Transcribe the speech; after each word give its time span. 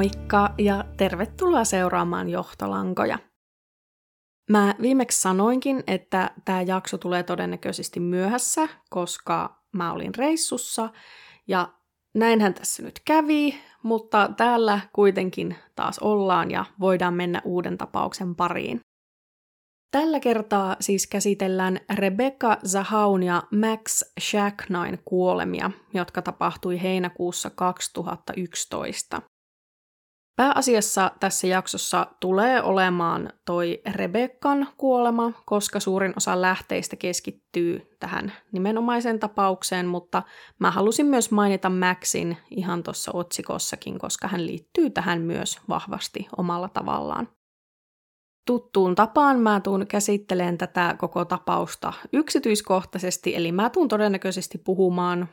Moikka 0.00 0.54
ja 0.58 0.84
tervetuloa 0.96 1.64
seuraamaan 1.64 2.28
Johtolankoja. 2.28 3.18
Mä 4.50 4.74
viimeksi 4.82 5.20
sanoinkin, 5.20 5.84
että 5.86 6.30
tämä 6.44 6.62
jakso 6.62 6.98
tulee 6.98 7.22
todennäköisesti 7.22 8.00
myöhässä, 8.00 8.68
koska 8.90 9.62
mä 9.72 9.92
olin 9.92 10.14
reissussa 10.14 10.88
ja 11.48 11.68
näinhän 12.14 12.54
tässä 12.54 12.82
nyt 12.82 13.00
kävi, 13.04 13.60
mutta 13.82 14.30
täällä 14.36 14.80
kuitenkin 14.92 15.56
taas 15.76 15.98
ollaan 15.98 16.50
ja 16.50 16.64
voidaan 16.80 17.14
mennä 17.14 17.42
uuden 17.44 17.78
tapauksen 17.78 18.34
pariin. 18.34 18.80
Tällä 19.90 20.20
kertaa 20.20 20.76
siis 20.80 21.06
käsitellään 21.06 21.80
Rebecca 21.94 22.56
Zahaun 22.66 23.22
ja 23.22 23.42
Max 23.60 24.02
Shacknain 24.20 24.98
kuolemia, 25.04 25.70
jotka 25.94 26.22
tapahtui 26.22 26.82
heinäkuussa 26.82 27.50
2011. 27.50 29.22
Pääasiassa 30.40 31.10
tässä 31.20 31.46
jaksossa 31.46 32.06
tulee 32.20 32.62
olemaan 32.62 33.32
toi 33.44 33.80
Rebekkan 33.92 34.68
kuolema, 34.76 35.32
koska 35.46 35.80
suurin 35.80 36.12
osa 36.16 36.40
lähteistä 36.40 36.96
keskittyy 36.96 37.96
tähän 37.98 38.32
nimenomaiseen 38.52 39.18
tapaukseen, 39.18 39.86
mutta 39.86 40.22
mä 40.58 40.70
halusin 40.70 41.06
myös 41.06 41.30
mainita 41.30 41.70
Maxin 41.70 42.36
ihan 42.50 42.82
tuossa 42.82 43.10
otsikossakin, 43.14 43.98
koska 43.98 44.28
hän 44.28 44.46
liittyy 44.46 44.90
tähän 44.90 45.20
myös 45.20 45.58
vahvasti 45.68 46.28
omalla 46.36 46.68
tavallaan. 46.68 47.28
Tuttuun 48.46 48.94
tapaan 48.94 49.40
mä 49.40 49.60
tuun 49.60 49.86
käsitteleen 49.86 50.58
tätä 50.58 50.94
koko 50.98 51.24
tapausta 51.24 51.92
yksityiskohtaisesti, 52.12 53.36
eli 53.36 53.52
mä 53.52 53.70
tuun 53.70 53.88
todennäköisesti 53.88 54.58
puhumaan 54.58 55.28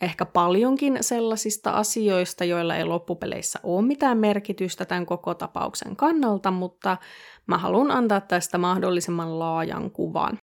ehkä 0.00 0.26
paljonkin 0.26 0.98
sellaisista 1.00 1.70
asioista, 1.70 2.44
joilla 2.44 2.76
ei 2.76 2.84
loppupeleissä 2.84 3.60
ole 3.62 3.86
mitään 3.86 4.18
merkitystä 4.18 4.84
tämän 4.84 5.06
koko 5.06 5.34
tapauksen 5.34 5.96
kannalta, 5.96 6.50
mutta 6.50 6.96
mä 7.46 7.58
haluan 7.58 7.90
antaa 7.90 8.20
tästä 8.20 8.58
mahdollisimman 8.58 9.38
laajan 9.38 9.90
kuvan. 9.90 10.38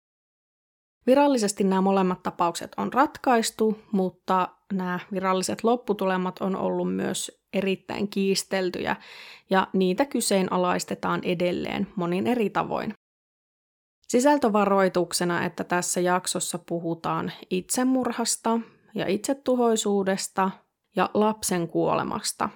Virallisesti 1.08 1.64
nämä 1.64 1.82
molemmat 1.82 2.24
tapaukset 2.24 2.72
on 2.78 2.94
ratkaistu, 2.94 3.80
mutta 3.92 4.50
nämä 4.74 5.00
viralliset 5.12 5.64
lopputulemat 5.64 6.40
on 6.40 6.56
ollut 6.56 6.96
myös 6.96 7.44
erittäin 7.54 8.08
kiisteltyjä 8.08 8.96
ja 9.50 9.68
niitä 9.74 10.06
kyseenalaistetaan 10.06 11.22
edelleen 11.24 11.88
monin 11.96 12.28
eri 12.28 12.50
tavoin. 12.50 12.94
Sisältövaroituksena, 14.08 15.46
että 15.46 15.64
tässä 15.64 16.00
jaksossa 16.00 16.60
puhutaan 16.60 17.32
itsemurhasta, 17.50 18.60
ja 18.96 19.08
itsetuhoisuudesta 19.08 20.52
ja 20.96 21.10
lapsen 21.14 21.68
kuolemasta, 21.68 22.50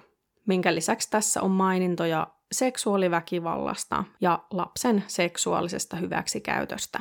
minkä 0.46 0.74
lisäksi 0.74 1.10
tässä 1.10 1.42
on 1.42 1.50
mainintoja 1.50 2.26
seksuaaliväkivallasta 2.52 4.04
ja 4.20 4.44
lapsen 4.50 5.04
seksuaalisesta 5.06 5.96
hyväksikäytöstä. 5.96 7.00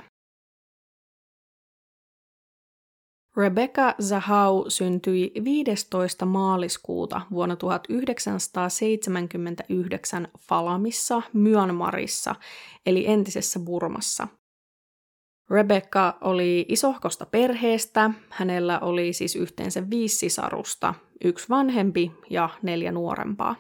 Rebecca 3.37 3.95
Zahau 4.01 4.65
syntyi 4.67 5.31
15. 5.43 6.25
maaliskuuta 6.25 7.21
vuonna 7.31 7.55
1979 7.55 10.27
Falamissa, 10.39 11.21
Myanmarissa, 11.33 12.35
eli 12.85 13.07
entisessä 13.07 13.59
Burmassa. 13.59 14.27
Rebecca 15.49 16.13
oli 16.21 16.65
isohkosta 16.69 17.25
perheestä, 17.25 18.11
hänellä 18.29 18.79
oli 18.79 19.13
siis 19.13 19.35
yhteensä 19.35 19.89
viisi 19.89 20.17
sisarusta, 20.17 20.93
yksi 21.23 21.49
vanhempi 21.49 22.11
ja 22.29 22.49
neljä 22.61 22.91
nuorempaa. 22.91 23.55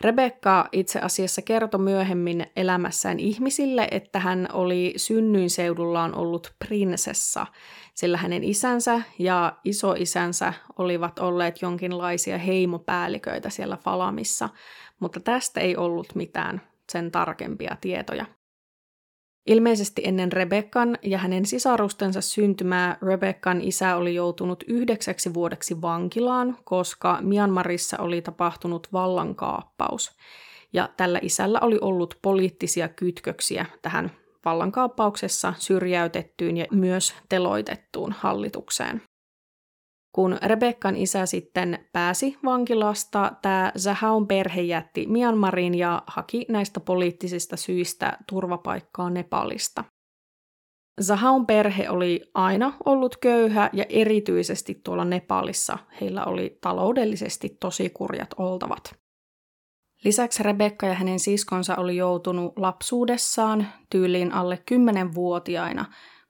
Rebecca 0.00 0.68
itse 0.72 0.98
asiassa 0.98 1.42
kertoi 1.42 1.80
myöhemmin 1.80 2.46
elämässään 2.56 3.20
ihmisille, 3.20 3.88
että 3.90 4.18
hän 4.18 4.48
oli 4.52 4.92
synnyinseudullaan 4.96 6.14
ollut 6.14 6.54
prinsessa, 6.58 7.46
sillä 7.94 8.16
hänen 8.16 8.44
isänsä 8.44 9.02
ja 9.18 9.56
isoisänsä 9.64 10.52
olivat 10.78 11.18
olleet 11.18 11.62
jonkinlaisia 11.62 12.38
heimopäälliköitä 12.38 13.50
siellä 13.50 13.76
Falamissa, 13.76 14.48
mutta 15.00 15.20
tästä 15.20 15.60
ei 15.60 15.76
ollut 15.76 16.14
mitään 16.14 16.62
sen 16.92 17.10
tarkempia 17.10 17.76
tietoja. 17.80 18.26
Ilmeisesti 19.46 20.02
ennen 20.04 20.32
Rebekkan 20.32 20.98
ja 21.02 21.18
hänen 21.18 21.46
sisarustensa 21.46 22.20
syntymää 22.20 22.98
Rebekkan 23.02 23.60
isä 23.60 23.96
oli 23.96 24.14
joutunut 24.14 24.64
yhdeksäksi 24.68 25.34
vuodeksi 25.34 25.82
vankilaan, 25.82 26.56
koska 26.64 27.18
Myanmarissa 27.22 27.96
oli 28.00 28.22
tapahtunut 28.22 28.88
vallankaappaus. 28.92 30.16
Ja 30.72 30.88
tällä 30.96 31.18
isällä 31.22 31.58
oli 31.60 31.78
ollut 31.80 32.18
poliittisia 32.22 32.88
kytköksiä 32.88 33.66
tähän 33.82 34.10
vallankaappauksessa 34.44 35.54
syrjäytettyyn 35.58 36.56
ja 36.56 36.66
myös 36.70 37.14
teloitettuun 37.28 38.12
hallitukseen. 38.18 39.02
Kun 40.14 40.38
Rebekkan 40.42 40.96
isä 40.96 41.26
sitten 41.26 41.86
pääsi 41.92 42.38
vankilasta, 42.44 43.32
tämä 43.42 43.72
Zahaun 43.78 44.26
perhe 44.26 44.60
jätti 44.60 45.06
Myanmarin 45.06 45.74
ja 45.74 46.02
haki 46.06 46.46
näistä 46.48 46.80
poliittisista 46.80 47.56
syistä 47.56 48.18
turvapaikkaa 48.28 49.10
Nepalista. 49.10 49.84
Zahaun 51.02 51.46
perhe 51.46 51.90
oli 51.90 52.20
aina 52.34 52.72
ollut 52.84 53.16
köyhä 53.16 53.70
ja 53.72 53.84
erityisesti 53.88 54.80
tuolla 54.84 55.04
Nepalissa 55.04 55.78
heillä 56.00 56.24
oli 56.24 56.58
taloudellisesti 56.60 57.56
tosi 57.60 57.90
kurjat 57.90 58.34
oltavat. 58.36 58.94
Lisäksi 60.04 60.42
Rebekka 60.42 60.86
ja 60.86 60.94
hänen 60.94 61.18
siskonsa 61.18 61.76
oli 61.76 61.96
joutunut 61.96 62.58
lapsuudessaan 62.58 63.66
tyyliin 63.90 64.32
alle 64.32 64.62
10-vuotiaina 64.70 65.84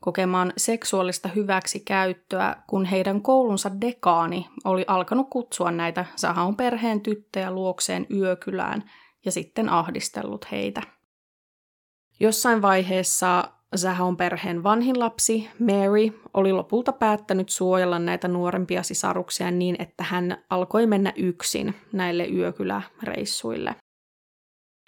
kokemaan 0.04 0.52
seksuaalista 0.56 1.28
hyväksikäyttöä, 1.28 2.56
kun 2.66 2.84
heidän 2.84 3.22
koulunsa 3.22 3.80
dekaani 3.80 4.48
oli 4.64 4.84
alkanut 4.86 5.30
kutsua 5.30 5.70
näitä 5.70 6.04
Sahaun 6.16 6.56
perheen 6.56 7.00
tyttöjä 7.00 7.50
luokseen 7.50 8.06
yökylään 8.10 8.90
ja 9.24 9.32
sitten 9.32 9.68
ahdistellut 9.68 10.50
heitä. 10.52 10.82
Jossain 12.20 12.62
vaiheessa 12.62 13.48
Zahaun 13.76 14.16
perheen 14.16 14.62
vanhin 14.62 14.98
lapsi, 14.98 15.48
Mary, 15.58 16.20
oli 16.34 16.52
lopulta 16.52 16.92
päättänyt 16.92 17.48
suojella 17.48 17.98
näitä 17.98 18.28
nuorempia 18.28 18.82
sisaruksia 18.82 19.50
niin, 19.50 19.76
että 19.78 20.04
hän 20.04 20.44
alkoi 20.50 20.86
mennä 20.86 21.12
yksin 21.16 21.74
näille 21.92 22.26
yökyläreissuille. 22.26 23.76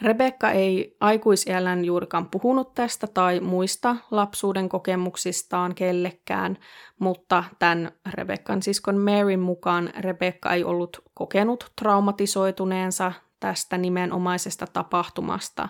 Rebekka 0.02 0.50
ei 0.50 0.96
aikuisiällään 1.00 1.84
juurikaan 1.84 2.30
puhunut 2.30 2.74
tästä 2.74 3.06
tai 3.06 3.40
muista 3.40 3.96
lapsuuden 4.10 4.68
kokemuksistaan 4.68 5.74
kellekään, 5.74 6.58
mutta 6.98 7.44
tämän 7.58 7.92
Rebekkan 8.14 8.62
siskon 8.62 8.98
Maryn 8.98 9.40
mukaan 9.40 9.90
Rebekka 9.98 10.52
ei 10.52 10.64
ollut 10.64 11.02
kokenut 11.14 11.72
traumatisoituneensa 11.76 13.12
tästä 13.40 13.78
nimenomaisesta 13.78 14.66
tapahtumasta, 14.66 15.68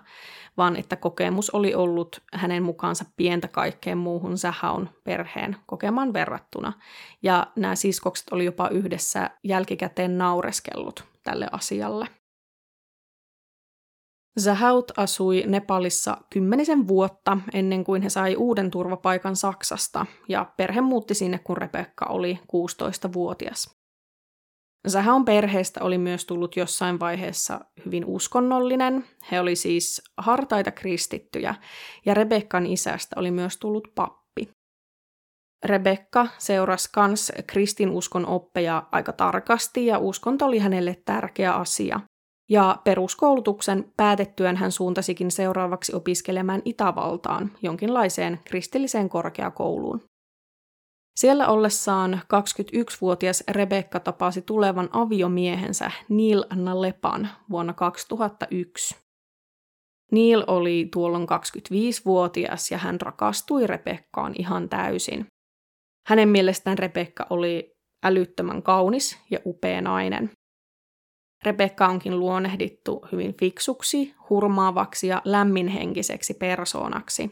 vaan 0.57 0.77
että 0.77 0.97
kokemus 0.97 1.51
oli 1.51 1.75
ollut 1.75 2.23
hänen 2.33 2.63
mukaansa 2.63 3.05
pientä 3.17 3.49
kaikkeen 3.49 3.99
muuhun 3.99 4.39
Sähaun 4.39 4.89
perheen 5.05 5.57
kokemaan 5.67 6.13
verrattuna. 6.13 6.73
Ja 7.23 7.47
nämä 7.57 7.75
siskokset 7.75 8.33
oli 8.33 8.45
jopa 8.45 8.69
yhdessä 8.69 9.31
jälkikäteen 9.45 10.19
naureskellut 10.19 11.05
tälle 11.23 11.47
asialle. 11.53 12.09
Zahaut 14.41 14.93
asui 14.97 15.45
Nepalissa 15.47 16.17
kymmenisen 16.31 16.89
vuotta 16.89 17.39
ennen 17.55 17.85
kuin 17.85 18.03
he 18.03 18.09
sai 18.09 18.37
uuden 18.37 18.71
turvapaikan 18.71 19.37
Saksasta, 19.37 20.07
ja 20.29 20.53
perhe 20.57 20.81
muutti 20.81 21.15
sinne, 21.15 21.39
kun 21.39 21.57
Rebekka 21.57 22.07
oli 22.07 22.39
16-vuotias. 22.43 23.77
Zahaun 24.89 25.25
perheestä 25.25 25.85
oli 25.85 25.99
myös 25.99 26.25
tullut 26.25 26.57
jossain 26.57 27.01
vaiheessa 27.01 27.61
hyvin 27.85 28.05
uskonnollinen. 28.05 29.05
He 29.31 29.41
oli 29.41 29.57
siis 29.57 30.03
hartaita 30.17 30.71
kristittyjä, 30.71 31.55
ja 32.07 32.15
Rebekkan 32.15 32.67
isästä 32.67 33.21
oli 33.21 33.31
myös 33.31 33.57
tullut 33.57 33.89
pappi. 33.95 34.49
Rebekka 35.65 36.29
seurasi 36.39 36.89
kans 36.93 37.33
kristinuskon 37.47 38.27
oppeja 38.27 38.83
aika 38.93 39.13
tarkasti, 39.13 39.87
ja 39.87 39.99
uskonto 39.99 40.47
oli 40.47 40.59
hänelle 40.59 41.03
tärkeä 41.05 41.55
asia– 41.55 42.01
ja 42.49 42.79
peruskoulutuksen 42.85 43.93
päätettyään 43.97 44.57
hän 44.57 44.73
suuntasikin 44.73 45.31
seuraavaksi 45.31 45.95
opiskelemaan 45.95 46.63
Itävaltaan, 46.65 47.51
jonkinlaiseen 47.63 48.41
kristilliseen 48.45 49.09
korkeakouluun. 49.09 50.03
Siellä 51.17 51.49
ollessaan 51.49 52.21
21-vuotias 52.25 53.45
Rebekka 53.51 54.01
tapasi 54.01 54.43
tulevan 54.43 54.89
aviomiehensä 54.93 55.91
Neil 56.09 56.45
Nalepan 56.55 57.29
vuonna 57.51 57.73
2001. 57.73 58.97
Neil 60.13 60.45
oli 60.47 60.89
tuolloin 60.93 61.27
25-vuotias 61.29 62.71
ja 62.71 62.79
hän 62.79 63.01
rakastui 63.01 63.67
Rebekkaan 63.67 64.35
ihan 64.39 64.69
täysin. 64.69 65.27
Hänen 66.09 66.29
mielestään 66.29 66.79
Rebekka 66.79 67.27
oli 67.31 67.73
älyttömän 68.05 68.63
kaunis 68.63 69.19
ja 69.31 69.39
upea 69.47 69.81
nainen. 69.81 70.31
Rebekka 71.45 71.87
onkin 71.87 72.19
luonehdittu 72.19 73.07
hyvin 73.13 73.35
fiksuksi, 73.35 74.15
hurmaavaksi 74.31 75.07
ja 75.07 75.23
lämminhenkiseksi 75.25 76.35
persoonaksi. 76.35 77.31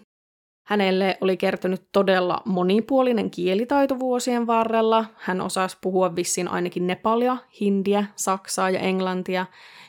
Hänelle 0.67 1.19
oli 1.21 1.37
kertynyt 1.37 1.83
todella 1.93 2.43
monipuolinen 2.45 3.31
kielitaito 3.31 3.99
vuosien 3.99 4.47
varrella. 4.47 5.05
Hän 5.17 5.41
osasi 5.41 5.79
puhua 5.81 6.17
vissiin 6.17 6.49
ainakin 6.49 6.87
nepalia, 6.87 7.37
hindiä, 7.61 8.05
saksaa 8.17 8.71
ja 8.71 8.81
englantia, 8.81 9.47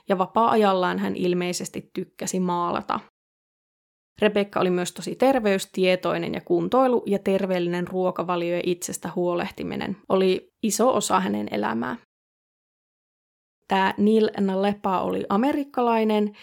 ja 0.09 0.17
vapaa-ajallaan 0.17 0.99
hän 0.99 1.15
ilmeisesti 1.15 1.89
tykkäsi 1.93 2.39
maalata. 2.39 2.99
Rebekka 4.21 4.59
oli 4.59 4.69
myös 4.69 4.91
tosi 4.91 5.15
terveystietoinen 5.15 6.33
ja 6.33 6.41
kuntoilu 6.41 7.03
ja 7.05 7.19
terveellinen 7.19 7.87
ruokavalio 7.87 8.55
ja 8.55 8.61
itsestä 8.65 9.09
huolehtiminen 9.15 9.97
oli 10.09 10.47
iso 10.63 10.95
osa 10.95 11.19
hänen 11.19 11.47
elämää. 11.51 11.95
Tämä 13.67 13.93
Neil 13.97 14.29
Nalepa 14.39 14.99
oli 14.99 15.25
amerikkalainen, 15.29 16.33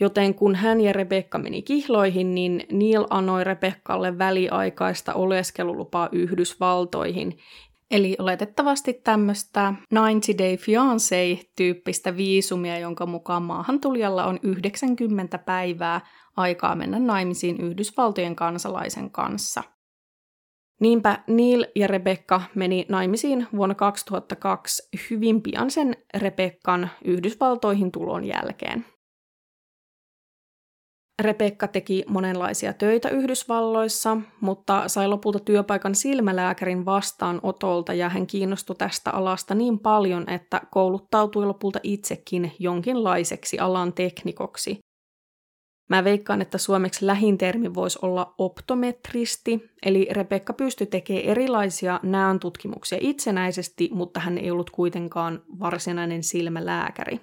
joten 0.00 0.34
kun 0.34 0.54
hän 0.54 0.80
ja 0.80 0.92
Rebekka 0.92 1.38
meni 1.38 1.62
kihloihin, 1.62 2.34
niin 2.34 2.66
Neil 2.72 3.04
anoi 3.10 3.44
Rebekkalle 3.44 4.18
väliaikaista 4.18 5.14
oleskelulupaa 5.14 6.08
Yhdysvaltoihin, 6.12 7.38
Eli 7.90 8.16
oletettavasti 8.18 8.92
tämmöistä 8.92 9.74
90 9.92 10.38
Day 10.38 10.56
Fiancé-tyyppistä 10.56 12.16
viisumia, 12.16 12.78
jonka 12.78 13.06
mukaan 13.06 13.42
maahantulijalla 13.42 14.24
on 14.24 14.38
90 14.42 15.38
päivää 15.38 16.00
aikaa 16.36 16.74
mennä 16.74 16.98
naimisiin 16.98 17.60
Yhdysvaltojen 17.60 18.36
kansalaisen 18.36 19.10
kanssa. 19.10 19.62
Niinpä 20.80 21.18
Neil 21.26 21.66
ja 21.74 21.86
Rebekka 21.86 22.42
meni 22.54 22.86
naimisiin 22.88 23.46
vuonna 23.56 23.74
2002 23.74 24.88
hyvin 25.10 25.42
pian 25.42 25.70
sen 25.70 25.96
Rebekkan 26.16 26.90
Yhdysvaltoihin 27.04 27.92
tulon 27.92 28.24
jälkeen. 28.24 28.84
Rebekka 31.22 31.68
teki 31.68 32.04
monenlaisia 32.08 32.72
töitä 32.72 33.08
Yhdysvalloissa, 33.08 34.16
mutta 34.40 34.88
sai 34.88 35.08
lopulta 35.08 35.38
työpaikan 35.38 35.94
silmälääkärin 35.94 36.84
vastaanotolta 36.84 37.92
ja 37.92 38.08
hän 38.08 38.26
kiinnostui 38.26 38.76
tästä 38.76 39.10
alasta 39.10 39.54
niin 39.54 39.78
paljon, 39.78 40.30
että 40.30 40.60
kouluttautui 40.70 41.46
lopulta 41.46 41.80
itsekin 41.82 42.52
jonkinlaiseksi 42.58 43.58
alan 43.58 43.92
teknikoksi. 43.92 44.78
Mä 45.90 46.04
veikkaan, 46.04 46.42
että 46.42 46.58
suomeksi 46.58 47.06
lähin 47.06 47.38
termi 47.38 47.74
voisi 47.74 47.98
olla 48.02 48.34
optometristi, 48.38 49.70
eli 49.82 50.08
Rebekka 50.10 50.52
pystyi 50.52 50.86
tekemään 50.86 51.24
erilaisia 51.24 52.00
näön 52.02 52.40
tutkimuksia 52.40 52.98
itsenäisesti, 53.00 53.90
mutta 53.92 54.20
hän 54.20 54.38
ei 54.38 54.50
ollut 54.50 54.70
kuitenkaan 54.70 55.42
varsinainen 55.60 56.22
silmälääkäri. 56.22 57.20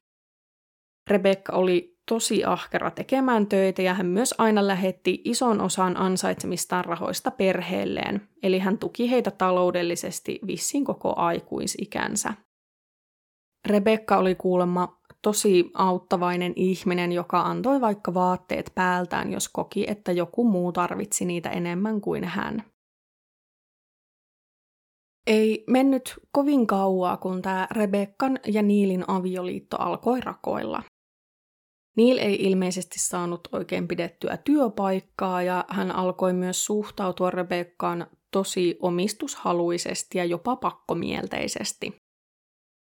Rebekka 1.10 1.54
oli 1.54 1.98
tosi 2.10 2.44
ahkera 2.46 2.92
tekemään 2.92 3.48
töitä 3.48 3.82
ja 3.82 3.94
hän 3.94 4.06
myös 4.06 4.36
aina 4.38 4.68
lähetti 4.68 5.22
ison 5.26 5.62
osan 5.62 5.98
ansaitsemistaan 5.98 6.86
rahoista 6.86 7.32
perheelleen, 7.32 8.28
eli 8.44 8.60
hän 8.60 8.78
tuki 8.78 9.12
heitä 9.12 9.32
taloudellisesti 9.32 10.40
vissiin 10.48 10.86
koko 10.86 11.14
aikuisikänsä. 11.16 12.34
Rebekka 13.68 14.18
oli 14.18 14.36
kuulemma 14.36 15.01
tosi 15.22 15.72
auttavainen 15.74 16.54
ihminen, 16.56 17.12
joka 17.12 17.42
antoi 17.42 17.82
vaikka 17.82 18.14
vaatteet 18.14 18.72
päältään, 18.76 19.32
jos 19.32 19.50
koki, 19.50 19.86
että 19.88 20.12
joku 20.12 20.44
muu 20.44 20.72
tarvitsi 20.72 21.26
niitä 21.26 21.50
enemmän 21.50 22.02
kuin 22.02 22.24
hän. 22.24 22.64
Ei 25.28 25.64
mennyt 25.68 26.14
kovin 26.32 26.68
kauaa, 26.68 27.18
kun 27.18 27.42
tämä 27.42 27.68
Rebekkan 27.72 28.40
ja 28.48 28.62
Niilin 28.62 29.04
avioliitto 29.08 29.78
alkoi 29.78 30.22
rakoilla. 30.22 30.84
Neil 31.98 32.18
ei 32.18 32.36
ilmeisesti 32.36 33.00
saanut 33.00 33.48
oikein 33.52 33.88
pidettyä 33.88 34.38
työpaikkaa 34.38 35.42
ja 35.42 35.66
hän 35.70 35.92
alkoi 35.92 36.34
myös 36.34 36.66
suhtautua 36.66 37.30
Rebekkaan 37.30 38.08
tosi 38.32 38.78
omistushaluisesti 38.80 40.18
ja 40.18 40.26
jopa 40.26 40.56
pakkomielteisesti. 40.56 42.02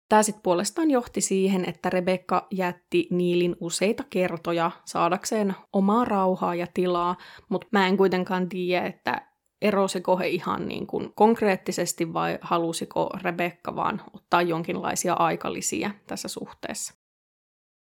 Tämä 0.09 0.23
sitten 0.23 0.43
puolestaan 0.43 0.91
johti 0.91 1.21
siihen, 1.21 1.69
että 1.69 1.91
Rebekka 1.91 2.47
jätti 2.51 3.09
Niilin 3.11 3.57
useita 3.61 4.05
kertoja 4.11 4.71
saadakseen 4.85 5.55
omaa 5.73 6.05
rauhaa 6.05 6.55
ja 6.55 6.67
tilaa, 6.75 7.17
mutta 7.49 7.69
mä 7.73 7.87
en 7.87 7.97
kuitenkaan 7.97 8.49
tiedä, 8.49 8.87
että 8.87 9.29
erosiko 9.63 10.17
he 10.17 10.29
ihan 10.29 10.69
niin 10.69 10.87
kuin 10.87 11.13
konkreettisesti 11.15 12.13
vai 12.13 12.39
halusiko 12.41 13.11
Rebekka 13.23 13.77
vaan 13.77 14.03
ottaa 14.13 14.43
jonkinlaisia 14.43 15.15
aikalisia 15.15 15.91
tässä 16.07 16.29
suhteessa. 16.29 16.95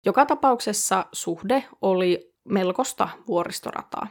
Joka 0.07 0.27
tapauksessa 0.27 1.07
suhde 1.13 1.65
oli 1.83 2.35
melkoista 2.45 3.09
vuoristorataa. 3.27 4.07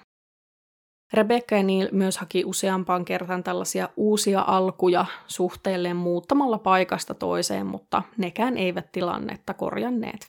Rebecca 1.13 1.55
ja 1.55 1.63
Neil 1.63 1.89
myös 1.91 2.17
haki 2.17 2.45
useampaan 2.45 3.05
kertaan 3.05 3.43
tällaisia 3.43 3.89
uusia 3.97 4.43
alkuja 4.47 5.05
suhteelleen 5.27 5.95
muuttamalla 5.95 6.57
paikasta 6.57 7.13
toiseen, 7.13 7.65
mutta 7.65 8.03
nekään 8.17 8.57
eivät 8.57 8.91
tilannetta 8.91 9.53
korjanneet. 9.53 10.27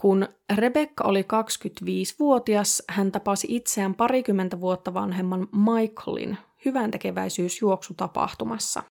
Kun 0.00 0.28
Rebecca 0.54 1.04
oli 1.04 1.22
25-vuotias, 1.22 2.82
hän 2.88 3.12
tapasi 3.12 3.46
itseään 3.50 3.94
parikymmentä 3.94 4.60
vuotta 4.60 4.94
vanhemman 4.94 5.48
Michaelin 5.52 6.38
hyvän 6.64 6.90
tekeväisyysjuoksutapahtumassa. 6.90 8.82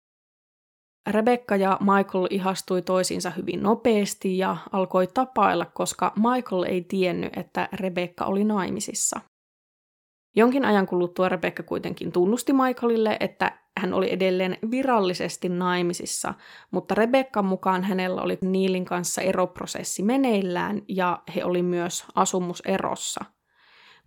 Rebecca 1.10 1.56
ja 1.56 1.80
Michael 1.82 2.28
ihastui 2.30 2.82
toisiinsa 2.82 3.30
hyvin 3.30 3.64
nopeasti 3.64 4.38
ja 4.38 4.58
alkoi 4.72 5.08
tapailla, 5.08 5.66
koska 5.66 6.14
Michael 6.16 6.64
ei 6.64 6.82
tiennyt, 6.82 7.38
että 7.38 7.70
Rebecca 7.74 8.26
oli 8.26 8.44
naimisissa. 8.44 9.20
Jonkin 10.36 10.66
ajan 10.66 10.88
kuluttua 10.88 11.30
Rebecca 11.30 11.64
kuitenkin 11.64 12.12
tunnusti 12.12 12.54
Michaelille, 12.54 13.18
että 13.20 13.60
hän 13.78 13.94
oli 13.94 14.14
edelleen 14.14 14.58
virallisesti 14.72 15.50
naimisissa, 15.50 16.34
mutta 16.72 16.96
Rebeccan 16.96 17.46
mukaan 17.46 17.84
hänellä 17.84 18.22
oli 18.22 18.38
Niilin 18.42 18.86
kanssa 18.86 19.22
eroprosessi 19.22 20.04
meneillään 20.04 20.82
ja 20.88 21.24
he 21.36 21.44
oli 21.46 21.64
myös 21.64 22.06
asumuserossa. 22.16 23.26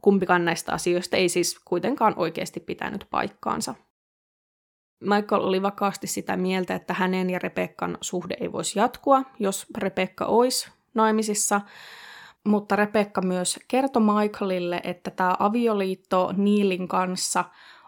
Kumpikaan 0.03 0.45
näistä 0.45 0.73
asioista 0.73 1.17
ei 1.17 1.29
siis 1.29 1.61
kuitenkaan 1.65 2.15
oikeasti 2.17 2.61
pitänyt 2.61 3.07
paikkaansa. 3.11 3.75
Michael 5.01 5.43
oli 5.43 5.63
vakaasti 5.63 6.07
sitä 6.07 6.37
mieltä, 6.37 6.75
että 6.75 6.95
hänen 6.95 7.31
ja 7.31 7.39
Rebekkan 7.39 7.99
suhde 8.01 8.37
ei 8.41 8.53
voisi 8.53 8.79
jatkua, 8.79 9.23
jos 9.39 9.67
Rebekka 9.79 10.25
olisi 10.25 10.71
naimisissa, 10.95 11.61
mutta 12.49 12.77
Rebekka 12.77 13.23
myös 13.23 13.59
kertoi 13.69 14.03
Michaelille, 14.03 14.81
että 14.85 15.11
tämä 15.11 15.37
avioliitto 15.39 16.35
Niilin 16.37 16.89
kanssa 16.89 17.45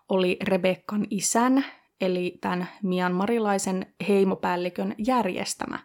oli 0.09 0.37
Rebekkan 0.43 1.07
isän, 1.11 1.65
eli 2.01 2.39
tämän 2.41 2.69
Myanmarilaisen 2.83 3.87
heimopäällikön 4.09 4.95
järjestämä, 4.99 5.79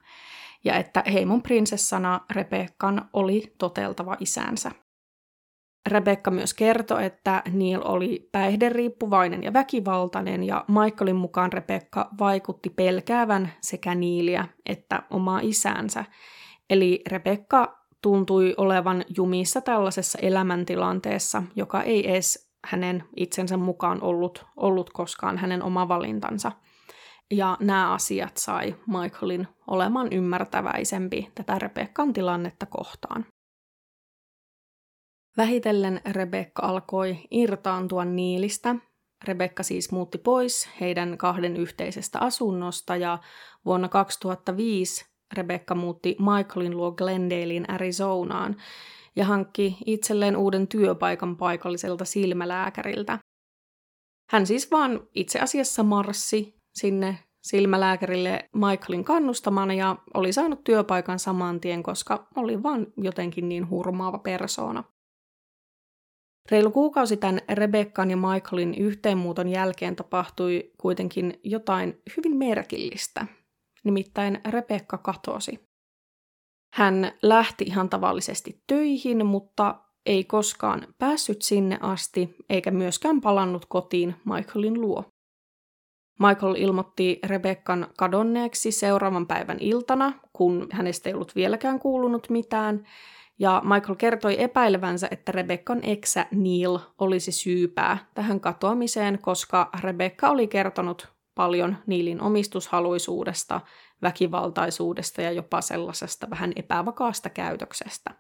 ja 0.64 0.76
että 0.76 1.04
heimon 1.14 1.42
prinsessana 1.42 2.22
Rebekkan 2.32 3.10
oli 3.14 3.54
toteltava 3.58 4.18
isänsä. 4.20 4.72
Rebekka 5.90 6.32
myös 6.32 6.54
kertoi, 6.54 7.06
että 7.06 7.44
Neil 7.52 7.82
oli 7.84 8.30
päihderiippuvainen 8.32 9.44
ja 9.44 9.54
väkivaltainen, 9.54 10.44
ja 10.44 10.66
Michaelin 10.68 11.16
mukaan 11.16 11.54
Rebekka 11.54 12.10
vaikutti 12.20 12.70
pelkäävän 12.70 13.54
sekä 13.62 13.96
Niiliä 13.96 14.48
että 14.66 15.04
omaa 15.10 15.40
isäänsä. 15.44 16.06
Eli 16.70 17.02
Rebekka 17.08 17.85
tuntui 18.06 18.54
olevan 18.58 19.06
jumissa 19.18 19.62
tällaisessa 19.62 20.20
elämäntilanteessa, 20.22 21.44
joka 21.56 21.82
ei 21.82 22.12
edes 22.12 22.50
hänen 22.66 23.04
itsensä 23.16 23.58
mukaan 23.58 24.02
ollut, 24.02 24.46
ollut 24.56 24.90
koskaan 24.90 25.38
hänen 25.38 25.64
oma 25.64 25.88
valintansa. 25.88 26.52
Ja 27.32 27.58
nämä 27.60 27.94
asiat 27.94 28.38
sai 28.38 28.76
Michaelin 28.88 29.48
olemaan 29.68 30.14
ymmärtäväisempi 30.14 31.32
tätä 31.36 31.60
Rebekkan 31.60 32.14
tilannetta 32.14 32.66
kohtaan. 32.66 33.26
Vähitellen 35.38 36.02
Rebekka 36.12 36.62
alkoi 36.66 37.18
irtaantua 37.32 38.06
Niilistä. 38.06 38.76
Rebekka 39.24 39.64
siis 39.64 39.92
muutti 39.92 40.18
pois 40.18 40.70
heidän 40.82 41.18
kahden 41.18 41.58
yhteisestä 41.58 42.20
asunnosta 42.20 42.96
ja 42.96 43.18
vuonna 43.66 43.90
2005 43.90 45.15
Rebekka 45.34 45.76
muutti 45.76 46.16
Michaelin 46.20 46.78
luo 46.78 46.92
Glendalein 46.92 47.70
Arizonaan 47.70 48.56
ja 49.16 49.26
hankki 49.26 49.78
itselleen 49.86 50.38
uuden 50.38 50.68
työpaikan 50.68 51.38
paikalliselta 51.38 52.06
silmälääkäriltä. 52.06 53.20
Hän 54.32 54.48
siis 54.48 54.72
vaan 54.72 55.08
itse 55.16 55.40
asiassa 55.40 55.84
marssi 55.84 56.56
sinne 56.74 57.20
silmälääkärille 57.44 58.50
Michaelin 58.54 59.04
kannustamana 59.04 59.74
ja 59.74 59.96
oli 60.14 60.34
saanut 60.34 60.64
työpaikan 60.64 61.20
saman 61.20 61.62
tien, 61.62 61.84
koska 61.84 62.28
oli 62.36 62.64
vaan 62.64 62.88
jotenkin 62.98 63.50
niin 63.50 63.70
hurmaava 63.70 64.18
persoona. 64.18 64.84
Reilu 66.52 66.72
kuukausi 66.72 67.18
tämän 67.18 67.42
Rebekkan 67.50 68.12
ja 68.12 68.18
Michaelin 68.18 68.74
yhteenmuuton 68.74 69.48
jälkeen 69.48 69.96
tapahtui 69.96 70.72
kuitenkin 70.78 71.40
jotain 71.44 72.02
hyvin 72.18 72.38
merkillistä. 72.38 73.26
Nimittäin 73.86 74.42
Rebekka 74.50 74.98
katosi. 74.98 75.60
Hän 76.74 77.12
lähti 77.22 77.64
ihan 77.68 77.90
tavallisesti 77.90 78.64
töihin, 78.68 79.26
mutta 79.26 79.76
ei 80.06 80.24
koskaan 80.24 80.88
päässyt 80.98 81.42
sinne 81.42 81.78
asti 81.82 82.36
eikä 82.50 82.72
myöskään 82.72 83.22
palannut 83.22 83.66
kotiin 83.66 84.16
Michaelin 84.26 84.82
luo. 84.82 85.04
Michael 86.20 86.56
ilmoitti 86.56 87.20
Rebekkan 87.26 87.88
kadonneeksi 87.98 88.72
seuraavan 88.72 89.28
päivän 89.28 89.58
iltana, 89.60 90.14
kun 90.34 90.68
hänestä 90.72 91.10
ei 91.10 91.14
ollut 91.16 91.36
vieläkään 91.36 91.80
kuulunut 91.80 92.30
mitään, 92.30 92.88
ja 93.40 93.62
Michael 93.64 93.96
kertoi 93.96 94.44
epäilevänsä, 94.44 95.08
että 95.12 95.32
Rebekkan 95.32 95.80
eksä 95.84 96.26
Neil 96.32 96.80
olisi 97.00 97.32
syypää 97.32 97.98
tähän 98.14 98.40
katoamiseen, 98.40 99.20
koska 99.20 99.70
Rebekka 99.82 100.30
oli 100.30 100.48
kertonut 100.48 101.15
paljon 101.36 101.78
Neilin 101.88 102.22
omistushaluisuudesta, 102.22 103.62
väkivaltaisuudesta 104.02 105.22
ja 105.22 105.32
jopa 105.32 105.62
sellaisesta 105.62 106.30
vähän 106.30 106.54
epävakaasta 106.56 107.30
käytöksestä. 107.30 108.12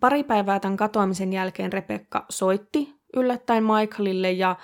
Pari 0.00 0.24
päivää 0.24 0.60
tämän 0.60 0.76
katoamisen 0.76 1.32
jälkeen 1.32 1.72
Rebekka 1.72 2.26
soitti 2.30 2.94
yllättäen 3.16 3.64
Michaelille 3.64 4.32
ja 4.32 4.56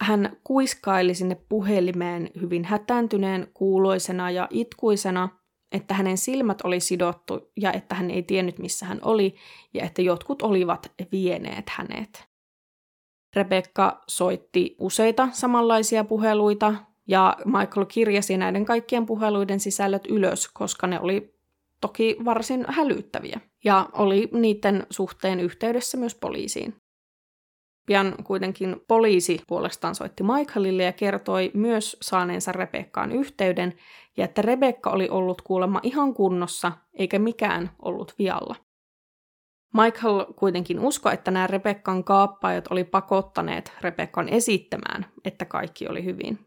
hän 0.00 0.36
kuiskaili 0.44 1.14
sinne 1.14 1.34
puhelimeen 1.48 2.30
hyvin 2.40 2.64
hätääntyneen 2.64 3.50
kuuloisena 3.54 4.30
ja 4.30 4.48
itkuisena, 4.50 5.28
että 5.72 5.94
hänen 5.94 6.18
silmät 6.18 6.58
oli 6.64 6.80
sidottu 6.80 7.50
ja 7.56 7.72
että 7.72 7.94
hän 7.94 8.10
ei 8.10 8.22
tiennyt 8.22 8.58
missä 8.58 8.86
hän 8.86 8.98
oli 9.02 9.34
ja 9.74 9.84
että 9.84 10.02
jotkut 10.02 10.42
olivat 10.42 10.92
vieneet 11.12 11.70
hänet. 11.70 12.25
Rebekka 13.36 14.02
soitti 14.08 14.76
useita 14.78 15.28
samanlaisia 15.32 16.04
puheluita 16.04 16.74
ja 17.06 17.36
Michael 17.44 17.86
kirjasi 17.88 18.36
näiden 18.36 18.64
kaikkien 18.64 19.06
puheluiden 19.06 19.60
sisällöt 19.60 20.06
ylös, 20.06 20.48
koska 20.48 20.86
ne 20.86 21.00
oli 21.00 21.34
toki 21.80 22.16
varsin 22.24 22.64
hälyttäviä 22.68 23.40
ja 23.64 23.88
oli 23.92 24.28
niiden 24.32 24.86
suhteen 24.90 25.40
yhteydessä 25.40 25.96
myös 25.96 26.14
poliisiin. 26.14 26.74
Pian 27.86 28.14
kuitenkin 28.24 28.76
poliisi 28.88 29.40
puolestaan 29.46 29.94
soitti 29.94 30.22
Michaelille 30.22 30.82
ja 30.82 30.92
kertoi 30.92 31.50
myös 31.54 31.96
saaneensa 32.02 32.52
Rebekkaan 32.52 33.12
yhteyden 33.12 33.74
ja 34.16 34.24
että 34.24 34.42
Rebekka 34.42 34.90
oli 34.90 35.08
ollut 35.08 35.42
kuulemma 35.42 35.80
ihan 35.82 36.14
kunnossa 36.14 36.72
eikä 36.94 37.18
mikään 37.18 37.70
ollut 37.82 38.14
vialla. 38.18 38.56
Michael 39.84 40.24
kuitenkin 40.36 40.80
uskoi, 40.80 41.14
että 41.14 41.30
nämä 41.30 41.46
Rebekkan 41.46 42.04
kaappaajat 42.04 42.64
oli 42.70 42.84
pakottaneet 42.84 43.72
Rebekkan 43.80 44.28
esittämään, 44.28 45.06
että 45.24 45.44
kaikki 45.44 45.88
oli 45.88 46.04
hyvin. 46.04 46.38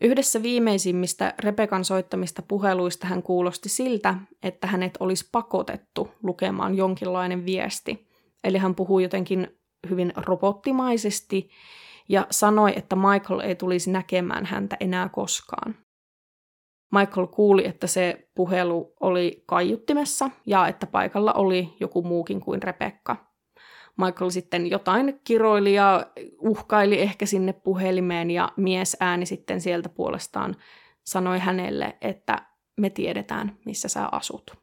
Yhdessä 0.00 0.42
viimeisimmistä 0.42 1.34
Rebekan 1.38 1.84
soittamista 1.84 2.42
puheluista 2.42 3.06
hän 3.06 3.22
kuulosti 3.22 3.68
siltä, 3.68 4.14
että 4.42 4.66
hänet 4.66 4.96
olisi 5.00 5.28
pakotettu 5.32 6.10
lukemaan 6.22 6.74
jonkinlainen 6.74 7.46
viesti. 7.46 8.08
Eli 8.44 8.58
hän 8.58 8.74
puhui 8.74 9.02
jotenkin 9.02 9.58
hyvin 9.90 10.12
robottimaisesti 10.16 11.50
ja 12.08 12.26
sanoi, 12.30 12.72
että 12.76 12.96
Michael 12.96 13.40
ei 13.40 13.54
tulisi 13.54 13.90
näkemään 13.90 14.46
häntä 14.46 14.76
enää 14.80 15.08
koskaan. 15.08 15.74
Michael 16.90 17.26
kuuli, 17.26 17.66
että 17.66 17.86
se 17.86 18.28
puhelu 18.34 18.94
oli 19.00 19.42
kaiuttimessa 19.46 20.30
ja 20.46 20.68
että 20.68 20.86
paikalla 20.86 21.32
oli 21.32 21.76
joku 21.80 22.02
muukin 22.02 22.40
kuin 22.40 22.62
Rebekka. 22.62 23.16
Michael 23.96 24.30
sitten 24.30 24.70
jotain 24.70 25.20
kiroili 25.24 25.74
ja 25.74 26.06
uhkaili 26.38 27.00
ehkä 27.00 27.26
sinne 27.26 27.52
puhelimeen 27.52 28.30
ja 28.30 28.48
mies 28.56 28.96
ääni 29.00 29.26
sitten 29.26 29.60
sieltä 29.60 29.88
puolestaan 29.88 30.56
sanoi 31.04 31.38
hänelle, 31.38 31.96
että 32.00 32.46
me 32.80 32.90
tiedetään, 32.90 33.58
missä 33.64 33.88
sä 33.88 34.08
asut. 34.12 34.59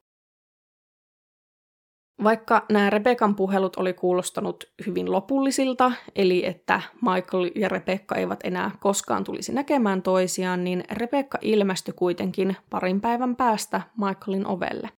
Vaikka 2.24 2.66
nämä 2.72 2.90
Rebekan 2.90 3.36
puhelut 3.36 3.76
oli 3.76 3.94
kuulostanut 3.94 4.64
hyvin 4.88 5.12
lopullisilta, 5.12 5.92
eli 6.16 6.46
että 6.46 6.82
Michael 7.02 7.52
ja 7.56 7.70
Rebekka 7.70 8.16
eivät 8.16 8.40
enää 8.44 8.72
koskaan 8.80 9.24
tulisi 9.24 9.54
näkemään 9.54 10.02
toisiaan, 10.02 10.64
niin 10.64 10.84
Rebekka 10.92 11.38
ilmestyi 11.42 11.94
kuitenkin 11.94 12.58
parin 12.70 13.02
päivän 13.02 13.36
päästä 13.36 13.82
Michaelin 13.98 14.48
ovelle. 14.48 14.90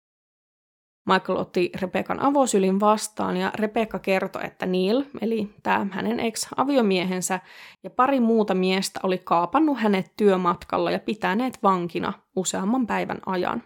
Michael 1.08 1.38
otti 1.38 1.70
Rebekan 1.80 2.20
avosylin 2.20 2.80
vastaan 2.80 3.36
ja 3.36 3.52
Rebekka 3.54 3.98
kertoi, 3.98 4.46
että 4.46 4.66
Neil, 4.66 5.04
eli 5.20 5.54
tämä 5.62 5.86
hänen 5.90 6.20
ex-aviomiehensä 6.20 7.40
ja 7.84 7.90
pari 7.90 8.20
muuta 8.20 8.54
miestä 8.54 9.00
oli 9.02 9.18
kaapannut 9.18 9.78
hänet 9.80 10.12
työmatkalla 10.16 10.90
ja 10.90 10.98
pitäneet 10.98 11.58
vankina 11.62 12.12
useamman 12.36 12.86
päivän 12.86 13.18
ajan. 13.26 13.62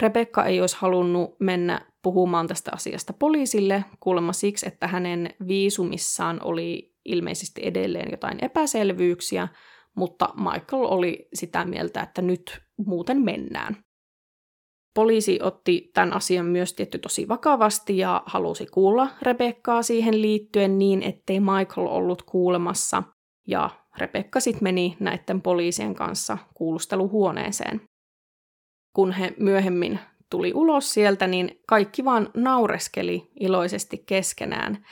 Rebekka 0.00 0.44
ei 0.44 0.60
olisi 0.60 0.76
halunnut 0.80 1.36
mennä 1.40 1.80
puhumaan 2.02 2.46
tästä 2.46 2.70
asiasta 2.74 3.12
poliisille, 3.12 3.84
kuulemma 4.00 4.32
siksi, 4.32 4.68
että 4.68 4.86
hänen 4.86 5.34
viisumissaan 5.46 6.40
oli 6.44 6.94
ilmeisesti 7.04 7.60
edelleen 7.64 8.08
jotain 8.10 8.44
epäselvyyksiä, 8.44 9.48
mutta 9.96 10.28
Michael 10.36 10.82
oli 10.82 11.28
sitä 11.34 11.64
mieltä, 11.64 12.02
että 12.02 12.22
nyt 12.22 12.60
muuten 12.86 13.22
mennään. 13.22 13.76
Poliisi 14.94 15.38
otti 15.42 15.90
tämän 15.94 16.12
asian 16.12 16.46
myös 16.46 16.74
tietty 16.74 16.98
tosi 16.98 17.28
vakavasti 17.28 17.98
ja 17.98 18.22
halusi 18.26 18.66
kuulla 18.66 19.08
Rebekkaa 19.22 19.82
siihen 19.82 20.22
liittyen 20.22 20.78
niin, 20.78 21.02
ettei 21.02 21.40
Michael 21.40 21.86
ollut 21.86 22.22
kuulemassa. 22.22 23.02
Ja 23.46 23.70
Rebekka 23.98 24.40
sitten 24.40 24.62
meni 24.62 24.96
näiden 25.00 25.42
poliisien 25.42 25.94
kanssa 25.94 26.38
kuulusteluhuoneeseen. 26.54 27.80
Kun 28.96 29.12
he 29.12 29.34
myöhemmin 29.38 29.98
tuli 30.30 30.52
ulos 30.54 30.94
sieltä, 30.94 31.26
niin 31.26 31.60
kaikki 31.66 32.04
vaan 32.04 32.30
naureskeli 32.34 33.30
iloisesti 33.40 34.02
keskenään. 34.06 34.84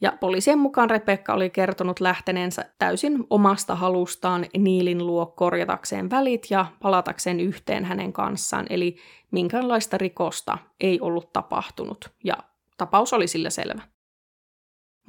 Ja 0.00 0.12
poliisien 0.20 0.58
mukaan 0.58 0.90
Rebekka 0.90 1.34
oli 1.34 1.50
kertonut 1.50 2.00
lähteneensä 2.00 2.64
täysin 2.78 3.24
omasta 3.30 3.74
halustaan 3.74 4.46
Niilin 4.58 5.06
luo 5.06 5.26
korjatakseen 5.26 6.10
välit 6.10 6.46
ja 6.50 6.66
palatakseen 6.82 7.40
yhteen 7.40 7.84
hänen 7.84 8.12
kanssaan, 8.12 8.66
eli 8.70 8.96
minkäänlaista 9.30 9.98
rikosta 9.98 10.58
ei 10.80 11.00
ollut 11.00 11.32
tapahtunut, 11.32 12.10
ja 12.24 12.36
tapaus 12.76 13.12
oli 13.12 13.28
sillä 13.28 13.50
selvä. 13.50 13.82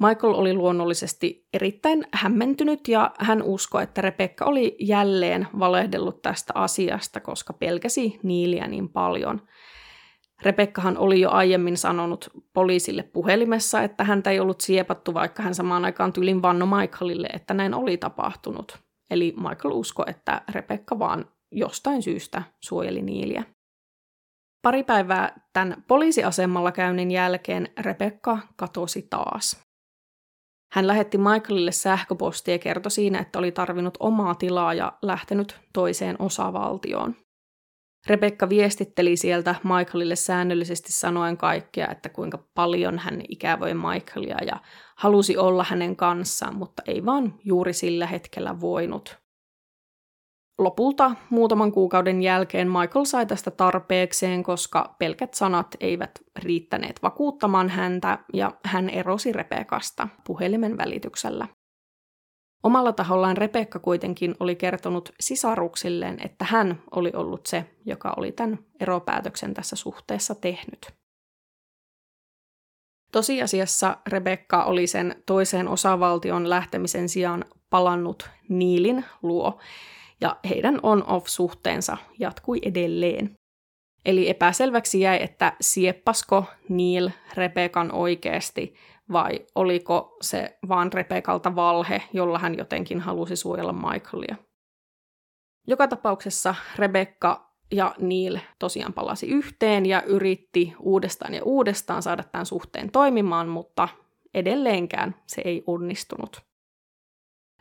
Michael 0.00 0.34
oli 0.34 0.54
luonnollisesti 0.54 1.46
erittäin 1.52 2.04
hämmentynyt 2.12 2.88
ja 2.88 3.10
hän 3.18 3.42
uskoi, 3.42 3.82
että 3.82 4.00
Rebekka 4.00 4.44
oli 4.44 4.76
jälleen 4.80 5.48
valehdellut 5.58 6.22
tästä 6.22 6.52
asiasta, 6.56 7.20
koska 7.20 7.52
pelkäsi 7.52 8.20
Niiliä 8.22 8.66
niin 8.66 8.88
paljon– 8.88 9.42
Rebekkahan 10.42 10.98
oli 10.98 11.20
jo 11.20 11.30
aiemmin 11.30 11.76
sanonut 11.76 12.30
poliisille 12.52 13.02
puhelimessa, 13.02 13.82
että 13.82 14.04
häntä 14.04 14.30
ei 14.30 14.40
ollut 14.40 14.60
siepattu, 14.60 15.14
vaikka 15.14 15.42
hän 15.42 15.54
samaan 15.54 15.84
aikaan 15.84 16.12
tylin 16.12 16.42
vanno 16.42 16.66
Michaelille, 16.66 17.28
että 17.32 17.54
näin 17.54 17.74
oli 17.74 17.96
tapahtunut. 17.96 18.78
Eli 19.10 19.34
Michael 19.36 19.74
usko, 19.74 20.04
että 20.06 20.42
Rebekka 20.48 20.98
vaan 20.98 21.24
jostain 21.52 22.02
syystä 22.02 22.42
suojeli 22.64 23.02
Niiliä. 23.02 23.44
Pari 24.62 24.82
päivää 24.82 25.40
tämän 25.52 25.84
poliisiasemalla 25.88 26.72
käynnin 26.72 27.10
jälkeen 27.10 27.68
Rebekka 27.78 28.38
katosi 28.56 29.06
taas. 29.10 29.60
Hän 30.72 30.86
lähetti 30.86 31.18
Michaelille 31.18 31.72
sähköpostia 31.72 32.54
ja 32.54 32.58
kertoi 32.58 32.90
siinä, 32.90 33.18
että 33.18 33.38
oli 33.38 33.52
tarvinnut 33.52 33.96
omaa 34.00 34.34
tilaa 34.34 34.74
ja 34.74 34.92
lähtenyt 35.02 35.60
toiseen 35.72 36.16
osavaltioon. 36.18 37.16
Rebekka 38.06 38.48
viestitteli 38.48 39.16
sieltä 39.16 39.54
Michaelille 39.62 40.16
säännöllisesti 40.16 40.92
sanoen 40.92 41.36
kaikkea, 41.36 41.88
että 41.90 42.08
kuinka 42.08 42.38
paljon 42.54 42.98
hän 42.98 43.22
ikävöi 43.28 43.74
Michaelia 43.74 44.44
ja 44.46 44.60
halusi 44.96 45.36
olla 45.36 45.64
hänen 45.68 45.96
kanssaan, 45.96 46.56
mutta 46.56 46.82
ei 46.86 47.04
vaan 47.04 47.34
juuri 47.44 47.72
sillä 47.72 48.06
hetkellä 48.06 48.60
voinut. 48.60 49.18
Lopulta 50.58 51.10
muutaman 51.30 51.72
kuukauden 51.72 52.22
jälkeen 52.22 52.68
Michael 52.68 53.04
sai 53.04 53.26
tästä 53.26 53.50
tarpeekseen, 53.50 54.42
koska 54.42 54.94
pelkät 54.98 55.34
sanat 55.34 55.66
eivät 55.80 56.10
riittäneet 56.36 57.02
vakuuttamaan 57.02 57.68
häntä 57.68 58.18
ja 58.32 58.52
hän 58.64 58.90
erosi 58.90 59.32
Rebekasta 59.32 60.08
puhelimen 60.26 60.78
välityksellä. 60.78 61.48
Omalla 62.62 62.92
tahollaan 62.92 63.36
Rebekka 63.36 63.78
kuitenkin 63.78 64.34
oli 64.40 64.56
kertonut 64.56 65.12
sisaruksilleen, 65.20 66.18
että 66.24 66.44
hän 66.44 66.82
oli 66.90 67.12
ollut 67.14 67.46
se, 67.46 67.64
joka 67.84 68.14
oli 68.16 68.32
tämän 68.32 68.58
eropäätöksen 68.80 69.54
tässä 69.54 69.76
suhteessa 69.76 70.34
tehnyt. 70.34 70.94
Tosiasiassa 73.12 73.96
Rebekka 74.06 74.64
oli 74.64 74.86
sen 74.86 75.22
toiseen 75.26 75.68
osavaltion 75.68 76.50
lähtemisen 76.50 77.08
sijaan 77.08 77.44
palannut 77.70 78.30
Niilin 78.48 79.04
luo, 79.22 79.58
ja 80.20 80.36
heidän 80.48 80.80
on-off-suhteensa 80.82 81.96
jatkui 82.18 82.58
edelleen. 82.62 83.34
Eli 84.04 84.28
epäselväksi 84.28 85.00
jäi, 85.00 85.22
että 85.22 85.52
sieppasko 85.60 86.44
Neil 86.68 87.10
Rebekan 87.34 87.92
oikeasti 87.92 88.74
vai 89.12 89.46
oliko 89.54 90.16
se 90.20 90.58
vaan 90.68 90.92
Rebekalta 90.92 91.54
valhe, 91.56 92.02
jolla 92.12 92.38
hän 92.38 92.58
jotenkin 92.58 93.00
halusi 93.00 93.36
suojella 93.36 93.72
Michaelia. 93.72 94.36
Joka 95.66 95.88
tapauksessa 95.88 96.54
Rebecca 96.76 97.46
ja 97.72 97.94
Neil 97.98 98.38
tosiaan 98.58 98.92
palasi 98.92 99.26
yhteen 99.26 99.86
ja 99.86 100.02
yritti 100.02 100.74
uudestaan 100.78 101.34
ja 101.34 101.44
uudestaan 101.44 102.02
saada 102.02 102.22
tämän 102.22 102.46
suhteen 102.46 102.90
toimimaan, 102.90 103.48
mutta 103.48 103.88
edelleenkään 104.34 105.14
se 105.26 105.42
ei 105.44 105.64
onnistunut. 105.66 106.40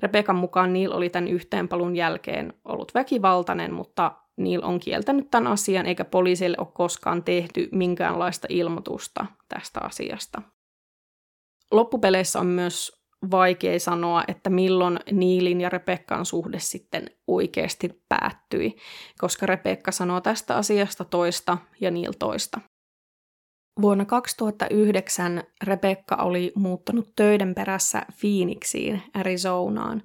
Rebekan 0.02 0.36
mukaan 0.36 0.74
Neil 0.74 0.92
oli 0.92 1.10
tämän 1.10 1.28
yhteenpalun 1.28 1.96
jälkeen 1.96 2.54
ollut 2.66 2.94
väkivaltainen, 2.94 3.74
mutta 3.74 4.12
Neil 4.38 4.62
on 4.64 4.80
kieltänyt 4.80 5.32
tämän 5.32 5.52
asian, 5.52 5.86
eikä 5.86 6.06
poliisille 6.06 6.58
ole 6.60 6.68
koskaan 6.74 7.24
tehty 7.24 7.70
minkäänlaista 7.72 8.48
ilmoitusta 8.50 9.25
tästä 9.50 9.80
asiasta. 9.84 10.42
Loppupeleissä 11.72 12.40
on 12.40 12.48
myös 12.48 13.06
vaikea 13.32 13.80
sanoa, 13.80 14.24
että 14.28 14.50
milloin 14.50 15.00
Niilin 15.12 15.62
ja 15.62 15.70
Rebekkan 15.70 16.26
suhde 16.26 16.60
sitten 16.60 17.10
oikeasti 17.28 18.04
päättyi, 18.10 18.76
koska 19.20 19.46
Rebekka 19.46 19.92
sanoo 19.92 20.22
tästä 20.22 20.56
asiasta 20.56 21.06
toista 21.06 21.58
ja 21.82 21.92
Niil 21.92 22.14
toista. 22.20 22.60
Vuonna 23.82 24.06
2009 24.06 25.44
Rebekka 25.64 26.16
oli 26.16 26.52
muuttanut 26.56 27.16
töiden 27.16 27.56
perässä 27.56 28.06
Phoenixiin, 28.22 29.02
Arizonaan. 29.14 30.04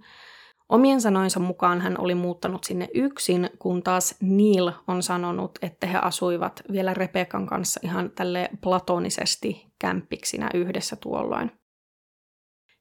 Omien 0.68 1.00
sanoinsa 1.00 1.40
mukaan 1.40 1.80
hän 1.80 2.00
oli 2.00 2.14
muuttanut 2.14 2.64
sinne 2.64 2.88
yksin, 2.94 3.50
kun 3.58 3.82
taas 3.82 4.14
Neil 4.20 4.72
on 4.88 5.02
sanonut, 5.02 5.58
että 5.62 5.86
he 5.86 5.98
asuivat 5.98 6.62
vielä 6.72 6.94
Rebekan 6.94 7.46
kanssa 7.46 7.80
ihan 7.82 8.10
tälle 8.10 8.50
platonisesti 8.60 9.69
kämppiksinä 9.80 10.50
yhdessä 10.54 10.96
tuolloin. 10.96 11.52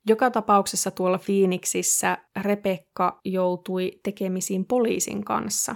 Joka 0.08 0.32
tapauksessa 0.32 0.92
tuolla 0.92 1.20
Phoenixissä 1.26 2.18
Rebekka 2.42 3.20
joutui 3.26 3.92
tekemisiin 4.04 4.66
poliisin 4.66 5.26
kanssa. 5.26 5.76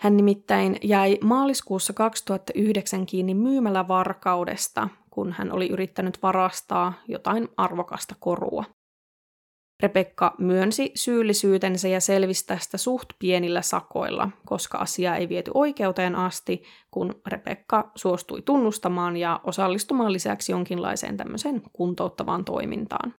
Hän 0.00 0.16
nimittäin 0.16 0.76
jäi 0.82 1.18
maaliskuussa 1.24 1.92
2009 1.92 3.06
kiinni 3.06 3.34
myymällä 3.34 3.88
varkaudesta, 3.88 4.88
kun 5.10 5.32
hän 5.32 5.52
oli 5.52 5.68
yrittänyt 5.68 6.18
varastaa 6.22 6.92
jotain 7.08 7.48
arvokasta 7.56 8.14
korua. 8.20 8.64
Rebekka 9.82 10.34
myönsi 10.38 10.92
syyllisyytensä 10.94 11.88
ja 11.88 12.00
selvisi 12.00 12.46
tästä 12.46 12.78
suht 12.78 13.08
pienillä 13.18 13.62
sakoilla, 13.62 14.28
koska 14.46 14.78
asia 14.78 15.16
ei 15.16 15.28
viety 15.28 15.50
oikeuteen 15.54 16.14
asti, 16.14 16.62
kun 16.90 17.20
Rebekka 17.26 17.90
suostui 17.94 18.42
tunnustamaan 18.42 19.16
ja 19.16 19.40
osallistumaan 19.44 20.12
lisäksi 20.12 20.52
jonkinlaiseen 20.52 21.16
tämmöiseen 21.16 21.62
kuntouttavaan 21.72 22.44
toimintaan. 22.44 23.14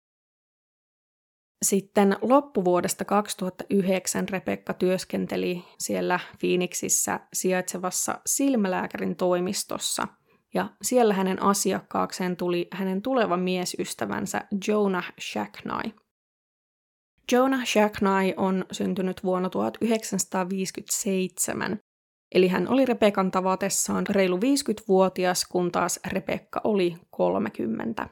Sitten 1.64 2.16
loppuvuodesta 2.22 3.04
2009 3.04 4.28
Rebekka 4.28 4.74
työskenteli 4.74 5.64
siellä 5.78 6.20
Phoenixissä 6.40 7.20
sijaitsevassa 7.32 8.20
silmälääkärin 8.26 9.16
toimistossa, 9.16 10.08
ja 10.54 10.68
siellä 10.82 11.14
hänen 11.14 11.42
asiakkaakseen 11.42 12.36
tuli 12.36 12.68
hänen 12.72 13.02
tuleva 13.02 13.36
miesystävänsä 13.36 14.44
Jonah 14.68 15.12
Shacknai. 15.20 15.92
Jonah 17.32 17.64
Shacknai 17.64 18.34
on 18.36 18.64
syntynyt 18.72 19.24
vuonna 19.24 19.50
1957, 19.50 21.78
eli 22.34 22.48
hän 22.48 22.68
oli 22.68 22.84
Rebekan 22.84 23.30
tavatessaan 23.30 24.04
reilu 24.08 24.36
50-vuotias, 24.36 25.44
kun 25.44 25.72
taas 25.72 26.00
Rebekka 26.06 26.60
oli 26.64 26.96
30. 27.10 28.08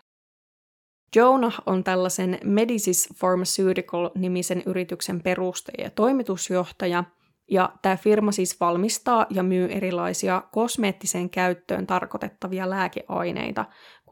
Jonah 1.17 1.63
on 1.67 1.85
tällaisen 1.85 2.39
Medicis 2.45 3.09
Pharmaceutical-nimisen 3.19 4.63
yrityksen 4.67 5.23
perustaja 5.23 5.85
ja 5.85 5.91
toimitusjohtaja, 5.91 7.05
ja 7.51 7.73
tämä 7.83 7.97
firma 7.97 8.33
siis 8.33 8.61
valmistaa 8.61 9.27
ja 9.31 9.43
myy 9.43 9.73
erilaisia 9.73 10.43
kosmeettiseen 10.53 11.31
käyttöön 11.31 11.87
tarkoitettavia 11.87 12.71
lääkeaineita, 12.71 13.65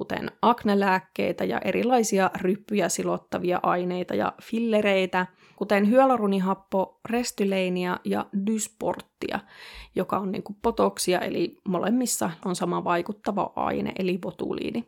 kuten 0.03 0.31
aknelääkkeitä 0.43 1.45
ja 1.45 1.61
erilaisia 1.65 2.31
ryppyjä 2.41 2.89
silottavia 2.89 3.61
aineita 3.63 4.15
ja 4.15 4.33
fillereitä, 4.43 5.27
kuten 5.57 5.91
hyaluronihappo, 5.91 7.01
restyleinia 7.09 8.01
ja 8.05 8.27
dysporttia, 8.47 9.41
joka 9.95 10.19
on 10.19 10.33
niin 10.33 10.43
potoksia, 10.63 11.21
eli 11.21 11.57
molemmissa 11.69 12.31
on 12.45 12.57
sama 12.57 12.85
vaikuttava 12.85 13.53
aine, 13.57 13.93
eli 13.99 14.19
botuliini. 14.19 14.85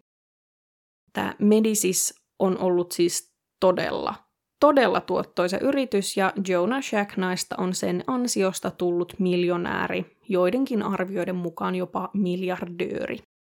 Tämä 1.12 1.34
Medicis 1.38 2.14
on 2.38 2.58
ollut 2.58 2.92
siis 2.92 3.32
todella, 3.60 4.14
todella 4.60 5.00
tuottoisa 5.00 5.58
yritys 5.58 6.16
ja 6.16 6.32
Jonah 6.48 6.82
Shacknaista 6.82 7.54
on 7.58 7.74
sen 7.74 8.04
ansiosta 8.06 8.70
tullut 8.70 9.14
miljonääri, 9.18 10.16
joidenkin 10.28 10.82
arvioiden 10.82 11.36
mukaan 11.36 11.74
jopa 11.74 12.10
miljardööri. 12.14 13.33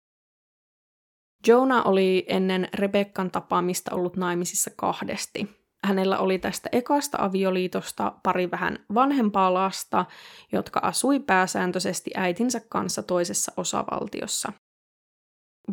Jonah 1.47 1.87
oli 1.87 2.25
ennen 2.27 2.69
Rebekkan 2.73 3.31
tapaamista 3.31 3.95
ollut 3.95 4.17
naimisissa 4.17 4.71
kahdesti. 4.75 5.63
Hänellä 5.83 6.19
oli 6.19 6.39
tästä 6.39 6.69
ekasta 6.71 7.17
avioliitosta 7.21 8.13
pari 8.23 8.51
vähän 8.51 8.79
vanhempaa 8.93 9.53
lasta, 9.53 10.05
jotka 10.51 10.79
asui 10.83 11.19
pääsääntöisesti 11.19 12.11
äitinsä 12.15 12.61
kanssa 12.69 13.03
toisessa 13.03 13.51
osavaltiossa. 13.57 14.53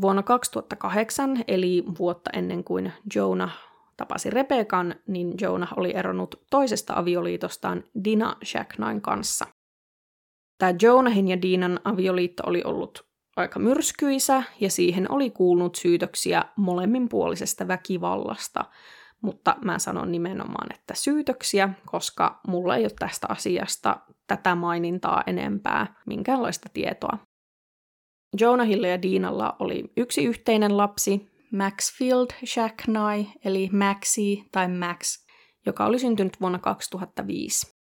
Vuonna 0.00 0.22
2008, 0.22 1.44
eli 1.48 1.84
vuotta 1.98 2.30
ennen 2.32 2.64
kuin 2.64 2.92
Jonah 3.14 3.58
tapasi 3.96 4.30
Rebekan, 4.30 4.94
niin 5.06 5.34
Jonah 5.40 5.72
oli 5.76 5.96
eronnut 5.96 6.42
toisesta 6.50 6.94
avioliitostaan 6.96 7.84
Dina 8.04 8.36
Shacknain 8.44 9.00
kanssa. 9.00 9.46
Tämä 10.58 10.74
Jonahin 10.82 11.28
ja 11.28 11.42
Dinan 11.42 11.80
avioliitto 11.84 12.42
oli 12.46 12.62
ollut 12.64 13.09
aika 13.40 13.58
myrskyisä 13.58 14.42
ja 14.60 14.70
siihen 14.70 15.12
oli 15.12 15.30
kuulunut 15.30 15.74
syytöksiä 15.74 16.44
molemminpuolisesta 16.56 17.68
väkivallasta, 17.68 18.64
mutta 19.22 19.56
mä 19.64 19.78
sanon 19.78 20.12
nimenomaan, 20.12 20.74
että 20.74 20.94
syytöksiä, 20.94 21.68
koska 21.86 22.40
mulla 22.46 22.76
ei 22.76 22.84
ole 22.84 22.92
tästä 22.98 23.26
asiasta 23.30 24.00
tätä 24.26 24.54
mainintaa 24.54 25.22
enempää, 25.26 25.94
minkäänlaista 26.06 26.68
tietoa. 26.72 27.18
Jonahilla 28.40 28.86
ja 28.86 29.02
Diinalla 29.02 29.56
oli 29.58 29.92
yksi 29.96 30.24
yhteinen 30.24 30.76
lapsi, 30.76 31.30
Maxfield 31.52 32.26
Shacknai, 32.46 33.26
eli 33.44 33.68
Maxi 33.72 34.44
tai 34.52 34.68
Max, 34.68 35.26
joka 35.66 35.86
oli 35.86 35.98
syntynyt 35.98 36.40
vuonna 36.40 36.58
2005. 36.58 37.79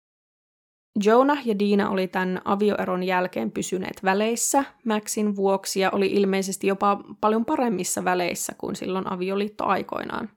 Jonah 1.04 1.46
ja 1.46 1.59
Diina 1.59 1.90
oli 1.90 2.09
tämän 2.09 2.40
avioeron 2.44 3.02
jälkeen 3.02 3.50
pysyneet 3.50 4.04
väleissä 4.04 4.64
Maxin 4.85 5.37
vuoksi 5.37 5.80
ja 5.80 5.90
oli 5.90 6.06
ilmeisesti 6.06 6.66
jopa 6.66 7.00
paljon 7.20 7.44
paremmissa 7.44 8.04
väleissä 8.04 8.52
kuin 8.59 8.76
silloin 8.76 9.12
avioliittoaikoinaan. 9.12 10.30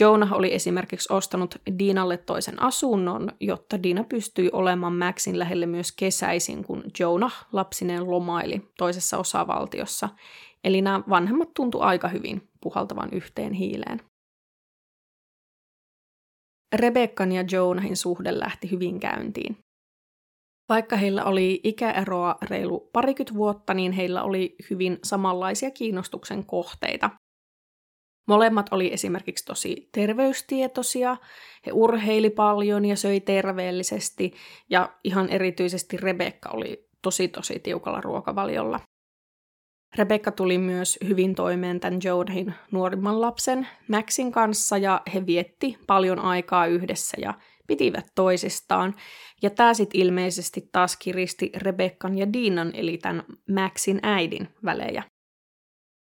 Jonah 0.00 0.32
oli 0.32 0.54
esimerkiksi 0.54 1.12
ostanut 1.12 1.54
Diinalle 1.78 2.16
toisen 2.16 2.62
asunnon, 2.62 3.30
jotta 3.40 3.82
Diina 3.82 4.04
pystyi 4.04 4.50
olemaan 4.52 4.96
Maxin 4.96 5.38
lähelle 5.38 5.66
myös 5.66 5.92
kesäisin, 5.92 6.64
kun 6.64 6.84
Jonah 6.98 7.46
lapsineen 7.52 8.10
lomaili 8.10 8.70
toisessa 8.78 9.18
osavaltiossa. 9.18 10.08
Eli 10.64 10.82
nämä 10.82 11.02
vanhemmat 11.08 11.54
tuntu 11.54 11.80
aika 11.80 12.08
hyvin 12.08 12.48
puhaltavan 12.60 13.08
yhteen 13.12 13.52
hiileen. 13.52 14.00
Rebekkan 16.76 17.32
ja 17.32 17.44
Jonahin 17.52 17.96
suhde 17.96 18.38
lähti 18.38 18.70
hyvin 18.70 19.00
käyntiin. 19.00 19.56
Vaikka 20.68 20.96
heillä 20.96 21.24
oli 21.24 21.60
ikäeroa 21.64 22.36
reilu 22.42 22.90
parikymmentä 22.92 23.34
vuotta, 23.34 23.74
niin 23.74 23.92
heillä 23.92 24.22
oli 24.22 24.56
hyvin 24.70 24.98
samanlaisia 25.04 25.70
kiinnostuksen 25.70 26.46
kohteita. 26.46 27.10
Molemmat 28.28 28.66
oli 28.70 28.92
esimerkiksi 28.92 29.44
tosi 29.44 29.88
terveystietoisia, 29.92 31.16
he 31.66 31.72
urheili 31.72 32.30
paljon 32.30 32.84
ja 32.84 32.96
söi 32.96 33.20
terveellisesti, 33.20 34.32
ja 34.70 34.98
ihan 35.04 35.28
erityisesti 35.28 35.96
Rebekka 35.96 36.50
oli 36.50 36.88
tosi 37.02 37.28
tosi 37.28 37.58
tiukalla 37.58 38.00
ruokavaliolla. 38.00 38.80
Rebekka 39.96 40.30
tuli 40.30 40.58
myös 40.58 40.98
hyvin 41.08 41.34
toimeen 41.34 41.80
tämän 41.80 42.00
Jodahin 42.04 42.54
nuorimman 42.70 43.20
lapsen 43.20 43.68
Maxin 43.88 44.32
kanssa 44.32 44.78
ja 44.78 45.02
he 45.14 45.26
vietti 45.26 45.78
paljon 45.86 46.18
aikaa 46.18 46.66
yhdessä 46.66 47.16
ja 47.20 47.34
pitivät 47.66 48.06
toisistaan. 48.14 48.94
Ja 49.42 49.50
tämä 49.50 49.74
sitten 49.74 50.00
ilmeisesti 50.00 50.68
taas 50.72 50.96
kiristi 50.96 51.52
Rebekkan 51.56 52.18
ja 52.18 52.32
Diinan 52.32 52.70
eli 52.74 52.98
tämän 52.98 53.24
Maxin 53.50 54.00
äidin 54.02 54.48
välejä. 54.64 55.02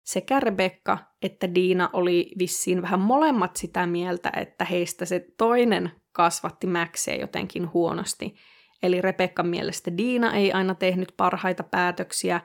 Sekä 0.06 0.39
Rebekka 0.39 0.98
että 1.24 1.56
Diina 1.56 1.89
oli 1.93 2.32
vissiin 2.39 2.82
vähän 2.82 3.00
molemmat 3.00 3.56
sitä 3.56 3.86
mieltä, 3.88 4.32
että 4.36 4.65
heistä 4.65 5.06
se 5.06 5.26
toinen 5.38 5.91
kasvatti 6.12 6.67
Maxia 6.67 7.15
jotenkin 7.15 7.74
huonosti. 7.74 8.36
Eli 8.84 9.02
Rebekkan 9.02 9.48
mielestä 9.48 9.98
Diina 9.98 10.34
ei 10.34 10.54
aina 10.54 10.76
tehnyt 10.76 11.13
parhaita 11.17 11.63
päätöksiä, 11.63 12.41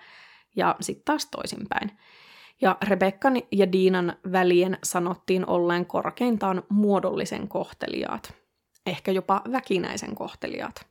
ja 0.58 0.76
sitten 0.80 1.04
taas 1.04 1.28
toisinpäin. 1.30 1.90
Ja 2.60 2.76
Rebekkan 2.82 3.36
ja 3.52 3.72
Diinan 3.72 4.16
välien 4.32 4.78
sanottiin 4.82 5.46
olleen 5.46 5.86
korkeintaan 5.86 6.62
muodollisen 6.68 7.48
kohteliaat, 7.48 8.34
ehkä 8.86 9.12
jopa 9.12 9.42
väkinäisen 9.52 10.14
kohteliaat. 10.14 10.86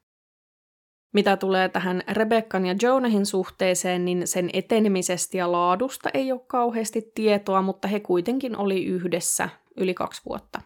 Mitä 1.13 1.37
tulee 1.37 1.69
tähän 1.69 2.01
Rebekkan 2.11 2.65
ja 2.65 2.75
Jonahin 2.81 3.25
suhteeseen, 3.25 4.05
niin 4.05 4.27
sen 4.27 4.49
etenemisestä 4.53 5.37
ja 5.37 5.51
laadusta 5.51 6.09
ei 6.13 6.31
ole 6.31 6.41
kauheasti 6.47 7.11
tietoa, 7.15 7.61
mutta 7.61 7.87
he 7.87 7.99
kuitenkin 7.99 8.57
oli 8.57 8.85
yhdessä 8.85 9.49
yli 9.77 9.93
kaksi 9.93 10.21
vuotta. 10.25 10.61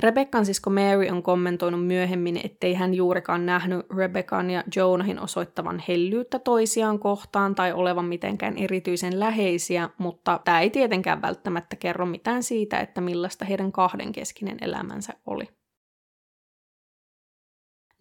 Rebekkan 0.00 0.46
sisko 0.46 0.70
Mary 0.70 1.08
on 1.10 1.22
kommentoinut 1.22 1.86
myöhemmin, 1.86 2.40
ettei 2.44 2.74
hän 2.74 2.94
juurikaan 2.94 3.46
nähnyt 3.46 3.86
Rebekkan 3.96 4.50
ja 4.50 4.64
Jonahin 4.76 5.20
osoittavan 5.20 5.82
hellyyttä 5.88 6.38
toisiaan 6.38 6.98
kohtaan 6.98 7.54
tai 7.54 7.72
olevan 7.72 8.04
mitenkään 8.04 8.56
erityisen 8.56 9.20
läheisiä, 9.20 9.90
mutta 9.98 10.40
tämä 10.44 10.60
ei 10.60 10.70
tietenkään 10.70 11.22
välttämättä 11.22 11.76
kerro 11.76 12.06
mitään 12.06 12.42
siitä, 12.42 12.80
että 12.80 13.00
millaista 13.00 13.44
heidän 13.44 13.72
kahdenkeskinen 13.72 14.58
elämänsä 14.60 15.12
oli. 15.26 15.48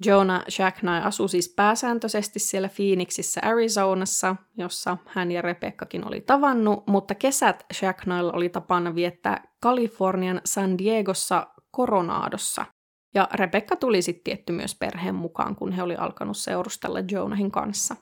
Jonah 0.06 0.44
Shacknai 0.50 1.02
asui 1.02 1.30
siis 1.30 1.54
pääsääntöisesti 1.56 2.40
siellä 2.40 2.70
Phoenixissa 2.76 3.42
Arizonassa, 3.44 4.36
jossa 4.58 4.98
hän 5.06 5.32
ja 5.32 5.42
Rebekkakin 5.42 6.08
oli 6.08 6.22
tavannut, 6.22 6.88
mutta 6.88 7.16
kesät 7.16 7.66
Shacknailla 7.74 8.34
oli 8.34 8.50
tapana 8.50 8.96
viettää 8.96 9.44
Kalifornian 9.62 10.42
San 10.46 10.78
Diegossa 10.78 11.48
Coronadossa. 11.78 12.66
Ja 13.16 13.28
Rebekka 13.34 13.76
tuli 13.76 14.02
sitten 14.02 14.24
tietty 14.24 14.54
myös 14.54 14.76
perheen 14.76 15.16
mukaan, 15.16 15.56
kun 15.56 15.72
he 15.72 15.84
oli 15.84 15.96
alkanut 15.96 16.38
seurustella 16.38 17.00
Jonahin 17.12 17.52
kanssa. 17.52 17.96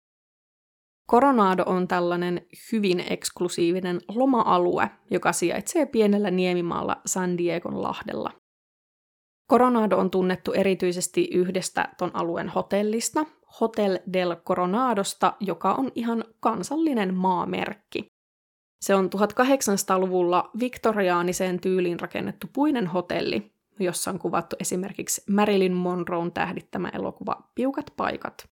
Coronado 1.12 1.64
on 1.66 1.88
tällainen 1.88 2.48
hyvin 2.72 3.04
eksklusiivinen 3.10 4.02
loma-alue, 4.08 4.90
joka 5.12 5.34
sijaitsee 5.34 5.86
pienellä 5.86 6.32
niemimaalla 6.32 7.02
San 7.06 7.38
Diegon 7.38 7.82
lahdella. 7.82 8.32
Coronado 9.52 9.98
on 9.98 10.12
tunnettu 10.12 10.54
erityisesti 10.54 11.30
yhdestä 11.34 11.90
ton 11.98 12.12
alueen 12.14 12.50
hotellista, 12.50 13.26
Hotel 13.62 14.00
del 14.14 14.36
Coronadosta, 14.36 15.34
joka 15.40 15.74
on 15.74 15.92
ihan 15.96 16.24
kansallinen 16.40 17.14
maamerkki. 17.14 18.06
Se 18.82 18.96
on 18.96 19.10
1800-luvulla 19.16 20.50
viktoriaaniseen 20.60 21.60
tyyliin 21.60 22.00
rakennettu 22.00 22.48
puinen 22.54 22.88
hotelli, 22.88 23.55
jossa 23.80 24.12
on 24.12 24.20
kuvattu 24.20 24.56
esimerkiksi 24.60 25.24
Marilyn 25.30 25.74
Monroon 25.74 26.32
tähdittämä 26.32 26.90
elokuva 26.94 27.52
Piukat 27.56 27.94
paikat. 27.98 28.50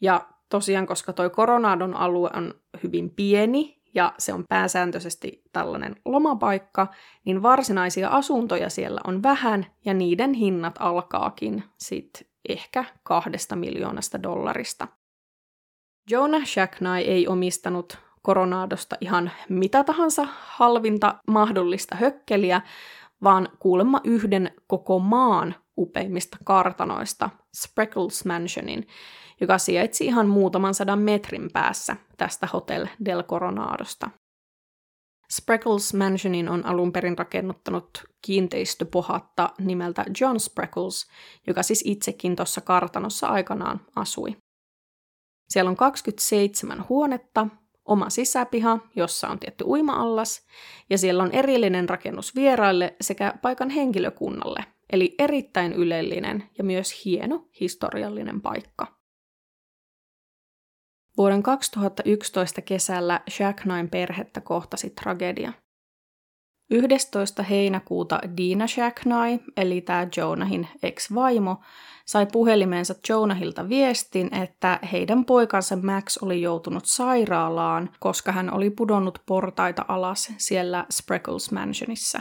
Ja 0.00 0.28
tosiaan, 0.48 0.86
koska 0.86 1.12
toi 1.12 1.30
Coronadon 1.30 1.94
alue 1.94 2.30
on 2.34 2.54
hyvin 2.82 3.10
pieni 3.10 3.82
ja 3.94 4.12
se 4.18 4.32
on 4.32 4.44
pääsääntöisesti 4.48 5.42
tällainen 5.52 5.96
lomapaikka, 6.04 6.86
niin 7.24 7.42
varsinaisia 7.42 8.08
asuntoja 8.08 8.70
siellä 8.70 9.00
on 9.04 9.22
vähän 9.22 9.66
ja 9.84 9.94
niiden 9.94 10.34
hinnat 10.34 10.74
alkaakin 10.78 11.64
sit 11.78 12.28
ehkä 12.48 12.84
kahdesta 13.02 13.56
miljoonasta 13.56 14.22
dollarista. 14.22 14.88
Jonah 16.10 16.46
Shacknai 16.46 17.02
ei 17.02 17.28
omistanut 17.28 17.98
Coronadosta 18.26 18.96
ihan 19.00 19.30
mitä 19.48 19.84
tahansa 19.84 20.26
halvinta 20.30 21.14
mahdollista 21.26 21.96
hökkeliä, 21.96 22.60
vaan 23.22 23.48
kuulemma 23.58 24.00
yhden 24.04 24.54
koko 24.66 24.98
maan 24.98 25.54
upeimmista 25.78 26.36
kartanoista, 26.44 27.30
Spreckles 27.56 28.24
Mansionin, 28.24 28.86
joka 29.40 29.58
sijaitsi 29.58 30.06
ihan 30.06 30.28
muutaman 30.28 30.74
sadan 30.74 30.98
metrin 30.98 31.50
päässä 31.52 31.96
tästä 32.16 32.48
Hotel 32.52 32.86
del 33.04 33.22
Coronadosta. 33.22 34.10
Spreckles 35.32 35.94
Mansionin 35.94 36.48
on 36.48 36.66
alun 36.66 36.92
perin 36.92 37.18
rakennuttanut 37.18 37.90
kiinteistöpohatta 38.22 39.50
nimeltä 39.58 40.04
John 40.20 40.40
Spreckles, 40.40 41.06
joka 41.46 41.62
siis 41.62 41.82
itsekin 41.86 42.36
tuossa 42.36 42.60
kartanossa 42.60 43.26
aikanaan 43.26 43.80
asui. 43.96 44.36
Siellä 45.48 45.68
on 45.68 45.76
27 45.76 46.84
huonetta, 46.88 47.46
oma 47.88 48.10
sisäpiha, 48.10 48.78
jossa 48.96 49.28
on 49.28 49.38
tietty 49.38 49.64
uima-allas, 49.64 50.46
ja 50.90 50.98
siellä 50.98 51.22
on 51.22 51.32
erillinen 51.32 51.88
rakennus 51.88 52.34
vieraille 52.34 52.96
sekä 53.00 53.34
paikan 53.42 53.70
henkilökunnalle, 53.70 54.64
eli 54.92 55.14
erittäin 55.18 55.72
ylellinen 55.72 56.50
ja 56.58 56.64
myös 56.64 57.04
hieno 57.04 57.48
historiallinen 57.60 58.40
paikka. 58.40 58.98
Vuoden 61.16 61.42
2011 61.42 62.62
kesällä 62.62 63.20
Shacknain 63.30 63.90
perhettä 63.90 64.40
kohtasi 64.40 64.90
tragedia. 64.90 65.52
11. 66.70 67.42
heinäkuuta 67.42 68.20
Dina 68.36 68.66
Shacknai, 68.66 69.38
eli 69.56 69.80
tämä 69.80 70.08
Jonahin 70.16 70.68
ex-vaimo, 70.82 71.56
sai 72.06 72.26
puhelimeensa 72.32 72.94
Jonahilta 73.08 73.68
viestin, 73.68 74.34
että 74.34 74.80
heidän 74.92 75.24
poikansa 75.24 75.76
Max 75.76 76.16
oli 76.22 76.42
joutunut 76.42 76.84
sairaalaan, 76.86 77.90
koska 78.00 78.32
hän 78.32 78.54
oli 78.54 78.70
pudonnut 78.70 79.18
portaita 79.26 79.84
alas 79.88 80.32
siellä 80.36 80.86
Spreckles 80.90 81.52
Mansionissa. 81.52 82.20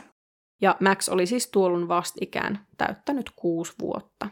Ja 0.62 0.75
Max 0.81 1.10
oli 1.10 1.25
siis 1.25 1.47
tuolun 1.47 1.88
vastikään 1.88 2.60
täyttänyt 2.77 3.31
kuusi 3.36 3.73
vuotta. 3.81 4.29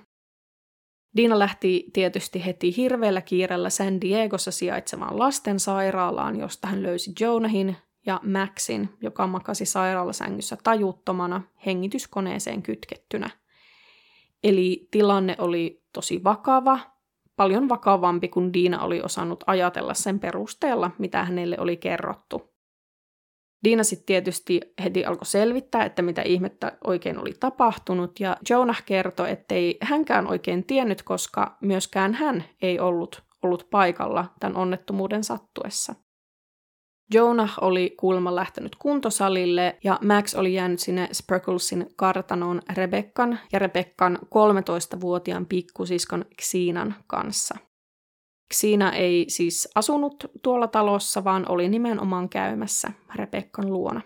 Dina 1.17 1.39
lähti 1.39 1.86
tietysti 1.93 2.45
heti 2.45 2.78
hirveällä 2.78 3.21
kiireellä 3.21 3.69
San 3.69 4.01
Diegossa 4.01 4.51
sijaitsevaan 4.51 5.19
lastensairaalaan, 5.19 6.39
josta 6.39 6.67
hän 6.67 6.84
löysi 6.84 7.12
Jonahin 7.19 7.78
ja 8.06 8.20
Maxin, 8.24 8.89
joka 9.02 9.28
makasi 9.28 9.65
sairaalasängyssä 9.65 10.58
tajuttomana 10.63 11.41
hengityskoneeseen 11.65 12.62
kytkettynä. 12.62 13.30
Eli 14.44 14.88
tilanne 14.91 15.36
oli 15.39 15.84
tosi 15.94 16.24
vakava, 16.24 16.80
paljon 17.36 17.70
vakavampi 17.70 18.28
kuin 18.28 18.54
Diina 18.54 18.84
oli 18.84 19.02
osannut 19.02 19.44
ajatella 19.48 19.94
sen 19.94 20.20
perusteella, 20.20 20.91
mitä 20.98 21.26
hänelle 21.26 21.58
oli 21.60 21.78
kerrottu. 21.78 22.56
Diina 23.63 23.84
sitten 23.84 24.06
tietysti 24.06 24.62
heti 24.84 25.06
alkoi 25.06 25.26
selvittää, 25.26 25.86
että 25.86 26.02
mitä 26.02 26.22
ihmettä 26.22 26.78
oikein 26.84 27.20
oli 27.20 27.34
tapahtunut, 27.39 28.20
ja 28.20 28.38
Jonah 28.50 28.84
kertoi, 28.86 29.32
ettei 29.32 29.78
hänkään 29.82 30.28
oikein 30.28 30.65
tiennyt, 30.65 31.04
koska 31.04 31.58
myöskään 31.62 32.13
hän 32.13 32.44
ei 32.62 32.80
ollut 32.80 33.24
ollut 33.46 33.68
paikalla 33.70 34.26
tämän 34.39 34.58
onnettomuuden 34.58 35.24
sattuessa. 35.24 35.96
Jonah 37.13 37.54
oli 37.62 37.96
kuulemma 38.00 38.36
lähtenyt 38.36 38.76
kuntosalille 38.76 39.78
ja 39.84 40.00
Max 40.02 40.34
oli 40.34 40.54
jäänyt 40.54 40.80
sinne 40.80 41.10
Sparklesin 41.13 41.89
kartanoon 41.96 42.62
Rebekkan 42.74 43.39
ja 43.54 43.60
Rebekkan 43.60 44.20
13-vuotiaan 44.26 45.46
pikkusiskon 45.46 46.26
Xiinan 46.41 46.96
kanssa. 47.08 47.56
Xiina 48.54 48.91
ei 48.91 49.26
siis 49.28 49.70
asunut 49.76 50.24
tuolla 50.41 50.68
talossa, 50.68 51.24
vaan 51.24 51.46
oli 51.50 51.70
nimenomaan 51.70 52.30
käymässä 52.30 52.91
Rebekkan 53.15 53.74
luona. 53.74 54.02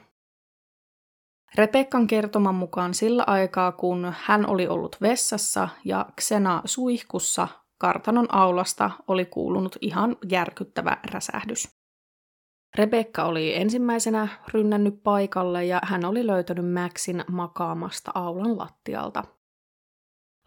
Rebekkan 1.56 2.08
kertoman 2.08 2.56
mukaan 2.56 2.94
sillä 2.94 3.24
aikaa, 3.28 3.72
kun 3.72 4.14
hän 4.20 4.50
oli 4.50 4.68
ollut 4.68 4.96
vessassa 5.02 5.70
ja 5.86 6.06
Xena 6.22 6.62
suihkussa, 6.66 7.48
kartanon 7.78 8.34
aulasta 8.36 8.92
oli 9.08 9.26
kuulunut 9.26 9.78
ihan 9.82 10.18
järkyttävä 10.30 10.98
räsähdys. 11.12 11.79
Rebekka 12.76 13.24
oli 13.24 13.56
ensimmäisenä 13.56 14.28
rynnännyt 14.54 15.04
paikalle 15.04 15.66
ja 15.66 15.82
hän 15.84 16.06
oli 16.06 16.28
löytänyt 16.28 16.74
Maxin 16.74 17.24
makaamasta 17.32 18.12
aulan 18.16 18.58
lattialta. 18.58 19.24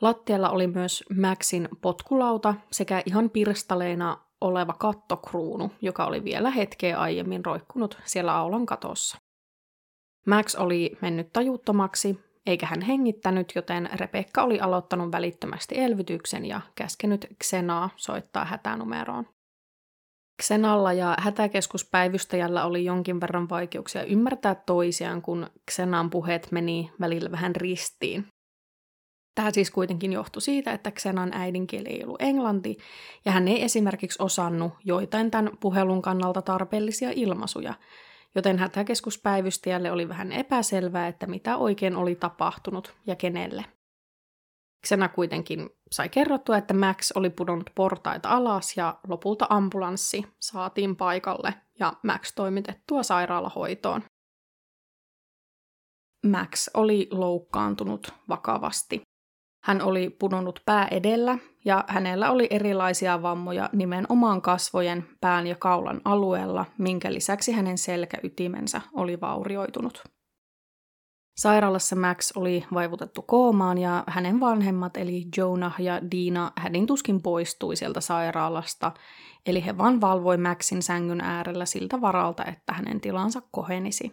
Lattialla 0.00 0.50
oli 0.50 0.66
myös 0.66 1.04
Maxin 1.20 1.68
potkulauta 1.80 2.54
sekä 2.70 3.02
ihan 3.06 3.30
pirstaleena 3.30 4.18
oleva 4.40 4.72
kattokruunu, 4.72 5.70
joka 5.80 6.06
oli 6.06 6.24
vielä 6.24 6.50
hetkeä 6.50 6.98
aiemmin 6.98 7.44
roikkunut 7.44 7.98
siellä 8.04 8.36
aulan 8.36 8.66
katossa. 8.66 9.18
Max 10.26 10.54
oli 10.54 10.98
mennyt 11.00 11.32
tajuttomaksi, 11.32 12.20
eikä 12.46 12.66
hän 12.66 12.80
hengittänyt, 12.80 13.52
joten 13.54 13.90
Rebekka 13.94 14.42
oli 14.42 14.60
aloittanut 14.60 15.12
välittömästi 15.12 15.78
elvytyksen 15.78 16.44
ja 16.44 16.60
käskenyt 16.74 17.26
Xenaa 17.44 17.90
soittaa 17.96 18.44
hätänumeroon. 18.44 19.26
Xenalla 20.42 20.92
ja 20.92 21.16
hätäkeskuspäivystäjällä 21.18 22.64
oli 22.64 22.84
jonkin 22.84 23.20
verran 23.20 23.48
vaikeuksia 23.48 24.04
ymmärtää 24.04 24.54
toisiaan, 24.54 25.22
kun 25.22 25.46
Xenan 25.70 26.10
puheet 26.10 26.48
meni 26.52 26.90
välillä 27.00 27.30
vähän 27.30 27.56
ristiin. 27.56 28.26
Tämä 29.34 29.50
siis 29.50 29.70
kuitenkin 29.70 30.12
johtui 30.12 30.42
siitä, 30.42 30.72
että 30.72 30.90
Xenan 30.90 31.32
äidinkieli 31.34 31.88
ei 31.88 32.04
ollut 32.04 32.22
englanti, 32.22 32.76
ja 33.24 33.32
hän 33.32 33.48
ei 33.48 33.62
esimerkiksi 33.62 34.22
osannut 34.22 34.72
joitain 34.84 35.30
tämän 35.30 35.50
puhelun 35.60 36.02
kannalta 36.02 36.42
tarpeellisia 36.42 37.10
ilmaisuja, 37.14 37.74
joten 38.34 38.58
hätäkeskuspäivystäjälle 38.58 39.92
oli 39.92 40.08
vähän 40.08 40.32
epäselvää, 40.32 41.08
että 41.08 41.26
mitä 41.26 41.56
oikein 41.56 41.96
oli 41.96 42.14
tapahtunut 42.14 42.94
ja 43.06 43.16
kenelle. 43.16 43.64
Xena 44.86 45.08
kuitenkin 45.08 45.70
sai 45.92 46.08
kerrottua, 46.08 46.56
että 46.56 46.74
Max 46.74 47.10
oli 47.14 47.30
pudonnut 47.30 47.70
portaita 47.74 48.28
alas 48.28 48.76
ja 48.76 48.98
lopulta 49.08 49.46
ambulanssi 49.50 50.26
saatiin 50.40 50.96
paikalle 50.96 51.54
ja 51.80 51.92
Max 52.02 52.34
toimitettua 52.34 53.02
sairaalahoitoon. 53.02 54.02
Max 56.26 56.68
oli 56.74 57.08
loukkaantunut 57.10 58.14
vakavasti. 58.28 59.02
Hän 59.64 59.82
oli 59.82 60.10
pudonnut 60.10 60.62
pää 60.66 60.88
edellä 60.90 61.38
ja 61.64 61.84
hänellä 61.88 62.30
oli 62.30 62.46
erilaisia 62.50 63.22
vammoja 63.22 63.70
nimenomaan 63.72 64.42
kasvojen, 64.42 65.08
pään 65.20 65.46
ja 65.46 65.56
kaulan 65.56 66.00
alueella, 66.04 66.64
minkä 66.78 67.12
lisäksi 67.12 67.52
hänen 67.52 67.78
selkäytimensä 67.78 68.80
oli 68.92 69.20
vaurioitunut. 69.20 70.02
Sairaalassa 71.36 71.96
Max 71.96 72.32
oli 72.36 72.64
vaivutettu 72.74 73.22
koomaan 73.22 73.78
ja 73.78 74.04
hänen 74.06 74.40
vanhemmat 74.40 74.96
eli 74.96 75.24
Jonah 75.36 75.80
ja 75.80 76.10
Dina 76.10 76.52
hädin 76.56 76.86
tuskin 76.86 77.22
poistui 77.22 77.76
sieltä 77.76 78.00
sairaalasta, 78.00 78.92
eli 79.46 79.64
he 79.64 79.78
vaan 79.78 80.00
valvoi 80.00 80.36
Maxin 80.36 80.82
sängyn 80.82 81.20
äärellä 81.20 81.66
siltä 81.66 82.00
varalta, 82.00 82.44
että 82.44 82.72
hänen 82.72 83.00
tilansa 83.00 83.42
kohenisi. 83.50 84.10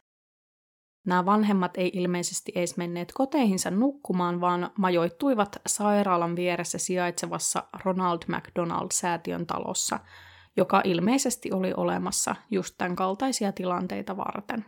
Nämä 1.07 1.25
vanhemmat 1.25 1.77
ei 1.77 1.91
ilmeisesti 1.93 2.51
edes 2.55 2.77
menneet 2.77 3.11
koteihinsa 3.13 3.71
nukkumaan, 3.71 4.41
vaan 4.41 4.71
majoittuivat 4.77 5.61
sairaalan 5.67 6.35
vieressä 6.35 6.77
sijaitsevassa 6.77 7.63
Ronald 7.85 8.19
McDonald-säätiön 8.27 9.45
talossa, 9.47 9.99
joka 10.57 10.81
ilmeisesti 10.83 11.51
oli 11.51 11.73
olemassa 11.77 12.35
just 12.51 12.75
tämän 12.77 12.95
kaltaisia 12.95 13.51
tilanteita 13.51 14.17
varten. 14.17 14.65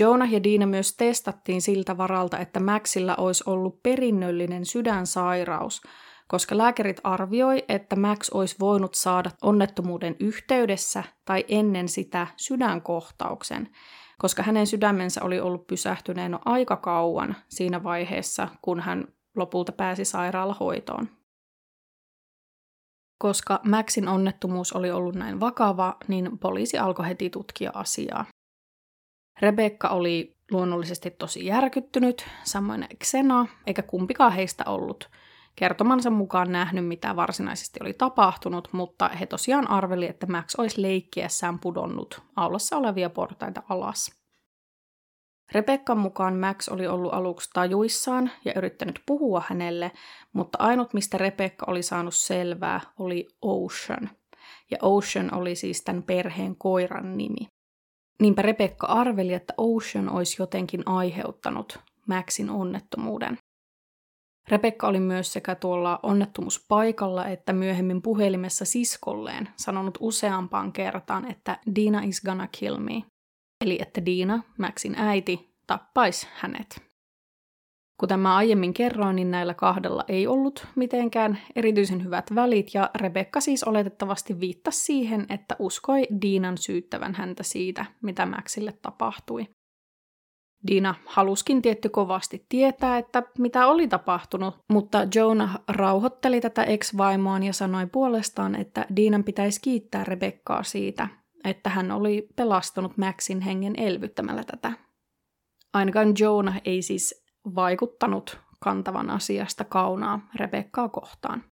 Jonah 0.00 0.32
ja 0.32 0.42
Dina 0.42 0.66
myös 0.66 0.96
testattiin 0.96 1.62
siltä 1.62 1.96
varalta, 1.96 2.38
että 2.38 2.60
Maxilla 2.60 3.16
olisi 3.16 3.44
ollut 3.46 3.82
perinnöllinen 3.82 4.66
sydänsairaus, 4.66 5.82
koska 6.28 6.58
lääkärit 6.58 7.00
arvioi, 7.04 7.64
että 7.68 7.96
Max 7.96 8.30
olisi 8.30 8.56
voinut 8.60 8.94
saada 8.94 9.30
onnettomuuden 9.42 10.16
yhteydessä 10.20 11.04
tai 11.24 11.44
ennen 11.48 11.88
sitä 11.88 12.26
sydänkohtauksen, 12.36 13.68
koska 14.18 14.42
hänen 14.42 14.66
sydämensä 14.66 15.24
oli 15.24 15.40
ollut 15.40 15.66
pysähtyneen 15.66 16.38
aika 16.44 16.76
kauan 16.76 17.36
siinä 17.48 17.82
vaiheessa, 17.82 18.48
kun 18.62 18.80
hän 18.80 19.08
lopulta 19.36 19.72
pääsi 19.72 20.04
sairaalahoitoon. 20.04 21.08
Koska 23.18 23.60
Maxin 23.64 24.08
onnettomuus 24.08 24.72
oli 24.72 24.90
ollut 24.90 25.14
näin 25.14 25.40
vakava, 25.40 25.96
niin 26.08 26.38
poliisi 26.38 26.78
alkoi 26.78 27.08
heti 27.08 27.30
tutkia 27.30 27.70
asiaa. 27.74 28.24
Rebekka 29.40 29.88
oli 29.88 30.36
luonnollisesti 30.50 31.10
tosi 31.10 31.46
järkyttynyt, 31.46 32.26
samoin 32.44 32.86
Xena, 33.04 33.46
eikä 33.66 33.82
kumpikaan 33.82 34.32
heistä 34.32 34.64
ollut 34.66 35.10
kertomansa 35.56 36.10
mukaan 36.10 36.52
nähnyt, 36.52 36.86
mitä 36.86 37.16
varsinaisesti 37.16 37.80
oli 37.82 37.92
tapahtunut, 37.92 38.68
mutta 38.72 39.08
he 39.08 39.26
tosiaan 39.26 39.70
arveli, 39.70 40.06
että 40.06 40.26
Max 40.26 40.54
olisi 40.58 40.82
leikkiessään 40.82 41.58
pudonnut 41.58 42.22
aulassa 42.36 42.76
olevia 42.76 43.10
portaita 43.10 43.62
alas. 43.68 44.18
Rebekkan 45.52 45.98
mukaan 45.98 46.36
Max 46.36 46.68
oli 46.68 46.86
ollut 46.86 47.14
aluksi 47.14 47.50
tajuissaan 47.52 48.30
ja 48.44 48.52
yrittänyt 48.56 49.00
puhua 49.06 49.42
hänelle, 49.48 49.92
mutta 50.32 50.58
ainut 50.60 50.94
mistä 50.94 51.18
Rebekka 51.18 51.66
oli 51.68 51.82
saanut 51.82 52.14
selvää 52.14 52.80
oli 52.98 53.28
Ocean. 53.42 54.10
Ja 54.70 54.78
Ocean 54.82 55.34
oli 55.34 55.54
siis 55.54 55.82
tämän 55.82 56.02
perheen 56.02 56.56
koiran 56.56 57.16
nimi. 57.16 57.57
Niinpä 58.22 58.42
Rebekka 58.42 58.86
arveli, 58.86 59.32
että 59.34 59.54
Ocean 59.56 60.08
olisi 60.08 60.42
jotenkin 60.42 60.82
aiheuttanut 60.86 61.78
Maxin 62.06 62.50
onnettomuuden. 62.50 63.38
Rebekka 64.48 64.88
oli 64.88 65.00
myös 65.00 65.32
sekä 65.32 65.54
tuolla 65.54 66.00
onnettomuuspaikalla 66.02 67.26
että 67.26 67.52
myöhemmin 67.52 68.02
puhelimessa 68.02 68.64
siskolleen 68.64 69.48
sanonut 69.56 69.98
useampaan 70.00 70.72
kertaan, 70.72 71.30
että 71.30 71.58
Dina 71.74 72.00
is 72.00 72.20
gonna 72.20 72.48
kill 72.52 72.76
me. 72.76 73.02
Eli 73.64 73.78
että 73.82 74.06
Dina, 74.06 74.42
Maxin 74.58 74.94
äiti, 74.98 75.54
tappaisi 75.66 76.26
hänet. 76.34 76.87
Kuten 78.00 78.20
mä 78.20 78.36
aiemmin 78.36 78.74
kerroin, 78.74 79.16
niin 79.16 79.30
näillä 79.30 79.54
kahdella 79.54 80.04
ei 80.08 80.26
ollut 80.26 80.66
mitenkään 80.76 81.38
erityisen 81.56 82.04
hyvät 82.04 82.34
välit, 82.34 82.74
ja 82.74 82.90
Rebekka 82.94 83.40
siis 83.40 83.64
oletettavasti 83.64 84.40
viittasi 84.40 84.80
siihen, 84.80 85.26
että 85.28 85.56
uskoi 85.58 86.06
Diinan 86.22 86.58
syyttävän 86.58 87.14
häntä 87.14 87.42
siitä, 87.42 87.86
mitä 88.02 88.26
Maxille 88.26 88.72
tapahtui. 88.82 89.46
Dina 90.66 90.94
haluskin 91.06 91.62
tietty 91.62 91.88
kovasti 91.88 92.46
tietää, 92.48 92.98
että 92.98 93.22
mitä 93.38 93.66
oli 93.66 93.88
tapahtunut, 93.88 94.58
mutta 94.68 95.06
Jonah 95.14 95.58
rauhoitteli 95.68 96.40
tätä 96.40 96.64
ex-vaimoaan 96.64 97.42
ja 97.42 97.52
sanoi 97.52 97.86
puolestaan, 97.86 98.54
että 98.54 98.86
Diinan 98.96 99.24
pitäisi 99.24 99.60
kiittää 99.60 100.04
Rebekkaa 100.04 100.62
siitä, 100.62 101.08
että 101.44 101.70
hän 101.70 101.92
oli 101.92 102.28
pelastanut 102.36 102.96
Maxin 102.96 103.40
hengen 103.40 103.74
elvyttämällä 103.76 104.44
tätä. 104.44 104.72
Ainakaan 105.74 106.14
Jonah 106.18 106.60
ei 106.64 106.82
siis 106.82 107.27
vaikuttanut 107.54 108.40
kantavan 108.60 109.10
asiasta 109.10 109.64
kaunaa 109.64 110.28
Rebekkaa 110.34 110.88
kohtaan. 110.88 111.44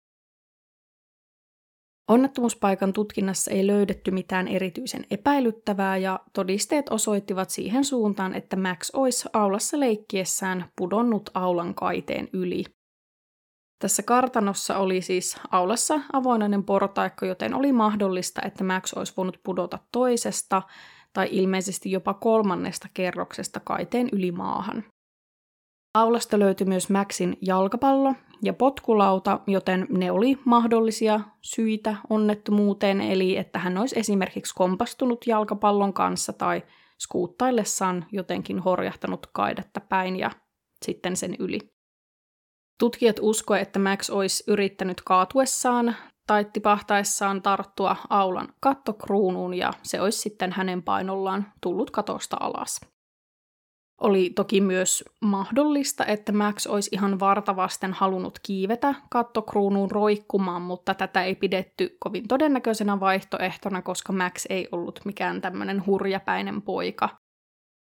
Onnettomuuspaikan 2.10 2.93
tutkinnassa 2.93 3.52
ei 3.52 3.67
löydetty 3.67 4.12
mitään 4.12 4.48
erityisen 4.48 5.06
epäilyttävää 5.12 5.98
ja 5.98 6.19
todisteet 6.34 6.89
osoittivat 6.89 7.50
siihen 7.50 7.86
suuntaan, 7.86 8.34
että 8.34 8.56
Max 8.56 8.89
olisi 8.93 9.30
aulassa 9.34 9.80
leikkiessään 9.80 10.65
pudonnut 10.78 11.30
aulan 11.34 11.76
kaiteen 11.76 12.28
yli. 12.34 12.63
Tässä 13.80 14.04
kartanossa 14.04 14.78
oli 14.78 15.02
siis 15.02 15.38
aulassa 15.52 16.02
avoinainen 16.13 16.63
portaikko, 16.63 17.26
joten 17.26 17.54
oli 17.54 17.71
mahdollista, 17.71 18.41
että 18.45 18.63
Max 18.63 18.93
olisi 18.93 19.13
voinut 19.17 19.39
pudota 19.43 19.80
toisesta 19.91 20.62
tai 21.13 21.28
ilmeisesti 21.32 21.91
jopa 21.91 22.13
kolmannesta 22.13 22.88
kerroksesta 22.93 23.60
kaiteen 23.60 24.10
yli 24.12 24.32
maahan. 24.32 24.84
Aulasta 25.96 26.40
löytyi 26.40 26.68
myös 26.68 26.90
Maxin 26.90 27.38
jalkapallo 27.42 28.14
ja 28.42 28.54
potkulauta, 28.54 29.40
joten 29.48 29.88
ne 29.90 30.12
oli 30.12 30.40
mahdollisia 30.46 31.20
syitä 31.42 31.96
onnettomuuteen, 32.10 33.02
eli 33.02 33.38
että 33.38 33.60
hän 33.60 33.78
olisi 33.78 34.00
esimerkiksi 34.00 34.56
kompastunut 34.56 35.28
jalkapallon 35.28 35.94
kanssa 35.94 36.34
tai 36.34 36.64
skuuttaillessaan 37.00 38.06
jotenkin 38.12 38.60
horjahtanut 38.60 39.28
kaidetta 39.34 39.80
päin 39.80 40.16
ja 40.16 40.32
sitten 40.86 41.16
sen 41.16 41.36
yli. 41.40 41.60
Tutkijat 42.80 43.20
uskoivat, 43.22 43.68
että 43.68 43.80
Max 43.80 44.10
olisi 44.10 44.44
yrittänyt 44.48 45.02
kaatuessaan 45.02 45.96
tai 46.28 46.46
tipahtaessaan 46.54 47.42
tarttua 47.42 47.96
aulan 48.10 48.48
kattokruunuun 48.60 49.54
ja 49.54 49.74
se 49.84 50.02
olisi 50.02 50.20
sitten 50.20 50.52
hänen 50.52 50.84
painollaan 50.84 51.52
tullut 51.62 51.92
katosta 51.92 52.38
alas. 52.40 52.95
Oli 54.02 54.30
toki 54.30 54.62
myös 54.62 55.04
mahdollista, 55.22 56.06
että 56.06 56.32
Max 56.32 56.68
olisi 56.68 56.90
ihan 56.94 57.20
vartavasten 57.20 57.94
halunnut 57.94 58.40
kiivetä 58.40 58.96
kattokruunuun 59.10 59.92
roikkumaan, 59.92 60.62
mutta 60.62 60.94
tätä 60.94 61.24
ei 61.24 61.36
pidetty 61.36 61.98
kovin 62.00 62.28
todennäköisenä 62.28 63.00
vaihtoehtona, 63.00 63.82
koska 63.82 64.14
Max 64.14 64.46
ei 64.50 64.68
ollut 64.72 65.00
mikään 65.06 65.42
tämmöinen 65.42 65.86
hurjapäinen 65.86 66.62
poika. 66.62 67.10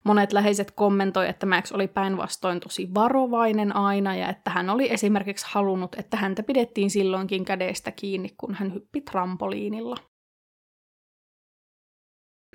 Monet 0.05 0.33
läheiset 0.33 0.71
kommentoi, 0.71 1.29
että 1.29 1.47
Max 1.47 1.73
oli 1.73 1.89
päinvastoin 1.89 2.61
tosi 2.61 2.95
varovainen 2.95 3.77
aina 3.77 4.17
ja 4.17 4.29
että 4.29 4.51
hän 4.51 4.71
oli 4.71 4.93
esimerkiksi 4.93 5.47
halunnut, 5.49 5.95
että 5.95 6.17
häntä 6.17 6.43
pidettiin 6.43 6.91
silloinkin 6.91 7.45
kädestä 7.45 7.91
kiinni, 7.91 8.35
kun 8.37 8.55
hän 8.55 8.75
hyppi 8.75 9.01
trampoliinilla. 9.01 9.97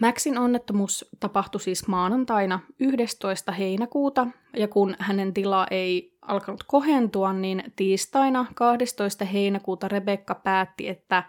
Maxin 0.01 0.37
onnettomuus 0.37 1.09
tapahtui 1.19 1.61
siis 1.61 1.87
maanantaina 1.87 2.59
11. 2.79 3.51
heinäkuuta, 3.51 4.27
ja 4.57 4.67
kun 4.67 4.95
hänen 4.99 5.33
tila 5.33 5.67
ei 5.71 6.17
alkanut 6.21 6.63
kohentua, 6.63 7.33
niin 7.33 7.63
tiistaina 7.75 8.45
12. 8.55 9.25
heinäkuuta 9.25 9.87
Rebecca 9.87 10.35
päätti, 10.35 10.87
että 10.89 11.23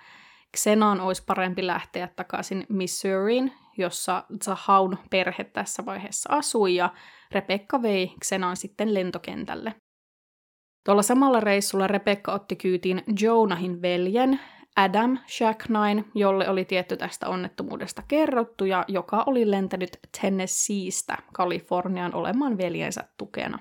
Xenan 0.57 1.01
olisi 1.01 1.23
parempi 1.27 1.67
lähteä 1.67 2.09
takaisin 2.17 2.67
Missouriin, 2.69 3.53
jossa 3.79 4.25
Zahaun 4.45 4.99
perhe 5.11 5.45
tässä 5.45 5.87
vaiheessa 5.87 6.29
asui, 6.33 6.75
ja 6.75 6.91
Rebecca 7.33 7.83
vei 7.83 8.13
Xenan 8.25 8.57
sitten 8.57 8.95
lentokentälle. 8.95 9.75
Tuolla 10.85 11.03
samalla 11.03 11.41
reissulla 11.41 11.87
Rebecca 11.87 12.33
otti 12.33 12.57
kyytiin 12.57 13.03
Jonahin 13.21 13.83
veljen, 13.83 14.41
Adam 14.77 15.19
Shacknine, 15.29 16.05
jolle 16.15 16.49
oli 16.49 16.65
tietty 16.65 16.97
tästä 16.97 17.29
onnettomuudesta 17.29 18.03
kerrottu 18.09 18.65
ja 18.65 18.85
joka 18.89 19.25
oli 19.27 19.51
lentänyt 19.51 19.91
Tennesseestä 20.21 21.19
Kaliforniaan 21.33 22.15
olemaan 22.15 22.59
veljensä 22.59 23.05
tukena. 23.19 23.59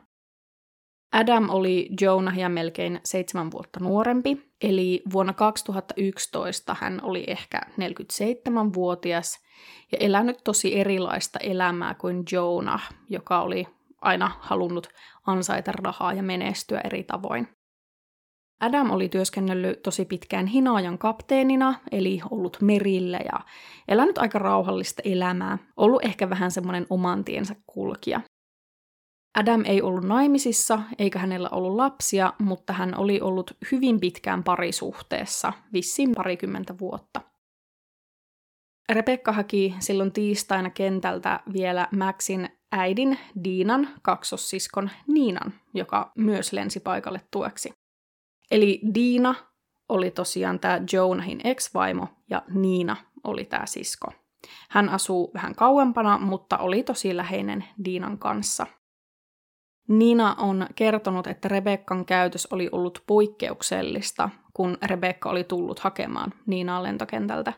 Adam 1.11 1.49
oli 1.49 1.89
Jonahia 2.01 2.49
melkein 2.49 2.99
seitsemän 3.03 3.51
vuotta 3.51 3.79
nuorempi, 3.79 4.51
eli 4.61 5.01
vuonna 5.13 5.33
2011 5.33 6.75
hän 6.79 6.99
oli 7.03 7.23
ehkä 7.27 7.61
47-vuotias 7.71 9.39
ja 9.91 9.97
elänyt 10.01 10.37
tosi 10.43 10.79
erilaista 10.79 11.39
elämää 11.39 11.93
kuin 11.93 12.23
Jonah, 12.31 12.93
joka 13.09 13.41
oli 13.41 13.67
aina 14.01 14.31
halunnut 14.39 14.89
ansaita 15.27 15.71
rahaa 15.71 16.13
ja 16.13 16.23
menestyä 16.23 16.81
eri 16.81 17.03
tavoin. 17.03 17.47
Adam 18.59 18.91
oli 18.91 19.09
työskennellyt 19.09 19.83
tosi 19.83 20.05
pitkään 20.05 20.47
hinaajan 20.47 20.97
kapteenina, 20.97 21.75
eli 21.91 22.21
ollut 22.31 22.57
merillä 22.61 23.19
ja 23.25 23.39
elänyt 23.87 24.17
aika 24.17 24.39
rauhallista 24.39 25.01
elämää, 25.05 25.57
ollut 25.77 26.05
ehkä 26.05 26.29
vähän 26.29 26.51
semmoinen 26.51 26.87
oman 26.89 27.23
tiensä 27.23 27.55
kulkija. 27.67 28.21
Adam 29.37 29.63
ei 29.65 29.81
ollut 29.81 30.03
naimisissa 30.03 30.81
eikä 30.99 31.19
hänellä 31.19 31.49
ollut 31.49 31.75
lapsia, 31.75 32.33
mutta 32.39 32.73
hän 32.73 32.97
oli 32.97 33.21
ollut 33.21 33.57
hyvin 33.71 33.99
pitkään 33.99 34.43
parisuhteessa, 34.43 35.53
vissiin 35.73 36.11
parikymmentä 36.15 36.77
vuotta. 36.79 37.21
Rebekka 38.91 39.31
haki 39.31 39.75
silloin 39.79 40.11
tiistaina 40.11 40.69
kentältä 40.69 41.39
vielä 41.53 41.87
Maxin 41.97 42.49
äidin 42.71 43.19
Diinan 43.43 43.89
kaksossiskon 44.01 44.89
Niinan, 45.07 45.53
joka 45.73 46.11
myös 46.15 46.53
lensi 46.53 46.79
paikalle 46.79 47.21
tueksi. 47.31 47.78
Eli 48.51 48.81
Diina 48.93 49.35
oli 49.89 50.11
tosiaan 50.11 50.59
tämä 50.59 50.81
Jonahin 50.93 51.41
ex-vaimo 51.43 52.07
ja 52.29 52.41
Niina 52.53 52.95
oli 53.23 53.45
tämä 53.45 53.65
sisko. 53.65 54.07
Hän 54.69 54.89
asuu 54.89 55.31
vähän 55.33 55.55
kauempana, 55.55 56.17
mutta 56.17 56.57
oli 56.57 56.83
tosi 56.83 57.17
läheinen 57.17 57.65
Diinan 57.85 58.17
kanssa. 58.17 58.67
Niina 59.87 60.35
on 60.39 60.67
kertonut, 60.75 61.27
että 61.27 61.47
Rebekkan 61.47 62.05
käytös 62.05 62.45
oli 62.51 62.69
ollut 62.71 63.03
poikkeuksellista, 63.07 64.29
kun 64.53 64.77
Rebekka 64.85 65.29
oli 65.29 65.43
tullut 65.43 65.79
hakemaan 65.79 66.33
Niinaa 66.45 66.83
lentokentältä. 66.83 67.53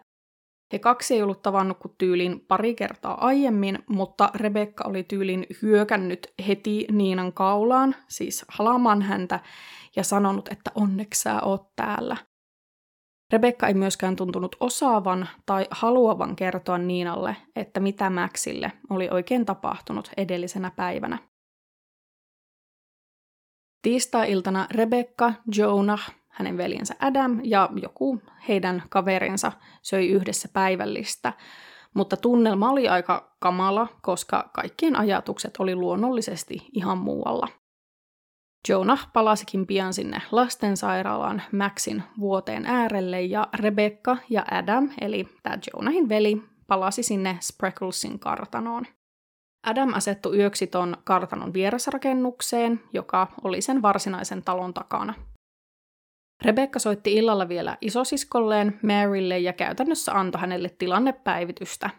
He 0.74 0.80
kaksi 0.80 1.14
ei 1.14 1.24
ollut 1.24 1.42
tavannut 1.42 1.78
kuin 1.78 1.96
tyylin 1.98 2.40
pari 2.48 2.76
kertaa 2.76 3.26
aiemmin, 3.26 3.80
mutta 3.88 4.30
Rebekka 4.36 4.84
oli 4.88 5.04
tyylin 5.04 5.46
hyökännyt 5.62 6.34
heti 6.48 6.88
Niinan 6.92 7.34
kaulaan, 7.34 7.96
siis 8.08 8.46
halaamaan 8.48 9.02
häntä, 9.02 9.40
ja 9.96 10.04
sanonut, 10.04 10.48
että 10.48 10.72
onneksi 10.76 11.22
sä 11.22 11.42
oot 11.42 11.76
täällä. 11.76 12.18
Rebekka 13.32 13.68
ei 13.68 13.74
myöskään 13.74 14.16
tuntunut 14.16 14.56
osaavan 14.60 15.30
tai 15.46 15.68
haluavan 15.72 16.36
kertoa 16.36 16.78
Niinalle, 16.78 17.36
että 17.56 17.80
mitä 17.80 18.10
Maxille 18.10 18.72
oli 18.90 19.10
oikein 19.12 19.46
tapahtunut 19.46 20.10
edellisenä 20.18 20.72
päivänä. 20.76 21.18
Tiistai-iltana 23.82 24.68
Rebekka, 24.72 25.34
Jonah, 25.56 26.12
hänen 26.30 26.58
veljensä 26.58 26.96
Adam 27.00 27.40
ja 27.44 27.70
joku 27.82 28.22
heidän 28.48 28.84
kaverinsa 28.90 29.52
söi 29.82 30.08
yhdessä 30.08 30.50
päivällistä, 30.54 31.34
mutta 31.96 32.18
tunnelma 32.18 32.70
oli 32.70 32.88
aika 32.88 33.36
kamala, 33.40 33.88
koska 34.02 34.50
kaikkien 34.54 34.96
ajatukset 34.96 35.58
oli 35.60 35.76
luonnollisesti 35.76 36.68
ihan 36.74 36.98
muualla. 36.98 37.48
Jonah 38.70 39.10
palasikin 39.14 39.68
pian 39.68 39.94
sinne 39.94 40.22
lastensairaalaan 40.32 41.42
Maxin 41.52 42.04
vuoteen 42.20 42.66
äärelle 42.66 43.22
ja 43.22 43.48
Rebecca 43.54 44.18
ja 44.30 44.46
Adam, 44.52 44.90
eli 45.02 45.28
tämä 45.44 45.58
Jonahin 45.74 46.10
veli, 46.10 46.44
palasi 46.68 47.04
sinne 47.04 47.38
Sprecklesin 47.42 48.20
kartanoon. 48.20 48.86
Adam 49.68 49.94
asettui 49.94 50.38
yöksi 50.38 50.68
ton 50.68 50.98
kartanon 51.04 51.54
vierasrakennukseen, 51.54 52.84
joka 52.94 53.28
oli 53.44 53.62
sen 53.62 53.82
varsinaisen 53.82 54.44
talon 54.44 54.74
takana. 54.74 55.14
Rebecca 56.46 56.80
soitti 56.80 57.14
illalla 57.14 57.50
vielä 57.50 57.78
isosiskolleen 57.82 58.80
Marylle 58.84 59.40
ja 59.40 59.54
käytännössä 59.54 60.12
antoi 60.14 60.42
hänelle 60.42 60.70
tilannepäivitystä. 60.78 61.90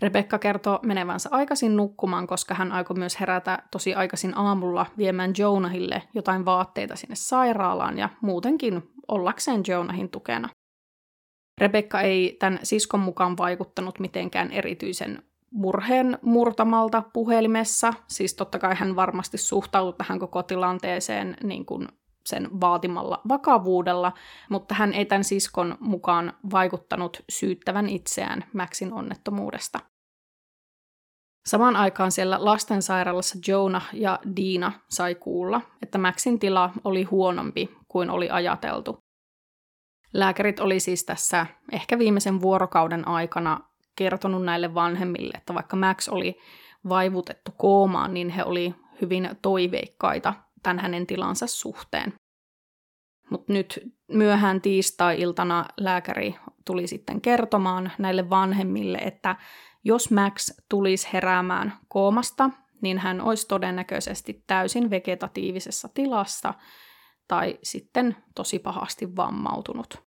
Rebecca 0.00 0.38
kertoo 0.38 0.78
menevänsä 0.82 1.28
aikaisin 1.32 1.76
nukkumaan, 1.76 2.26
koska 2.26 2.54
hän 2.54 2.72
aikoi 2.72 2.96
myös 2.96 3.20
herätä 3.20 3.62
tosi 3.70 3.94
aikaisin 3.94 4.36
aamulla 4.36 4.86
viemään 4.98 5.32
Jonahille 5.38 6.02
jotain 6.14 6.44
vaatteita 6.44 6.96
sinne 6.96 7.14
sairaalaan 7.14 7.98
ja 7.98 8.08
muutenkin 8.20 8.82
ollakseen 9.08 9.62
Jonahin 9.68 10.10
tukena. 10.10 10.48
Rebecca 11.60 12.00
ei 12.00 12.36
tämän 12.38 12.58
siskon 12.62 13.00
mukaan 13.00 13.36
vaikuttanut 13.36 13.98
mitenkään 13.98 14.50
erityisen 14.50 15.22
murheen 15.50 16.18
murtamalta 16.22 17.02
puhelimessa. 17.12 17.94
Siis 18.08 18.34
totta 18.34 18.58
kai 18.58 18.74
hän 18.74 18.96
varmasti 18.96 19.38
suhtautui 19.38 19.98
tähän 19.98 20.18
koko 20.18 20.42
tilanteeseen 20.42 21.36
niin 21.42 21.66
kuin 21.66 21.88
sen 22.26 22.60
vaatimalla 22.60 23.20
vakavuudella, 23.28 24.12
mutta 24.50 24.74
hän 24.74 24.92
ei 24.92 25.04
tämän 25.04 25.24
siskon 25.24 25.76
mukaan 25.80 26.32
vaikuttanut 26.52 27.22
syyttävän 27.28 27.88
itseään 27.88 28.44
Maxin 28.52 28.92
onnettomuudesta. 28.92 29.78
Samaan 31.46 31.76
aikaan 31.76 32.12
siellä 32.12 32.36
lastensairaalassa 32.40 33.38
Jonah 33.48 33.88
ja 33.92 34.18
Diina 34.36 34.72
sai 34.90 35.14
kuulla, 35.14 35.60
että 35.82 35.98
Maxin 35.98 36.38
tila 36.38 36.70
oli 36.84 37.02
huonompi 37.02 37.76
kuin 37.88 38.10
oli 38.10 38.30
ajateltu. 38.30 38.98
Lääkärit 40.12 40.60
oli 40.60 40.80
siis 40.80 41.04
tässä 41.04 41.46
ehkä 41.72 41.98
viimeisen 41.98 42.40
vuorokauden 42.40 43.08
aikana 43.08 43.60
kertonut 43.96 44.44
näille 44.44 44.74
vanhemmille, 44.74 45.32
että 45.36 45.54
vaikka 45.54 45.76
Max 45.76 46.08
oli 46.08 46.38
vaivutettu 46.88 47.50
koomaan, 47.56 48.14
niin 48.14 48.30
he 48.30 48.44
oli 48.44 48.74
hyvin 49.00 49.30
toiveikkaita 49.42 50.34
tämän 50.64 50.78
hänen 50.78 51.06
tilansa 51.06 51.46
suhteen. 51.46 52.12
Mutta 53.30 53.52
nyt 53.52 53.80
myöhään 54.08 54.60
tiistai-iltana 54.60 55.64
lääkäri 55.76 56.34
tuli 56.64 56.86
sitten 56.86 57.20
kertomaan 57.20 57.92
näille 57.98 58.30
vanhemmille, 58.30 58.98
että 58.98 59.36
jos 59.84 60.10
Max 60.10 60.50
tulisi 60.68 61.08
heräämään 61.12 61.72
koomasta, 61.88 62.50
niin 62.82 62.98
hän 62.98 63.20
olisi 63.20 63.48
todennäköisesti 63.48 64.44
täysin 64.46 64.90
vegetatiivisessa 64.90 65.88
tilassa 65.94 66.54
tai 67.28 67.58
sitten 67.62 68.16
tosi 68.34 68.58
pahasti 68.58 69.16
vammautunut. 69.16 70.04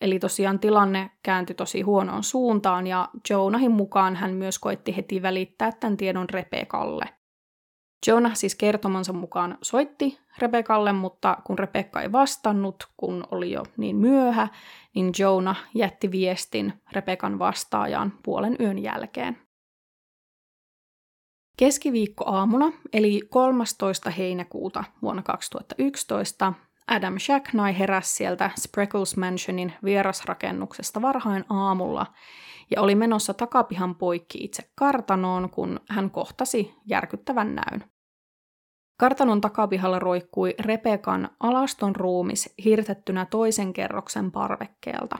Eli 0.00 0.18
tosiaan 0.18 0.58
tilanne 0.58 1.10
kääntyi 1.22 1.54
tosi 1.54 1.80
huonoon 1.80 2.24
suuntaan 2.24 2.86
ja 2.86 3.08
Jonahin 3.30 3.72
mukaan 3.72 4.16
hän 4.16 4.34
myös 4.34 4.58
koitti 4.58 4.96
heti 4.96 5.22
välittää 5.22 5.72
tämän 5.72 5.96
tiedon 5.96 6.30
Rebekalle. 6.30 7.17
Jonah 8.06 8.36
siis 8.36 8.54
kertomansa 8.54 9.12
mukaan 9.12 9.58
soitti 9.62 10.18
Rebekalle, 10.38 10.92
mutta 10.92 11.36
kun 11.44 11.58
Rebekka 11.58 12.02
ei 12.02 12.12
vastannut, 12.12 12.88
kun 12.96 13.24
oli 13.30 13.50
jo 13.50 13.62
niin 13.76 13.96
myöhä, 13.96 14.48
niin 14.94 15.12
Jonah 15.18 15.64
jätti 15.74 16.10
viestin 16.10 16.72
Rebekan 16.92 17.38
vastaajaan 17.38 18.12
puolen 18.22 18.56
yön 18.60 18.78
jälkeen. 18.78 19.38
Keskiviikkoaamuna, 21.56 22.72
eli 22.92 23.20
13. 23.30 24.10
heinäkuuta 24.10 24.84
vuonna 25.02 25.22
2011, 25.22 26.52
Adam 26.88 27.18
Shacknai 27.18 27.78
heräsi 27.78 28.14
sieltä 28.14 28.50
Spreckles 28.58 29.16
Mansionin 29.16 29.72
vierasrakennuksesta 29.84 31.02
varhain 31.02 31.44
aamulla 31.50 32.06
ja 32.76 32.82
oli 32.82 32.94
menossa 32.94 33.34
takapihan 33.34 33.94
poikki 33.94 34.44
itse 34.44 34.62
kartanoon, 34.74 35.50
kun 35.50 35.80
hän 35.88 36.10
kohtasi 36.10 36.74
järkyttävän 36.86 37.54
näyn. 37.54 37.84
Kartanon 39.00 39.40
takapihalla 39.40 39.98
roikkui 39.98 40.54
Repekan 40.60 41.28
alaston 41.40 41.96
ruumis 41.96 42.54
hirtettynä 42.64 43.26
toisen 43.26 43.72
kerroksen 43.72 44.32
parvekkeelta. 44.32 45.18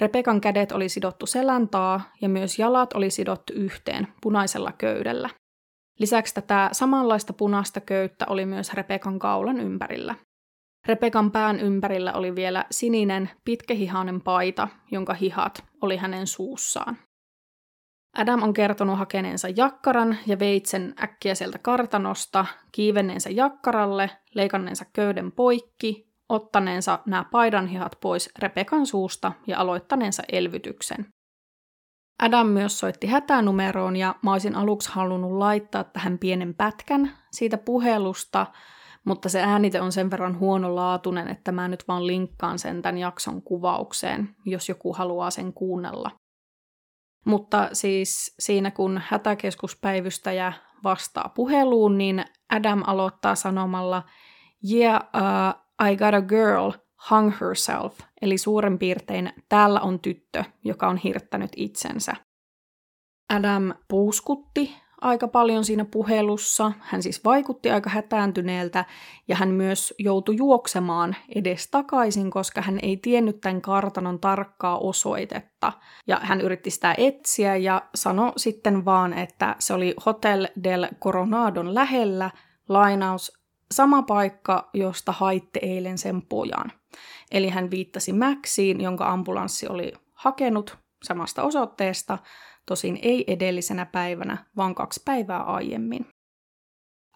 Repekan 0.00 0.40
kädet 0.40 0.72
oli 0.72 0.88
sidottu 0.88 1.26
selän 1.26 1.68
taa 1.68 2.00
ja 2.20 2.28
myös 2.28 2.58
jalat 2.58 2.92
oli 2.92 3.10
sidottu 3.10 3.52
yhteen 3.52 4.08
punaisella 4.22 4.72
köydellä. 4.72 5.30
Lisäksi 5.98 6.34
tätä 6.34 6.68
samanlaista 6.72 7.32
punaista 7.32 7.80
köyttä 7.80 8.26
oli 8.28 8.46
myös 8.46 8.74
Repekan 8.74 9.18
kaulan 9.18 9.60
ympärillä. 9.60 10.14
Repekan 10.88 11.30
pään 11.30 11.60
ympärillä 11.60 12.12
oli 12.12 12.34
vielä 12.34 12.64
sininen, 12.70 13.30
pitkähihainen 13.44 14.20
paita, 14.20 14.68
jonka 14.90 15.14
hihat 15.14 15.64
oli 15.80 15.96
hänen 15.96 16.26
suussaan. 16.26 16.98
Adam 18.16 18.42
on 18.42 18.52
kertonut 18.52 18.98
hakeneensa 18.98 19.48
jakkaran 19.56 20.18
ja 20.26 20.38
veitsen 20.38 20.94
äkkiä 21.02 21.34
sieltä 21.34 21.58
kartanosta, 21.58 22.46
kiivenneensä 22.72 23.30
jakkaralle, 23.30 24.10
leikanneensa 24.34 24.84
köyden 24.92 25.32
poikki, 25.32 26.08
ottaneensa 26.28 26.98
nämä 27.06 27.24
paidanhihat 27.24 27.96
pois 28.00 28.30
Repekan 28.38 28.86
suusta 28.86 29.32
ja 29.46 29.58
aloittaneensa 29.58 30.22
elvytyksen. 30.32 31.06
Adam 32.22 32.46
myös 32.46 32.78
soitti 32.78 33.06
hätänumeroon 33.06 33.96
ja 33.96 34.14
mä 34.22 34.32
olisin 34.32 34.56
aluksi 34.56 34.90
halunnut 34.92 35.32
laittaa 35.32 35.84
tähän 35.84 36.18
pienen 36.18 36.54
pätkän 36.54 37.12
siitä 37.32 37.58
puhelusta, 37.58 38.46
mutta 39.04 39.28
se 39.28 39.40
äänite 39.42 39.80
on 39.80 39.92
sen 39.92 40.10
verran 40.10 40.38
huonolaatuinen, 40.38 41.28
että 41.28 41.52
mä 41.52 41.68
nyt 41.68 41.84
vaan 41.88 42.06
linkkaan 42.06 42.58
sen 42.58 42.82
tämän 42.82 42.98
jakson 42.98 43.42
kuvaukseen, 43.42 44.36
jos 44.44 44.68
joku 44.68 44.92
haluaa 44.92 45.30
sen 45.30 45.52
kuunnella. 45.52 46.10
Mutta 47.26 47.68
siis 47.72 48.34
siinä 48.38 48.70
kun 48.70 49.00
hätäkeskuspäivystäjä 49.04 50.52
vastaa 50.84 51.32
puheluun, 51.34 51.98
niin 51.98 52.24
Adam 52.50 52.82
aloittaa 52.86 53.34
sanomalla 53.34 54.02
Yeah, 54.72 55.00
uh, 55.00 55.88
I 55.88 55.96
got 55.96 56.14
a 56.14 56.22
girl, 56.22 56.72
hung 57.10 57.32
herself, 57.40 57.98
eli 58.22 58.38
suurin 58.38 58.78
piirtein 58.78 59.32
täällä 59.48 59.80
on 59.80 60.00
tyttö, 60.00 60.44
joka 60.64 60.88
on 60.88 60.96
hirttänyt 60.96 61.50
itsensä. 61.56 62.12
Adam 63.30 63.74
puuskutti 63.88 64.76
aika 65.00 65.28
paljon 65.28 65.64
siinä 65.64 65.84
puhelussa, 65.84 66.72
hän 66.80 67.02
siis 67.02 67.24
vaikutti 67.24 67.70
aika 67.70 67.90
hätääntyneeltä 67.90 68.84
ja 69.28 69.36
hän 69.36 69.48
myös 69.48 69.94
joutui 69.98 70.36
juoksemaan 70.36 71.16
edes 71.34 71.70
takaisin, 71.70 72.30
koska 72.30 72.62
hän 72.62 72.78
ei 72.82 72.96
tiennyt 72.96 73.40
tämän 73.40 73.60
kartanon 73.60 74.20
tarkkaa 74.20 74.78
osoitetta. 74.78 75.72
Ja 76.06 76.20
hän 76.22 76.40
yritti 76.40 76.70
sitä 76.70 76.94
etsiä 76.98 77.56
ja 77.56 77.82
sanoi 77.94 78.32
sitten 78.36 78.84
vaan, 78.84 79.12
että 79.12 79.56
se 79.58 79.74
oli 79.74 79.94
Hotel 80.06 80.48
del 80.64 80.88
Coronadon 81.00 81.74
lähellä, 81.74 82.30
lainaus, 82.68 83.38
sama 83.74 84.02
paikka, 84.02 84.70
josta 84.74 85.12
haitte 85.12 85.60
eilen 85.62 85.98
sen 85.98 86.22
pojan. 86.22 86.72
Eli 87.30 87.48
hän 87.48 87.70
viittasi 87.70 88.12
Maxiin, 88.12 88.80
jonka 88.80 89.08
ambulanssi 89.08 89.68
oli 89.68 89.92
hakenut 90.14 90.78
samasta 91.02 91.42
osoitteesta, 91.42 92.18
tosin 92.68 92.98
ei 93.02 93.24
edellisenä 93.26 93.86
päivänä, 93.86 94.46
vaan 94.56 94.74
kaksi 94.74 95.02
päivää 95.04 95.42
aiemmin. 95.42 96.06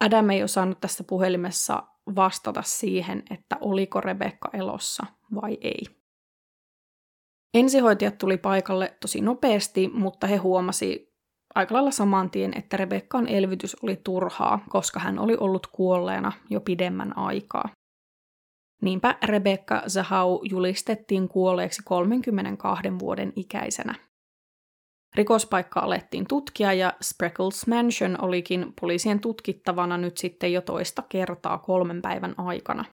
Adam 0.05 0.29
ei 0.29 0.43
osannut 0.43 0.79
tässä 0.81 1.03
puhelimessa 1.03 1.83
vastata 2.15 2.61
siihen, 2.61 3.23
että 3.31 3.57
oliko 3.61 4.01
Rebekka 4.01 4.49
elossa 4.53 5.05
vai 5.35 5.57
ei. 5.61 5.81
Ensihoitajat 7.53 8.17
tuli 8.17 8.37
paikalle 8.37 8.97
tosi 9.01 9.21
nopeasti, 9.21 9.87
mutta 9.87 10.27
he 10.27 10.35
huomasi 10.37 11.13
aika 11.55 11.75
lailla 11.75 11.91
saman 11.91 12.29
tien, 12.31 12.57
että 12.57 12.77
Rebekkan 12.77 13.27
elvytys 13.27 13.75
oli 13.83 14.01
turhaa, 14.03 14.59
koska 14.69 14.99
hän 14.99 15.19
oli 15.19 15.37
ollut 15.39 15.67
kuolleena 15.67 16.31
jo 16.49 16.61
pidemmän 16.61 17.17
aikaa. 17.17 17.69
Niinpä 18.81 19.17
Rebekka 19.23 19.83
Zahau 19.87 20.39
julistettiin 20.49 21.29
kuolleeksi 21.29 21.81
32 21.85 22.99
vuoden 22.99 23.33
ikäisenä. 23.35 23.95
Rikospaikka 25.15 25.79
alettiin 25.79 26.27
tutkia 26.27 26.73
ja 26.73 26.93
Spreckles 27.01 27.67
Mansion 27.67 28.23
olikin 28.23 28.73
poliisien 28.81 29.19
tutkittavana 29.19 29.97
nyt 29.97 30.17
sitten 30.17 30.53
jo 30.53 30.61
toista 30.61 31.03
kertaa 31.09 31.57
kolmen 31.57 32.01
päivän 32.01 32.33
aikana. 32.37 32.85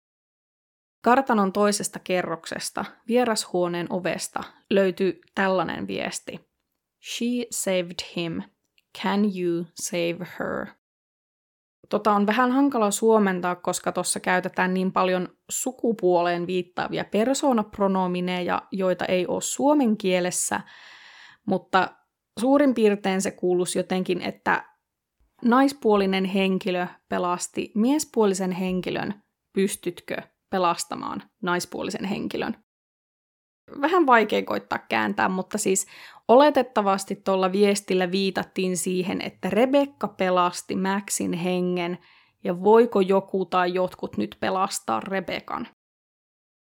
Kartanon 1.04 1.54
toisesta 1.54 2.00
kerroksesta, 2.00 2.86
vierashuoneen 3.08 3.88
ovesta, 3.90 4.44
löytyi 4.70 5.22
tällainen 5.36 5.88
viesti. 5.88 6.40
She 7.04 7.26
saved 7.52 8.16
him. 8.16 8.42
Can 9.04 9.20
you 9.24 9.66
save 9.82 10.28
her? 10.40 10.68
Tota 11.90 12.12
on 12.12 12.28
vähän 12.28 12.52
hankala 12.52 12.92
suomentaa, 12.92 13.56
koska 13.56 13.92
tuossa 13.92 14.20
käytetään 14.20 14.74
niin 14.74 14.92
paljon 14.92 15.30
sukupuoleen 15.50 16.48
viittaavia 16.48 17.06
persoonapronomineja, 17.06 18.62
joita 18.72 19.06
ei 19.06 19.28
ole 19.28 19.42
suomen 19.42 19.98
kielessä, 19.98 20.62
mutta 21.46 21.99
suurin 22.40 22.74
piirtein 22.74 23.22
se 23.22 23.32
kuuluisi 23.32 23.80
jotenkin, 23.80 24.22
että 24.22 24.66
naispuolinen 25.46 26.26
henkilö 26.26 26.88
pelasti 27.10 27.72
miespuolisen 27.76 28.52
henkilön, 28.52 29.14
pystytkö 29.54 30.22
pelastamaan 30.50 31.24
naispuolisen 31.42 32.06
henkilön? 32.06 32.56
Vähän 33.82 34.06
vaikea 34.06 34.44
koittaa 34.44 34.80
kääntää, 34.90 35.30
mutta 35.30 35.58
siis 35.58 35.88
oletettavasti 36.28 37.16
tuolla 37.16 37.52
viestillä 37.52 38.12
viitattiin 38.12 38.78
siihen, 38.78 39.22
että 39.22 39.50
Rebekka 39.50 40.08
pelasti 40.08 40.76
Maxin 40.76 41.34
hengen 41.34 41.98
ja 42.44 42.64
voiko 42.64 43.02
joku 43.02 43.46
tai 43.46 43.74
jotkut 43.74 44.18
nyt 44.18 44.38
pelastaa 44.40 45.00
Rebekan. 45.00 45.68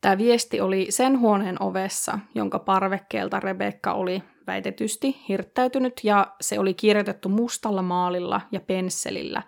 Tämä 0.01 0.17
viesti 0.17 0.61
oli 0.61 0.87
sen 0.89 1.19
huoneen 1.19 1.61
ovessa, 1.63 2.19
jonka 2.35 2.59
parvekkeelta 2.59 3.39
Rebekka 3.39 3.93
oli 3.93 4.23
väitetysti 4.47 5.21
hirttäytynyt 5.27 5.93
ja 6.03 6.35
se 6.41 6.59
oli 6.59 6.73
kirjoitettu 6.73 7.29
mustalla 7.29 7.81
maalilla 7.81 8.41
ja 8.51 8.59
pensselillä, 8.59 9.43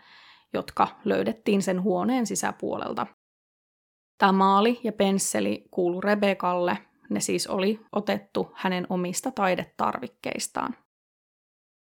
jotka 0.54 0.88
löydettiin 1.06 1.62
sen 1.62 1.84
huoneen 1.84 2.26
sisäpuolelta. 2.26 3.08
Tämä 4.18 4.32
maali 4.32 4.80
ja 4.84 4.91
pensseli 4.91 5.68
kuulu 5.72 6.02
Rebekalle, 6.02 6.78
ne 7.10 7.20
siis 7.20 7.48
oli 7.48 7.80
otettu 7.91 8.52
hänen 8.54 8.88
omista 8.89 9.32
taidetarvikkeistaan. 9.32 10.76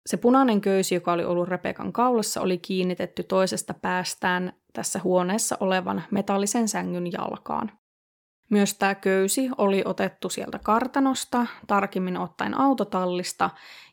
Se 0.06 0.18
punainen 0.18 0.62
köysi, 0.62 0.96
joka 0.96 1.12
oli 1.12 1.26
ollut 1.26 1.48
Rebekan 1.48 1.94
kaulassa, 1.94 2.42
oli 2.42 2.58
kiinnitetty 2.58 3.24
toisesta 3.24 3.74
päästään 3.74 4.54
tässä 4.74 5.00
huoneessa 5.04 5.58
olevan 5.60 6.04
metallisen 6.12 6.68
sängyn 6.68 7.12
jalkaan. 7.12 7.72
Myös 8.50 8.74
tämä 8.74 8.96
köysi 8.96 9.50
oli 9.58 9.82
otettu 9.86 10.30
sieltä 10.30 10.60
kartanosta, 10.60 11.48
tarkemmin 11.68 12.18
ottaen 12.18 12.60
autotallista, 12.60 13.50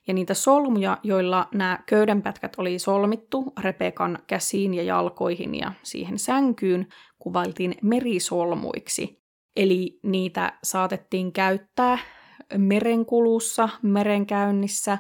ja 0.07 0.15
niitä 0.15 0.35
solmuja, 0.35 0.99
joilla 1.03 1.49
nämä 1.55 1.79
köydenpätkät 1.87 2.53
oli 2.59 2.79
solmittu 2.79 3.53
Rebekan 3.61 4.19
käsiin 4.27 4.75
ja 4.75 4.83
jalkoihin 4.83 5.55
ja 5.55 5.73
siihen 5.83 6.19
sänkyyn, 6.19 6.87
kuvailtiin 7.19 7.75
merisolmuiksi. 7.83 9.23
Eli 9.57 9.99
niitä 10.03 10.59
saatettiin 10.63 11.33
käyttää 11.33 11.99
merenkulussa, 12.59 13.69
merenkäynnissä, 13.83 14.99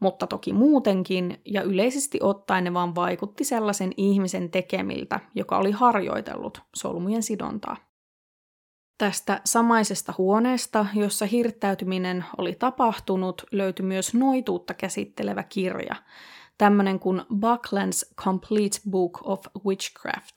mutta 0.00 0.26
toki 0.26 0.52
muutenkin, 0.52 1.40
ja 1.44 1.62
yleisesti 1.62 2.18
ottaen 2.22 2.64
ne 2.64 2.74
vaan 2.74 2.94
vaikutti 2.94 3.44
sellaisen 3.44 3.92
ihmisen 3.96 4.50
tekemiltä, 4.50 5.20
joka 5.34 5.58
oli 5.58 5.70
harjoitellut 5.70 6.62
solmujen 6.76 7.22
sidontaa. 7.22 7.89
Tästä 9.00 9.40
samaisesta 9.44 10.14
huoneesta, 10.18 10.86
jossa 10.94 11.26
hirttäytyminen 11.26 12.24
oli 12.38 12.54
tapahtunut, 12.54 13.42
löytyi 13.52 13.86
myös 13.86 14.14
noituutta 14.14 14.74
käsittelevä 14.74 15.42
kirja, 15.42 15.96
tämmöinen 16.58 16.98
kuin 16.98 17.20
Buckland's 17.20 18.14
Complete 18.16 18.78
Book 18.90 19.20
of 19.24 19.40
Witchcraft. 19.66 20.36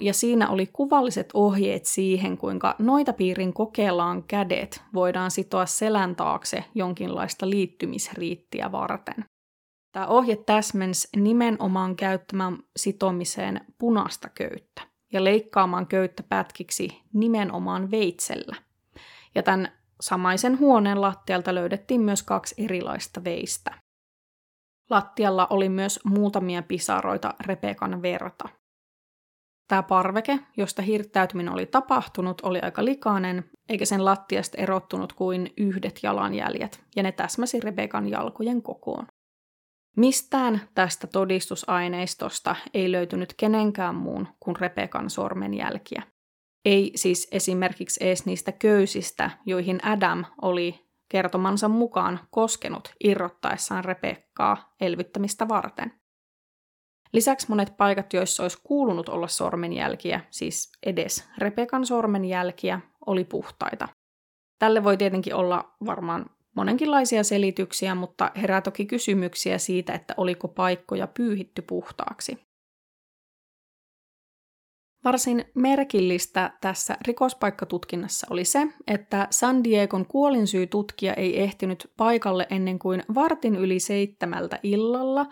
Ja 0.00 0.14
siinä 0.14 0.48
oli 0.48 0.66
kuvalliset 0.66 1.30
ohjeet 1.34 1.86
siihen, 1.86 2.38
kuinka 2.38 2.76
noitapiirin 2.78 3.52
kokeillaan 3.52 4.22
kädet 4.22 4.82
voidaan 4.94 5.30
sitoa 5.30 5.66
selän 5.66 6.16
taakse 6.16 6.64
jonkinlaista 6.74 7.50
liittymisriittiä 7.50 8.72
varten. 8.72 9.24
Tämä 9.92 10.06
ohje 10.06 10.36
täsmens 10.36 11.08
nimenomaan 11.16 11.96
käyttämään 11.96 12.58
sitomiseen 12.76 13.60
punaista 13.78 14.28
köyttä 14.28 14.95
ja 15.12 15.24
leikkaamaan 15.24 15.86
köyttä 15.86 16.22
pätkiksi 16.22 17.02
nimenomaan 17.12 17.90
veitsellä. 17.90 18.56
Ja 19.34 19.42
tämän 19.42 19.72
samaisen 20.00 20.58
huoneen 20.58 21.00
lattialta 21.00 21.54
löydettiin 21.54 22.00
myös 22.00 22.22
kaksi 22.22 22.64
erilaista 22.64 23.24
veistä. 23.24 23.74
Lattialla 24.90 25.46
oli 25.50 25.68
myös 25.68 26.00
muutamia 26.04 26.62
pisaroita 26.62 27.34
Rebekan 27.40 28.02
verta. 28.02 28.48
Tämä 29.68 29.82
parveke, 29.82 30.38
josta 30.56 30.82
hirttäytyminen 30.82 31.52
oli 31.52 31.66
tapahtunut, 31.66 32.40
oli 32.40 32.60
aika 32.60 32.84
likainen, 32.84 33.50
eikä 33.68 33.84
sen 33.84 34.04
lattiasta 34.04 34.58
erottunut 34.58 35.12
kuin 35.12 35.52
yhdet 35.56 36.00
jalanjäljet, 36.02 36.84
ja 36.96 37.02
ne 37.02 37.12
täsmäsi 37.12 37.60
Rebekan 37.60 38.08
jalkojen 38.08 38.62
kokoon. 38.62 39.06
Mistään 39.96 40.60
tästä 40.74 41.06
todistusaineistosta 41.06 42.56
ei 42.74 42.92
löytynyt 42.92 43.34
kenenkään 43.36 43.94
muun 43.94 44.28
kuin 44.40 44.56
Rebekan 44.56 45.10
sormenjälkiä. 45.10 46.02
Ei 46.64 46.92
siis 46.94 47.28
esimerkiksi 47.32 48.04
edes 48.04 48.26
niistä 48.26 48.52
köysistä, 48.52 49.30
joihin 49.46 49.84
Adam 49.84 50.24
oli 50.42 50.86
kertomansa 51.08 51.68
mukaan 51.68 52.20
koskenut 52.30 52.94
irrottaessaan 53.04 53.84
Rebekkaa 53.84 54.74
elvyttämistä 54.80 55.48
varten. 55.48 55.92
Lisäksi 57.12 57.46
monet 57.48 57.76
paikat, 57.76 58.12
joissa 58.12 58.42
olisi 58.42 58.58
kuulunut 58.64 59.08
olla 59.08 59.28
sormenjälkiä, 59.28 60.20
siis 60.30 60.72
edes 60.86 61.28
Rebekan 61.38 61.86
sormenjälkiä, 61.86 62.80
oli 63.06 63.24
puhtaita. 63.24 63.88
Tälle 64.58 64.84
voi 64.84 64.96
tietenkin 64.96 65.34
olla 65.34 65.74
varmaan 65.86 66.26
monenkinlaisia 66.56 67.24
selityksiä, 67.24 67.94
mutta 67.94 68.30
herää 68.36 68.60
toki 68.60 68.86
kysymyksiä 68.86 69.58
siitä, 69.58 69.92
että 69.92 70.14
oliko 70.16 70.48
paikkoja 70.48 71.06
pyyhitty 71.06 71.62
puhtaaksi. 71.62 72.38
Varsin 75.04 75.44
merkillistä 75.54 76.50
tässä 76.60 76.96
rikospaikkatutkinnassa 77.06 78.26
oli 78.30 78.44
se, 78.44 78.68
että 78.86 79.28
San 79.30 79.64
Diegon 79.64 80.06
kuolinsyytutkija 80.06 81.14
ei 81.14 81.42
ehtinyt 81.42 81.90
paikalle 81.96 82.46
ennen 82.50 82.78
kuin 82.78 83.02
vartin 83.14 83.56
yli 83.56 83.80
seitsemältä 83.80 84.58
illalla, 84.62 85.26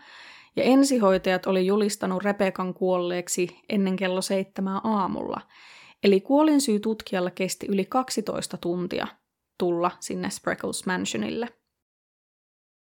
ja 0.56 0.64
ensihoitajat 0.64 1.46
oli 1.46 1.66
julistanut 1.66 2.24
Rebekan 2.24 2.74
kuolleeksi 2.74 3.60
ennen 3.68 3.96
kello 3.96 4.22
seitsemää 4.22 4.80
aamulla. 4.84 5.40
Eli 6.04 6.20
kuolinsyy 6.20 6.80
tutkijalla 6.80 7.30
kesti 7.30 7.66
yli 7.66 7.84
12 7.84 8.56
tuntia 8.56 9.06
tulla 9.58 9.90
sinne 10.00 10.30
Spreckles 10.30 10.86
Mansionille. 10.86 11.48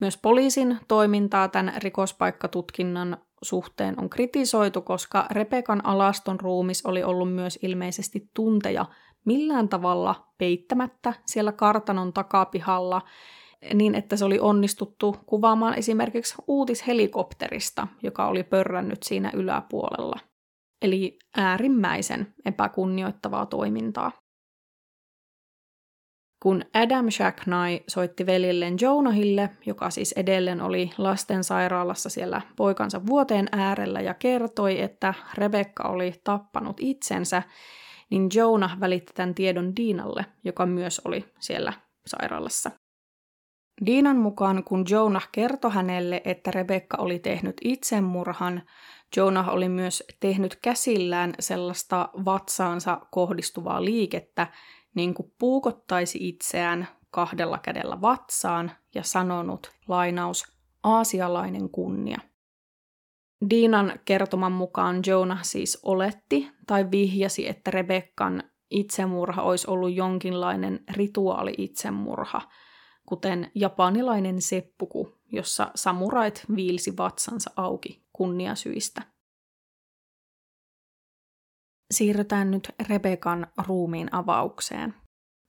Myös 0.01 0.17
poliisin 0.17 0.79
toimintaa 0.87 1.47
tämän 1.47 1.73
rikospaikkatutkinnan 1.77 3.17
suhteen 3.41 3.99
on 3.99 4.09
kritisoitu, 4.09 4.81
koska 4.81 5.27
Rebekan 5.31 5.85
alaston 5.85 6.39
ruumis 6.39 6.85
oli 6.85 7.03
ollut 7.03 7.33
myös 7.33 7.59
ilmeisesti 7.61 8.29
tunteja 8.33 8.85
millään 9.25 9.69
tavalla 9.69 10.33
peittämättä 10.37 11.13
siellä 11.25 11.51
kartanon 11.51 12.13
takapihalla, 12.13 13.01
niin 13.73 13.95
että 13.95 14.15
se 14.15 14.25
oli 14.25 14.39
onnistuttu 14.39 15.15
kuvaamaan 15.25 15.77
esimerkiksi 15.77 16.35
uutishelikopterista, 16.47 17.87
joka 18.03 18.27
oli 18.27 18.43
pörrännyt 18.43 19.03
siinä 19.03 19.31
yläpuolella. 19.33 20.19
Eli 20.81 21.17
äärimmäisen 21.37 22.33
epäkunnioittavaa 22.45 23.45
toimintaa. 23.45 24.11
Kun 26.45 26.61
Adam 26.73 27.11
Shacknai 27.11 27.83
soitti 27.87 28.25
velilleen 28.25 28.75
Jonahille, 28.81 29.49
joka 29.65 29.89
siis 29.89 30.11
edelleen 30.11 30.61
oli 30.61 30.89
lastensairaalassa 30.97 32.09
siellä 32.09 32.41
poikansa 32.55 33.05
vuoteen 33.05 33.47
äärellä 33.51 34.01
ja 34.01 34.13
kertoi, 34.13 34.81
että 34.81 35.13
Rebekka 35.33 35.83
oli 35.83 36.13
tappanut 36.23 36.77
itsensä, 36.79 37.43
niin 38.09 38.29
Jonah 38.33 38.79
välitti 38.79 39.13
tämän 39.15 39.35
tiedon 39.35 39.75
Diinalle, 39.75 40.25
joka 40.43 40.65
myös 40.65 41.01
oli 41.05 41.25
siellä 41.39 41.73
sairaalassa. 42.07 42.71
Diinan 43.85 44.17
mukaan, 44.17 44.63
kun 44.63 44.85
Jonah 44.89 45.29
kertoi 45.31 45.71
hänelle, 45.71 46.21
että 46.25 46.51
Rebekka 46.51 46.97
oli 46.97 47.19
tehnyt 47.19 47.55
itsemurhan, 47.63 48.61
Jonah 49.17 49.49
oli 49.49 49.69
myös 49.69 50.03
tehnyt 50.19 50.55
käsillään 50.61 51.33
sellaista 51.39 52.09
vatsaansa 52.25 53.01
kohdistuvaa 53.11 53.85
liikettä, 53.85 54.47
niin 54.95 55.13
kuin 55.13 55.33
puukottaisi 55.39 56.27
itseään 56.27 56.87
kahdella 57.11 57.57
kädellä 57.57 58.01
vatsaan 58.01 58.71
ja 58.95 59.03
sanonut, 59.03 59.71
lainaus, 59.87 60.43
aasialainen 60.83 61.69
kunnia. 61.69 62.19
Diinan 63.49 63.99
kertoman 64.05 64.51
mukaan 64.51 65.01
Jonah 65.07 65.39
siis 65.43 65.79
oletti 65.83 66.51
tai 66.67 66.91
vihjasi, 66.91 67.49
että 67.49 67.71
Rebekkan 67.71 68.43
itsemurha 68.69 69.41
olisi 69.41 69.69
ollut 69.69 69.93
jonkinlainen 69.93 70.83
rituaali-itsemurha, 70.91 72.41
kuten 73.05 73.51
japanilainen 73.55 74.41
seppuku, 74.41 75.17
jossa 75.31 75.71
samurait 75.75 76.45
viilsi 76.55 76.97
vatsansa 76.97 77.51
auki 77.55 78.05
kunniasyistä. 78.13 79.01
Siirrytään 81.93 82.51
nyt 82.51 82.69
Rebekan 82.89 83.47
ruumiin 83.67 84.09
avaukseen. 84.11 84.93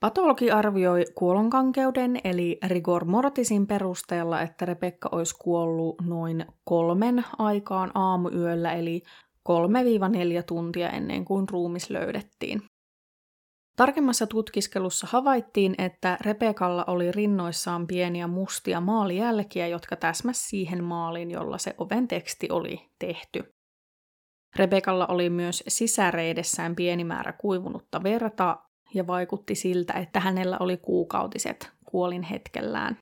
Patologi 0.01 0.51
arvioi 0.51 1.05
kuolonkankeuden 1.14 2.20
eli 2.24 2.59
rigor 2.66 3.05
mortisin 3.05 3.66
perusteella, 3.66 4.43
että 4.43 4.64
Rebekka 4.64 5.09
olisi 5.12 5.34
kuollut 5.39 5.97
noin 6.03 6.47
kolmen 6.64 7.24
aikaan 7.39 7.91
aamuyöllä, 7.95 8.72
eli 8.72 9.03
3-4 9.49 10.43
tuntia 10.47 10.91
ennen 10.91 11.24
kuin 11.24 11.49
ruumis 11.49 11.91
löydettiin. 11.91 12.62
Tarkemmassa 13.76 14.26
tutkiskelussa 14.26 15.07
havaittiin, 15.11 15.74
että 15.78 16.18
Rebekalla 16.20 16.84
oli 16.87 17.12
rinnoissaan 17.12 17.87
pieniä 17.87 18.26
mustia 18.26 18.80
maalijälkiä, 18.80 19.66
jotka 19.66 19.97
täsmäs 19.97 20.49
siihen 20.49 20.84
maaliin, 20.84 21.30
jolla 21.30 21.59
se 21.59 21.74
oven 21.78 22.09
teksti 22.09 22.49
oli 22.51 22.91
tehty. 22.99 23.55
Rebekalla 24.57 25.07
oli 25.07 25.30
myös 25.30 25.64
sisäreidessään 25.68 26.76
pieni 26.76 27.04
määrä 27.04 27.32
kuivunutta 27.32 28.02
verta 28.02 28.57
ja 28.94 29.07
vaikutti 29.07 29.54
siltä, 29.54 29.92
että 29.92 30.20
hänellä 30.20 30.57
oli 30.61 30.76
kuukautiset 30.76 31.72
kuolin 31.84 32.22
hetkellään. 32.22 32.96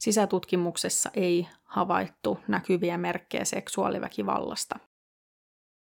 Sisätutkimuksessa 0.00 1.10
ei 1.14 1.48
havaittu 1.64 2.38
näkyviä 2.48 2.98
merkkejä 2.98 3.44
seksuaaliväkivallasta. 3.44 4.78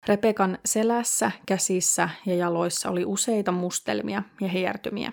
Rebekan 0.08 0.58
selässä, 0.64 1.30
käsissä 1.46 2.08
ja 2.26 2.34
jaloissa 2.34 2.90
oli 2.90 3.04
useita 3.04 3.52
mustelmia 3.52 4.22
ja 4.40 4.48
hiertymiä. 4.48 5.12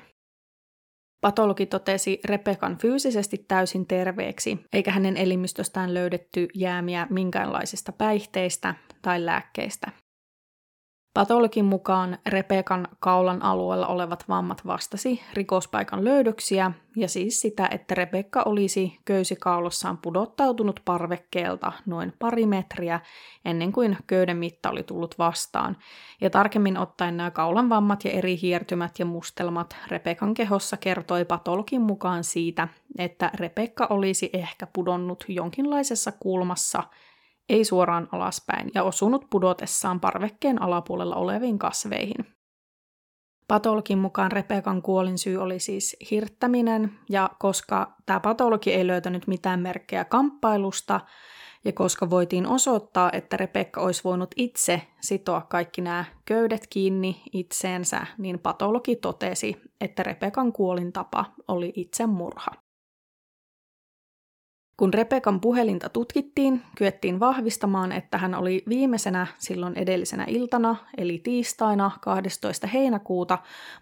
Patologi 1.21 1.65
totesi 1.65 2.19
Rebekan 2.25 2.77
fyysisesti 2.77 3.45
täysin 3.47 3.87
terveeksi, 3.87 4.57
eikä 4.73 4.91
hänen 4.91 5.17
elimistöstään 5.17 5.93
löydetty 5.93 6.47
jäämiä 6.53 7.07
minkäänlaisista 7.09 7.91
päihteistä 7.91 8.75
tai 9.07 9.25
lääkkeistä. 9.25 9.91
Patologin 11.13 11.65
mukaan 11.65 12.17
Rebekan 12.25 12.87
kaulan 12.99 13.41
alueella 13.41 13.87
olevat 13.87 14.29
vammat 14.29 14.65
vastasi 14.65 15.21
rikospaikan 15.33 16.05
löydöksiä 16.05 16.71
ja 16.95 17.07
siis 17.07 17.41
sitä, 17.41 17.67
että 17.71 17.95
Rebekka 17.95 18.43
olisi 18.45 18.99
köysikaulussaan 19.05 19.97
pudottautunut 19.97 20.79
parvekkeelta 20.85 21.71
noin 21.85 22.13
pari 22.19 22.45
metriä 22.45 22.99
ennen 23.45 23.71
kuin 23.71 23.97
köyden 24.07 24.37
mitta 24.37 24.69
oli 24.69 24.83
tullut 24.83 25.19
vastaan. 25.19 25.77
Ja 26.21 26.29
tarkemmin 26.29 26.77
ottaen 26.77 27.17
nämä 27.17 27.31
kaulan 27.31 27.69
vammat 27.69 28.05
ja 28.05 28.11
eri 28.11 28.39
hiertymät 28.41 28.99
ja 28.99 29.05
mustelmat 29.05 29.77
Rebekan 29.87 30.33
kehossa 30.33 30.77
kertoi 30.77 31.25
patologin 31.25 31.81
mukaan 31.81 32.23
siitä, 32.23 32.67
että 32.97 33.31
Rebekka 33.33 33.87
olisi 33.89 34.29
ehkä 34.33 34.67
pudonnut 34.73 35.25
jonkinlaisessa 35.27 36.11
kulmassa– 36.11 36.83
ei 37.49 37.65
suoraan 37.65 38.07
alaspäin, 38.11 38.71
ja 38.75 38.83
osunut 38.83 39.25
pudotessaan 39.29 39.99
parvekkeen 39.99 40.61
alapuolella 40.61 41.15
oleviin 41.15 41.59
kasveihin. 41.59 42.37
Patologin 43.47 43.97
mukaan 43.97 44.31
Rebekan 44.31 44.81
kuolinsyy 44.81 45.37
oli 45.37 45.59
siis 45.59 45.97
hirttäminen, 46.11 46.91
ja 47.09 47.29
koska 47.39 47.95
tämä 48.05 48.19
patologi 48.19 48.73
ei 48.73 48.87
löytänyt 48.87 49.27
mitään 49.27 49.59
merkkejä 49.59 50.05
kamppailusta, 50.05 50.99
ja 51.65 51.73
koska 51.73 52.09
voitiin 52.09 52.47
osoittaa, 52.47 53.09
että 53.13 53.37
Rebekka 53.37 53.81
olisi 53.81 54.03
voinut 54.03 54.31
itse 54.35 54.81
sitoa 55.01 55.41
kaikki 55.41 55.81
nämä 55.81 56.05
köydet 56.25 56.67
kiinni 56.69 57.21
itseensä, 57.33 58.05
niin 58.17 58.39
patologi 58.39 58.95
totesi, 58.95 59.61
että 59.81 60.03
Rebekan 60.03 60.53
kuolintapa 60.53 61.25
oli 61.47 61.73
itsemurha. 61.75 62.66
Kun 64.79 64.93
Rebekan 64.93 65.41
puhelinta 65.41 65.89
tutkittiin, 65.89 66.61
kyettiin 66.77 67.19
vahvistamaan, 67.19 67.91
että 67.91 68.17
hän 68.17 68.35
oli 68.35 68.63
viimeisenä 68.69 69.27
silloin 69.37 69.77
edellisenä 69.77 70.25
iltana, 70.27 70.75
eli 70.97 71.19
tiistaina 71.23 71.91
12. 72.01 72.67
heinäkuuta, 72.67 73.37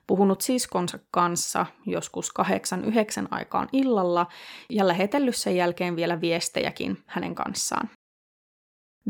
puhunut 0.08 0.42
siskonsa 0.42 1.00
kanssa 1.12 1.66
joskus 1.86 2.32
8-9 2.40 3.28
aikaan 3.32 3.68
illalla 3.74 4.28
ja 4.70 4.88
lähetellyt 4.88 5.36
sen 5.36 5.56
jälkeen 5.56 5.96
vielä 5.96 6.22
viestejäkin 6.22 6.98
hänen 7.06 7.36
kanssaan. 7.36 7.90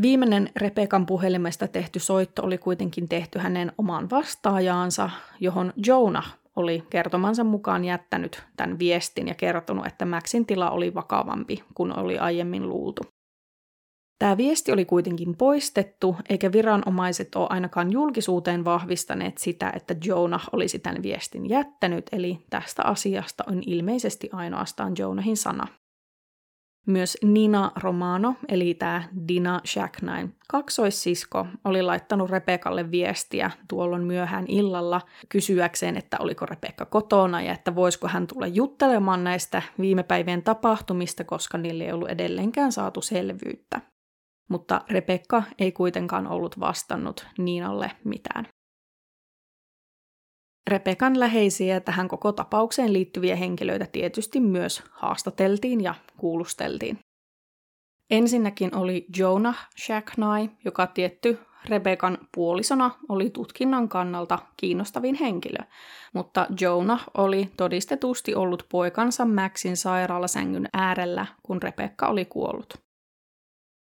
Viimeinen 0.01 0.49
Rebekan 0.55 1.05
puhelimesta 1.05 1.67
tehty 1.67 1.99
soitto 1.99 2.43
oli 2.43 2.57
kuitenkin 2.57 3.09
tehty 3.09 3.39
hänen 3.39 3.71
omaan 3.77 4.09
vastaajaansa, 4.09 5.09
johon 5.39 5.73
Jonah 5.85 6.44
oli 6.55 6.83
kertomansa 6.89 7.43
mukaan 7.43 7.85
jättänyt 7.85 8.43
tämän 8.57 8.79
viestin 8.79 9.27
ja 9.27 9.35
kertonut, 9.35 9.85
että 9.85 10.05
Maxin 10.05 10.45
tila 10.45 10.71
oli 10.71 10.93
vakavampi 10.93 11.63
kuin 11.73 11.99
oli 11.99 12.17
aiemmin 12.17 12.69
luultu. 12.69 13.01
Tämä 14.19 14.37
viesti 14.37 14.71
oli 14.71 14.85
kuitenkin 14.85 15.37
poistettu, 15.37 16.15
eikä 16.29 16.51
viranomaiset 16.51 17.35
ole 17.35 17.47
ainakaan 17.49 17.91
julkisuuteen 17.91 18.65
vahvistaneet 18.65 19.37
sitä, 19.37 19.71
että 19.75 19.95
Jonah 20.05 20.49
olisi 20.51 20.79
tämän 20.79 21.03
viestin 21.03 21.49
jättänyt, 21.49 22.05
eli 22.11 22.37
tästä 22.49 22.83
asiasta 22.83 23.43
on 23.47 23.61
ilmeisesti 23.65 24.29
ainoastaan 24.31 24.93
Jonahin 24.97 25.37
sana. 25.37 25.67
Myös 26.85 27.17
Nina 27.23 27.71
Romano, 27.75 28.35
eli 28.47 28.73
tämä 28.73 29.03
Dina 29.27 29.61
Shacknine, 29.65 30.29
kaksoissisko, 30.47 31.47
oli 31.63 31.81
laittanut 31.81 32.29
Rebekalle 32.29 32.91
viestiä 32.91 33.51
tuolloin 33.67 34.03
myöhään 34.03 34.45
illalla 34.47 35.01
kysyäkseen, 35.29 35.97
että 35.97 36.17
oliko 36.19 36.45
Rebekka 36.45 36.85
kotona 36.85 37.41
ja 37.41 37.51
että 37.53 37.75
voisiko 37.75 38.07
hän 38.07 38.27
tulla 38.27 38.47
juttelemaan 38.47 39.23
näistä 39.23 39.61
viime 39.79 40.03
päivien 40.03 40.43
tapahtumista, 40.43 41.23
koska 41.23 41.57
niille 41.57 41.83
ei 41.83 41.91
ollut 41.91 42.09
edelleenkään 42.09 42.71
saatu 42.71 43.01
selvyyttä. 43.01 43.81
Mutta 44.49 44.81
Rebekka 44.89 45.43
ei 45.59 45.71
kuitenkaan 45.71 46.27
ollut 46.27 46.59
vastannut 46.59 47.27
Niinalle 47.37 47.91
mitään. 48.03 48.47
Rebekan 50.69 51.19
läheisiä 51.19 51.73
ja 51.73 51.81
tähän 51.81 52.07
koko 52.07 52.31
tapaukseen 52.31 52.93
liittyviä 52.93 53.35
henkilöitä 53.35 53.87
tietysti 53.91 54.39
myös 54.39 54.83
haastateltiin 54.91 55.81
ja 55.81 55.95
kuulusteltiin. 56.17 56.99
Ensinnäkin 58.09 58.75
oli 58.75 59.05
Jonah 59.17 59.67
Shacknai, 59.85 60.49
joka 60.65 60.87
tietty 60.87 61.39
Rebekan 61.65 62.17
puolisona 62.35 62.91
oli 63.09 63.29
tutkinnan 63.29 63.89
kannalta 63.89 64.39
kiinnostavin 64.57 65.15
henkilö, 65.15 65.57
mutta 66.13 66.47
Jonah 66.61 67.03
oli 67.17 67.51
todistetusti 67.57 68.35
ollut 68.35 68.65
poikansa 68.71 69.25
Maxin 69.25 69.77
sairaalasängyn 69.77 70.69
äärellä, 70.73 71.25
kun 71.43 71.61
Rebekka 71.61 72.07
oli 72.07 72.25
kuollut. 72.25 72.84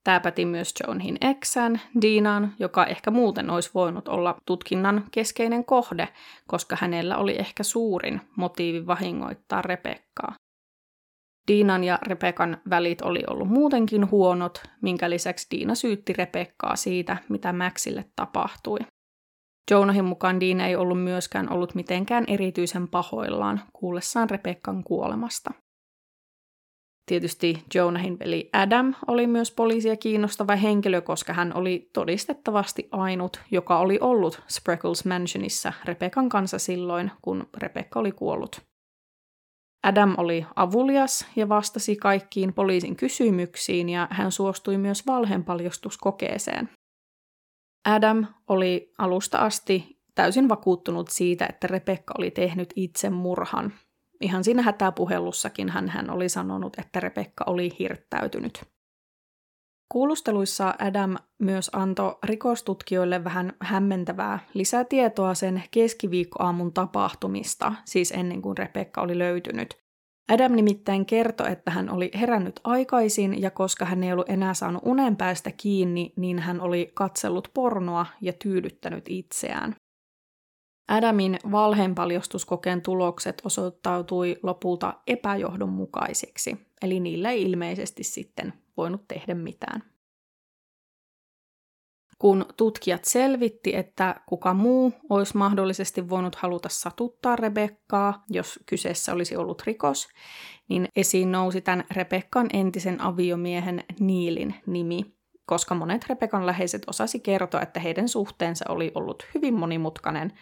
Tämä 0.05 0.21
päti 0.21 0.45
myös 0.45 0.75
Jonehin 0.87 1.17
eksän, 1.21 1.81
Diinan, 2.03 2.53
joka 2.59 2.87
ehkä 2.87 3.11
muuten 3.11 3.51
olisi 3.51 3.71
voinut 3.75 4.09
olla 4.09 4.37
tutkinnan 4.47 5.05
keskeinen 5.11 5.65
kohde, 5.65 6.09
koska 6.47 6.77
hänellä 6.81 7.17
oli 7.17 7.37
ehkä 7.39 7.63
suurin 7.63 8.21
motiivi 8.37 8.87
vahingoittaa 8.87 9.63
Rebekkaa. 9.63 10.35
Diinan 11.49 11.85
ja 11.85 11.99
Rebekan 12.07 12.57
välit 12.71 13.03
oli 13.03 13.25
ollut 13.27 13.49
muutenkin 13.49 14.11
huonot, 14.11 14.63
minkä 14.83 15.11
lisäksi 15.11 15.47
Diina 15.51 15.75
syytti 15.75 16.13
Rebekkaa 16.13 16.77
siitä, 16.77 17.17
mitä 17.29 17.53
Maxille 17.53 18.05
tapahtui. 18.17 18.79
Jonahin 19.71 20.05
mukaan 20.05 20.41
Dean 20.41 20.61
ei 20.61 20.77
ollut 20.77 21.03
myöskään 21.03 21.53
ollut 21.53 21.75
mitenkään 21.75 22.25
erityisen 22.29 22.89
pahoillaan 22.89 23.61
kuullessaan 23.73 24.31
Rebekkan 24.31 24.85
kuolemasta. 24.85 25.51
Tietysti 27.07 27.65
Jonahin 27.75 28.19
veli 28.19 28.51
Adam 28.53 28.95
oli 29.07 29.27
myös 29.27 29.51
poliisia 29.51 29.97
kiinnostava 29.97 30.57
henkilö, 30.57 31.01
koska 31.01 31.33
hän 31.33 31.57
oli 31.57 31.91
todistettavasti 31.93 32.89
ainut, 32.93 33.41
joka 33.51 33.79
oli 33.79 33.99
ollut 34.01 34.43
Spreckles 34.49 35.05
Mansionissa 35.05 35.73
Rebekan 35.85 36.29
kanssa 36.29 36.59
silloin, 36.59 37.11
kun 37.23 37.49
Rebecca 37.57 38.01
oli 38.01 38.13
kuollut. 38.13 38.61
Adam 39.83 40.15
oli 40.19 40.47
avulias 40.57 41.27
ja 41.37 41.49
vastasi 41.49 41.97
kaikkiin 41.97 42.53
poliisin 42.53 42.97
kysymyksiin 42.97 43.89
ja 43.89 44.09
hän 44.11 44.33
suostui 44.33 44.79
myös 44.79 45.07
valheenpaljostuskokeeseen. 45.07 46.69
Adam 47.85 48.27
oli 48.49 48.93
alusta 48.99 49.39
asti 49.39 49.99
täysin 50.15 50.49
vakuuttunut 50.49 51.09
siitä, 51.09 51.47
että 51.47 51.67
Rebekka 51.67 52.15
oli 52.19 52.31
tehnyt 52.31 52.73
itse 52.77 53.11
murhan. 53.11 53.73
Ihan 54.21 54.45
siinä 54.45 54.63
hätäpuhelussakin 54.63 55.69
hän, 55.69 55.89
hän 55.89 56.11
oli 56.11 56.29
sanonut, 56.29 56.79
että 56.79 57.01
Rebekka 57.01 57.45
oli 57.47 57.77
hirttäytynyt. 57.79 58.65
Kuulusteluissa 59.93 60.75
Adam 60.79 61.17
myös 61.39 61.71
antoi 61.73 62.19
rikostutkijoille 62.25 63.25
vähän 63.25 63.53
hämmentävää 63.61 64.39
lisätietoa 64.55 65.35
sen 65.35 65.63
keskiviikkoaamun 65.71 66.73
tapahtumista, 66.73 67.73
siis 67.85 68.13
ennen 68.13 68.43
kuin 68.43 68.59
Rebekka 68.59 69.01
oli 69.01 69.19
löytynyt. 69.19 69.85
Adam 70.33 70.53
nimittäin 70.53 71.07
kertoi, 71.07 71.53
että 71.53 71.71
hän 71.71 71.91
oli 71.91 72.11
herännyt 72.21 72.61
aikaisin 72.65 73.43
ja 73.43 73.51
koska 73.51 73.85
hän 73.85 74.05
ei 74.05 74.13
ollut 74.13 74.29
enää 74.29 74.55
saanut 74.55 74.83
unen 74.85 75.17
päästä 75.17 75.51
kiinni, 75.57 76.13
niin 76.17 76.39
hän 76.39 76.61
oli 76.61 76.91
katsellut 76.95 77.49
pornoa 77.55 78.07
ja 78.21 78.33
tyydyttänyt 78.33 79.05
itseään. 79.09 79.77
Adamin 80.89 81.39
valheenpaljostuskokeen 81.53 82.83
tulokset 82.83 83.43
osoittautui 83.45 84.37
lopulta 84.43 84.95
epäjohdonmukaisiksi, 85.07 86.67
eli 86.83 87.01
niillä 87.01 87.31
ei 87.31 87.43
ilmeisesti 87.43 88.05
sitten 88.05 88.53
voinut 88.77 89.09
tehdä 89.09 89.35
mitään. 89.35 89.83
Kun 92.19 92.47
tutkijat 92.57 93.05
selvitti, 93.05 93.77
että 93.77 94.21
kuka 94.27 94.55
muu 94.55 94.93
olisi 95.11 95.37
mahdollisesti 95.37 96.09
voinut 96.09 96.35
haluta 96.35 96.69
satuttaa 96.69 97.37
Rebekkaa, 97.37 98.25
jos 98.31 98.61
kyseessä 98.67 99.13
olisi 99.13 99.37
ollut 99.37 99.63
rikos, 99.67 100.09
niin 100.69 100.89
esiin 100.97 101.33
nousi 101.33 101.61
tämän 101.61 101.85
Rebekkan 101.91 102.47
entisen 102.53 103.01
aviomiehen 103.01 103.85
Niilin 104.01 104.55
nimi, 104.67 105.15
koska 105.47 105.75
monet 105.75 106.07
Rebekan 106.09 106.47
läheiset 106.47 106.83
osasi 106.87 107.21
kertoa, 107.21 107.61
että 107.61 107.81
heidän 107.81 108.09
suhteensa 108.09 108.65
oli 108.69 108.93
ollut 108.95 109.27
hyvin 109.35 109.55
monimutkainen 109.55 110.33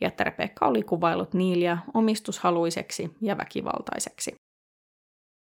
ja 0.00 0.08
että 0.08 0.24
Rebekka 0.24 0.66
oli 0.66 0.82
kuvailut 0.82 1.34
Niiliä 1.34 1.78
omistushaluiseksi 1.94 3.10
ja 3.20 3.36
väkivaltaiseksi. 3.36 4.34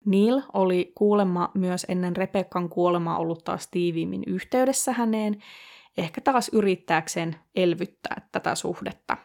Neil 0.07 0.43
oli 0.53 0.93
kuulemma 0.95 1.51
myös 1.55 1.87
ennen 1.89 2.17
Rebekkan 2.17 2.69
kuolemaa 2.69 3.19
ollut 3.19 3.45
taas 3.45 3.69
tiiviimmin 3.71 4.23
yhteydessä 4.27 4.93
häneen, 4.93 5.43
ehkä 5.97 6.21
taas 6.21 6.51
yrittääkseen 6.53 7.37
elvyttää 7.55 8.29
tätä 8.33 8.55
suhdetta. 8.55 9.17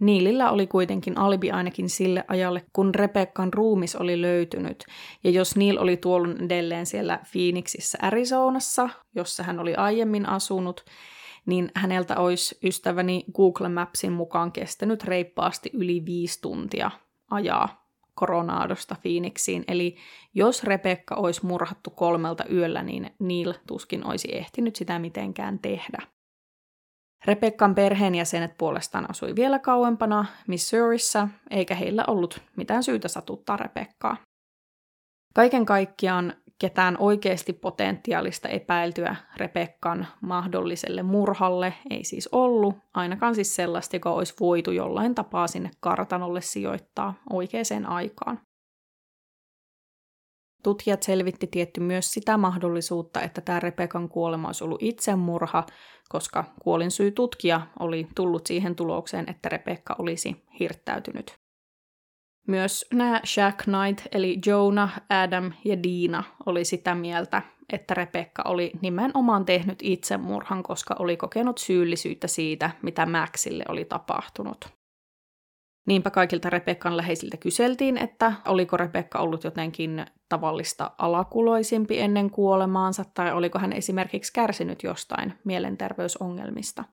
Niilillä 0.00 0.50
oli 0.50 0.66
kuitenkin 0.66 1.18
alibi 1.18 1.50
ainakin 1.50 1.90
sille 1.90 2.24
ajalle, 2.28 2.62
kun 2.72 2.94
Rebekkan 2.94 3.52
ruumis 3.52 3.96
oli 3.96 4.22
löytynyt, 4.22 4.84
ja 5.24 5.30
jos 5.30 5.56
Neil 5.56 5.78
oli 5.78 5.96
tuollut 5.96 6.40
edelleen 6.40 6.86
siellä 6.86 7.20
Phoenixissä 7.32 7.98
Arizonassa, 8.02 8.88
jossa 9.14 9.42
hän 9.42 9.58
oli 9.58 9.74
aiemmin 9.74 10.28
asunut, 10.28 10.84
niin 11.46 11.70
häneltä 11.74 12.16
olisi 12.16 12.58
ystäväni 12.64 13.24
Google 13.34 13.68
Mapsin 13.68 14.12
mukaan 14.12 14.52
kestänyt 14.52 15.04
reippaasti 15.04 15.70
yli 15.72 16.02
viisi 16.06 16.40
tuntia 16.40 16.90
ajaa 17.30 17.86
Koronaadosta 18.14 18.96
Phoenixiin. 19.02 19.64
Eli 19.68 19.96
jos 20.34 20.64
Rebekka 20.64 21.14
olisi 21.14 21.46
murhattu 21.46 21.90
kolmelta 21.90 22.44
yöllä, 22.52 22.82
niin 22.82 23.10
Neil 23.18 23.54
tuskin 23.66 24.06
olisi 24.06 24.36
ehtinyt 24.36 24.76
sitä 24.76 24.98
mitenkään 24.98 25.58
tehdä. 25.58 25.98
Rebekkan 27.24 27.74
perheenjäsenet 27.74 28.58
puolestaan 28.58 29.10
asui 29.10 29.34
vielä 29.36 29.58
kauempana 29.58 30.24
Missourissa, 30.46 31.28
eikä 31.50 31.74
heillä 31.74 32.04
ollut 32.06 32.42
mitään 32.56 32.82
syytä 32.82 33.08
satuttaa 33.08 33.56
Rebekkaa. 33.56 34.16
Kaiken 35.34 35.66
kaikkiaan 35.66 36.34
ketään 36.58 36.96
oikeasti 36.98 37.52
potentiaalista 37.52 38.48
epäiltyä 38.48 39.16
Rebekkan 39.36 40.06
mahdolliselle 40.20 41.02
murhalle 41.02 41.74
ei 41.90 42.04
siis 42.04 42.28
ollut, 42.32 42.74
ainakaan 42.94 43.34
siis 43.34 43.56
sellaista, 43.56 43.96
joka 43.96 44.10
olisi 44.10 44.34
voitu 44.40 44.70
jollain 44.70 45.14
tapaa 45.14 45.46
sinne 45.46 45.70
kartanolle 45.80 46.40
sijoittaa 46.40 47.14
oikeaan 47.32 47.86
aikaan. 47.86 48.40
Tutkijat 50.62 51.02
selvitti 51.02 51.46
tietty 51.46 51.80
myös 51.80 52.12
sitä 52.12 52.36
mahdollisuutta, 52.36 53.22
että 53.22 53.40
tämä 53.40 53.60
Rebekan 53.60 54.08
kuolema 54.08 54.48
olisi 54.48 54.64
ollut 54.64 54.82
itsemurha, 54.82 55.66
koska 56.08 56.44
kuolinsyy 56.62 57.10
tutkija 57.10 57.66
oli 57.78 58.08
tullut 58.14 58.46
siihen 58.46 58.76
tulokseen, 58.76 59.30
että 59.30 59.48
Rebekka 59.48 59.96
olisi 59.98 60.44
hirttäytynyt. 60.60 61.45
Myös 62.46 62.86
nämä 62.92 63.20
Jack 63.36 63.58
Knight, 63.62 64.06
eli 64.12 64.38
Jonah, 64.46 65.00
Adam 65.08 65.52
ja 65.64 65.82
Dina, 65.82 66.24
oli 66.46 66.64
sitä 66.64 66.94
mieltä, 66.94 67.42
että 67.72 67.94
Rebekka 67.94 68.42
oli 68.42 68.72
nimenomaan 68.80 69.44
tehnyt 69.44 69.78
itsemurhan, 69.82 70.62
koska 70.62 70.96
oli 70.98 71.16
kokenut 71.16 71.58
syyllisyyttä 71.58 72.26
siitä, 72.26 72.70
mitä 72.82 73.06
Maxille 73.06 73.64
oli 73.68 73.84
tapahtunut. 73.84 74.76
Niinpä 75.86 76.10
kaikilta 76.10 76.50
Rebekkan 76.50 76.96
läheisiltä 76.96 77.36
kyseltiin, 77.36 77.98
että 77.98 78.32
oliko 78.46 78.76
Rebekka 78.76 79.18
ollut 79.18 79.44
jotenkin 79.44 80.06
tavallista 80.28 80.90
alakuloisimpi 80.98 82.00
ennen 82.00 82.30
kuolemaansa, 82.30 83.04
tai 83.14 83.32
oliko 83.32 83.58
hän 83.58 83.72
esimerkiksi 83.72 84.32
kärsinyt 84.32 84.82
jostain 84.82 85.34
mielenterveysongelmista. 85.44 86.84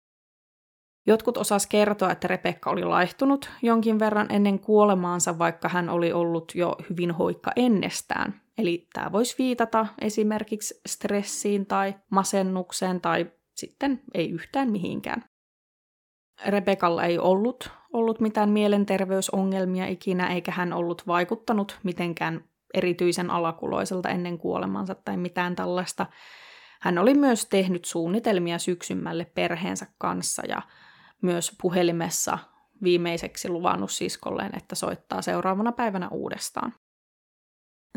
Jotkut 1.06 1.38
osas 1.38 1.68
kertoa, 1.68 2.12
että 2.12 2.28
Rebekka 2.28 2.70
oli 2.70 2.84
laihtunut 2.84 3.50
jonkin 3.62 4.00
verran 4.00 4.28
ennen 4.32 4.60
kuolemaansa, 4.60 5.40
vaikka 5.40 5.70
hän 5.70 5.90
oli 5.90 6.14
ollut 6.14 6.52
jo 6.56 6.76
hyvin 6.90 7.12
hoikka 7.12 7.52
ennestään. 7.56 8.42
Eli 8.58 8.88
tämä 8.94 9.12
voisi 9.12 9.36
viitata 9.38 9.88
esimerkiksi 10.02 10.82
stressiin 10.88 11.66
tai 11.66 11.96
masennukseen 12.10 13.02
tai 13.02 13.32
sitten 13.56 14.02
ei 14.14 14.30
yhtään 14.30 14.72
mihinkään. 14.72 15.24
Rebekalla 16.46 17.04
ei 17.04 17.20
ollut 17.20 17.72
ollut 17.94 18.20
mitään 18.20 18.50
mielenterveysongelmia 18.50 19.88
ikinä, 19.88 20.28
eikä 20.28 20.52
hän 20.52 20.74
ollut 20.74 21.08
vaikuttanut 21.08 21.80
mitenkään 21.84 22.44
erityisen 22.74 23.30
alakuloiselta 23.30 24.10
ennen 24.10 24.38
kuolemansa 24.38 24.96
tai 24.96 25.18
mitään 25.18 25.56
tällaista. 25.56 26.06
Hän 26.82 26.98
oli 26.98 27.14
myös 27.14 27.46
tehnyt 27.46 27.86
suunnitelmia 27.86 28.60
syksymmälle 28.60 29.26
perheensä 29.26 29.88
kanssa 29.98 30.42
ja 30.48 30.62
myös 31.24 31.56
puhelimessa 31.62 32.40
viimeiseksi 32.84 33.50
luvannut 33.50 33.92
siskolleen, 33.92 34.58
että 34.58 34.76
soittaa 34.76 35.22
seuraavana 35.22 35.72
päivänä 35.72 36.10
uudestaan. 36.10 36.74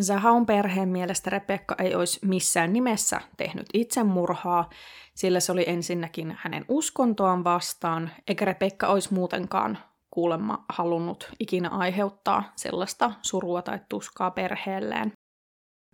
Zahaun 0.03 0.47
perheen 0.47 0.89
mielestä 0.89 1.31
Rebekka 1.31 1.75
ei 1.79 1.95
olisi 1.95 2.21
missään 2.27 2.73
nimessä 2.73 3.21
tehnyt 3.37 3.67
itsemurhaa, 3.75 4.71
sillä 5.15 5.41
se 5.41 5.53
oli 5.53 5.65
ensinnäkin 5.67 6.37
hänen 6.39 6.65
uskontoaan 6.69 7.45
vastaan, 7.45 8.11
eikä 8.29 8.45
Rebekka 8.45 8.87
olisi 8.87 9.15
muutenkaan 9.15 9.79
kuulemma 10.11 10.65
halunnut 10.69 11.31
ikinä 11.41 11.69
aiheuttaa 11.69 12.53
sellaista 12.57 13.13
surua 13.23 13.63
tai 13.63 13.81
tuskaa 13.89 14.31
perheelleen. 14.31 15.13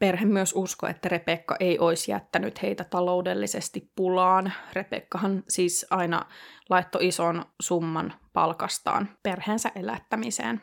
Perhe 0.02 0.24
myös 0.24 0.52
usko, 0.56 0.86
että 0.86 1.08
Rebekka 1.08 1.56
ei 1.60 1.78
olisi 1.78 2.10
jättänyt 2.10 2.62
heitä 2.62 2.84
taloudellisesti 2.84 3.90
pulaan. 3.96 4.52
Rebekkahan 4.72 5.42
siis 5.48 5.86
aina 5.90 6.26
laittoi 6.70 7.08
ison 7.08 7.44
summan 7.62 8.14
palkastaan 8.32 9.08
perheensä 9.22 9.70
elättämiseen. 9.74 10.60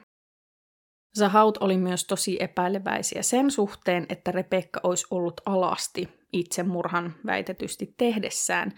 Zahaut 1.19 1.57
oli 1.57 1.77
myös 1.77 2.05
tosi 2.05 2.37
epäileväisiä 2.39 3.21
sen 3.21 3.51
suhteen, 3.51 4.05
että 4.09 4.31
Rebekka 4.31 4.79
olisi 4.83 5.07
ollut 5.11 5.41
alasti 5.45 6.09
itsemurhan 6.33 7.15
väitetysti 7.25 7.93
tehdessään, 7.97 8.71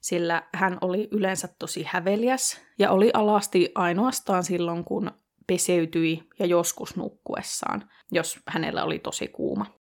sillä 0.00 0.42
hän 0.54 0.78
oli 0.80 1.08
yleensä 1.10 1.48
tosi 1.58 1.84
häveliäs 1.88 2.60
ja 2.78 2.90
oli 2.90 3.10
alasti 3.14 3.72
ainoastaan 3.74 4.44
silloin, 4.44 4.84
kun 4.84 5.10
peseytyi 5.46 6.28
ja 6.38 6.46
joskus 6.46 6.96
nukkuessaan, 6.96 7.90
jos 8.12 8.40
hänellä 8.48 8.84
oli 8.84 8.98
tosi 8.98 9.28
kuuma. 9.28 9.83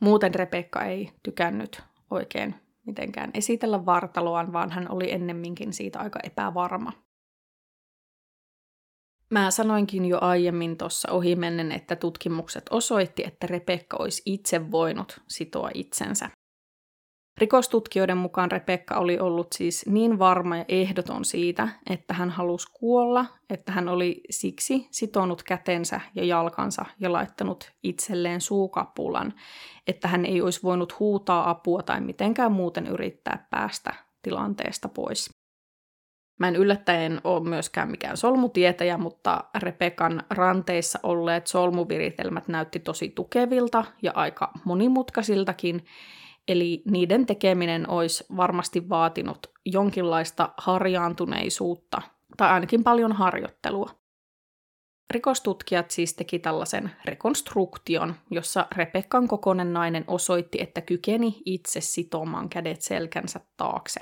Muuten 0.00 0.34
Rebekka 0.34 0.84
ei 0.84 1.10
tykännyt 1.22 1.82
oikein 2.10 2.54
mitenkään 2.86 3.30
esitellä 3.34 3.86
vartaloaan, 3.86 4.52
vaan 4.52 4.70
hän 4.70 4.90
oli 4.90 5.12
ennemminkin 5.12 5.72
siitä 5.72 5.98
aika 5.98 6.18
epävarma. 6.22 6.92
Mä 9.30 9.50
sanoinkin 9.50 10.04
jo 10.04 10.18
aiemmin 10.20 10.76
tuossa 10.76 11.12
ohimennen, 11.12 11.72
että 11.72 11.96
tutkimukset 11.96 12.64
osoitti, 12.70 13.24
että 13.26 13.46
Rebekka 13.46 13.96
olisi 13.96 14.22
itse 14.26 14.70
voinut 14.70 15.20
sitoa 15.28 15.70
itsensä. 15.74 16.30
Rikostutkijoiden 17.38 18.16
mukaan 18.16 18.50
Rebekka 18.50 18.98
oli 18.98 19.18
ollut 19.18 19.52
siis 19.52 19.86
niin 19.86 20.18
varma 20.18 20.56
ja 20.56 20.64
ehdoton 20.68 21.24
siitä, 21.24 21.68
että 21.90 22.14
hän 22.14 22.30
halusi 22.30 22.68
kuolla, 22.72 23.26
että 23.50 23.72
hän 23.72 23.88
oli 23.88 24.20
siksi 24.30 24.88
sitonut 24.90 25.42
kätensä 25.42 26.00
ja 26.14 26.24
jalkansa 26.24 26.84
ja 27.00 27.12
laittanut 27.12 27.72
itselleen 27.82 28.40
suukapulan, 28.40 29.34
että 29.86 30.08
hän 30.08 30.24
ei 30.24 30.42
olisi 30.42 30.62
voinut 30.62 30.98
huutaa 30.98 31.50
apua 31.50 31.82
tai 31.82 32.00
mitenkään 32.00 32.52
muuten 32.52 32.86
yrittää 32.86 33.46
päästä 33.50 33.94
tilanteesta 34.22 34.88
pois. 34.88 35.30
Mä 36.40 36.48
en 36.48 36.56
yllättäen 36.56 37.20
ole 37.24 37.48
myöskään 37.48 37.90
mikään 37.90 38.16
solmutietäjä, 38.16 38.98
mutta 38.98 39.44
Repekan 39.58 40.22
ranteissa 40.30 40.98
olleet 41.02 41.46
solmuviritelmät 41.46 42.48
näytti 42.48 42.78
tosi 42.80 43.08
tukevilta 43.08 43.84
ja 44.02 44.12
aika 44.14 44.52
monimutkaisiltakin, 44.64 45.84
eli 46.48 46.82
niiden 46.90 47.26
tekeminen 47.26 47.90
olisi 47.90 48.24
varmasti 48.36 48.88
vaatinut 48.88 49.46
jonkinlaista 49.66 50.54
harjaantuneisuutta 50.56 52.02
tai 52.36 52.50
ainakin 52.50 52.84
paljon 52.84 53.12
harjoittelua. 53.12 53.90
Rikostutkijat 55.10 55.90
siis 55.90 56.14
teki 56.14 56.38
tällaisen 56.38 56.90
rekonstruktion, 57.04 58.14
jossa 58.30 58.66
Rebekkan 58.76 59.28
kokonen 59.28 59.72
nainen 59.72 60.04
osoitti, 60.06 60.58
että 60.60 60.80
kykeni 60.80 61.42
itse 61.44 61.80
sitomaan 61.80 62.48
kädet 62.48 62.82
selkänsä 62.82 63.40
taakse. 63.56 64.00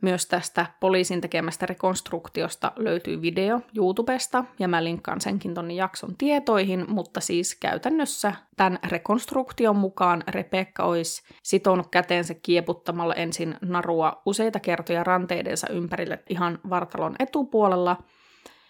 Myös 0.00 0.26
tästä 0.26 0.66
poliisin 0.80 1.20
tekemästä 1.20 1.66
rekonstruktiosta 1.66 2.72
löytyy 2.76 3.22
video 3.22 3.60
YouTubesta, 3.76 4.44
ja 4.58 4.68
mä 4.68 4.84
linkkaan 4.84 5.20
senkin 5.20 5.54
tonne 5.54 5.74
jakson 5.74 6.16
tietoihin, 6.16 6.84
mutta 6.88 7.20
siis 7.20 7.54
käytännössä 7.54 8.32
tämän 8.56 8.78
rekonstruktion 8.88 9.76
mukaan 9.76 10.24
Rebekka 10.28 10.84
olisi 10.84 11.22
sitonut 11.42 11.86
käteensä 11.90 12.34
kieputtamalla 12.42 13.14
ensin 13.14 13.56
narua 13.62 14.22
useita 14.26 14.60
kertoja 14.60 15.04
ranteidensa 15.04 15.68
ympärille 15.68 16.18
ihan 16.28 16.58
vartalon 16.70 17.16
etupuolella, 17.18 17.96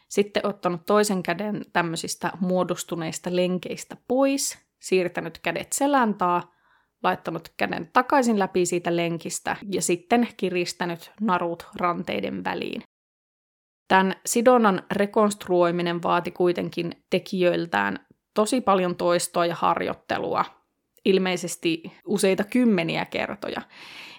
sitten 0.09 0.47
ottanut 0.47 0.87
toisen 0.87 1.23
käden 1.23 1.63
tämmöisistä 1.73 2.33
muodostuneista 2.41 3.37
lenkeistä 3.37 3.97
pois, 4.09 4.59
siirtänyt 4.79 5.39
kädet 5.39 5.73
selän 5.73 6.15
taa, 6.15 6.60
laittanut 7.03 7.49
käden 7.57 7.91
takaisin 7.93 8.39
läpi 8.39 8.67
siitä 8.67 8.97
lenkistä 8.97 9.57
ja 9.73 9.83
sitten 9.83 10.29
kiristänyt 10.37 11.13
narut 11.21 11.67
ranteiden 11.77 12.45
väliin. 12.45 12.83
Tämän 13.89 14.15
sidonnan 14.27 14.83
rekonstruoiminen 14.93 16.03
vaati 16.03 16.31
kuitenkin 16.31 17.05
tekijöiltään 17.11 18.07
tosi 18.35 18.61
paljon 18.61 18.97
toistoa 18.97 19.47
ja 19.47 19.55
harjoittelua, 19.55 20.45
ilmeisesti 21.05 21.83
useita 22.07 22.45
kymmeniä 22.45 23.05
kertoja. 23.05 23.63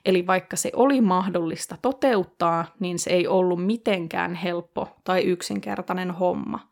Eli 0.06 0.28
vaikka 0.28 0.56
se 0.56 0.72
oli 0.76 1.02
mahdollista 1.02 1.78
toteuttaa, 1.82 2.66
niin 2.80 3.00
se 3.00 3.10
ei 3.10 3.28
ollut 3.28 3.66
mitenkään 3.66 4.36
helppo 4.36 4.88
tai 5.04 5.22
yksinkertainen 5.22 6.12
homma. 6.12 6.72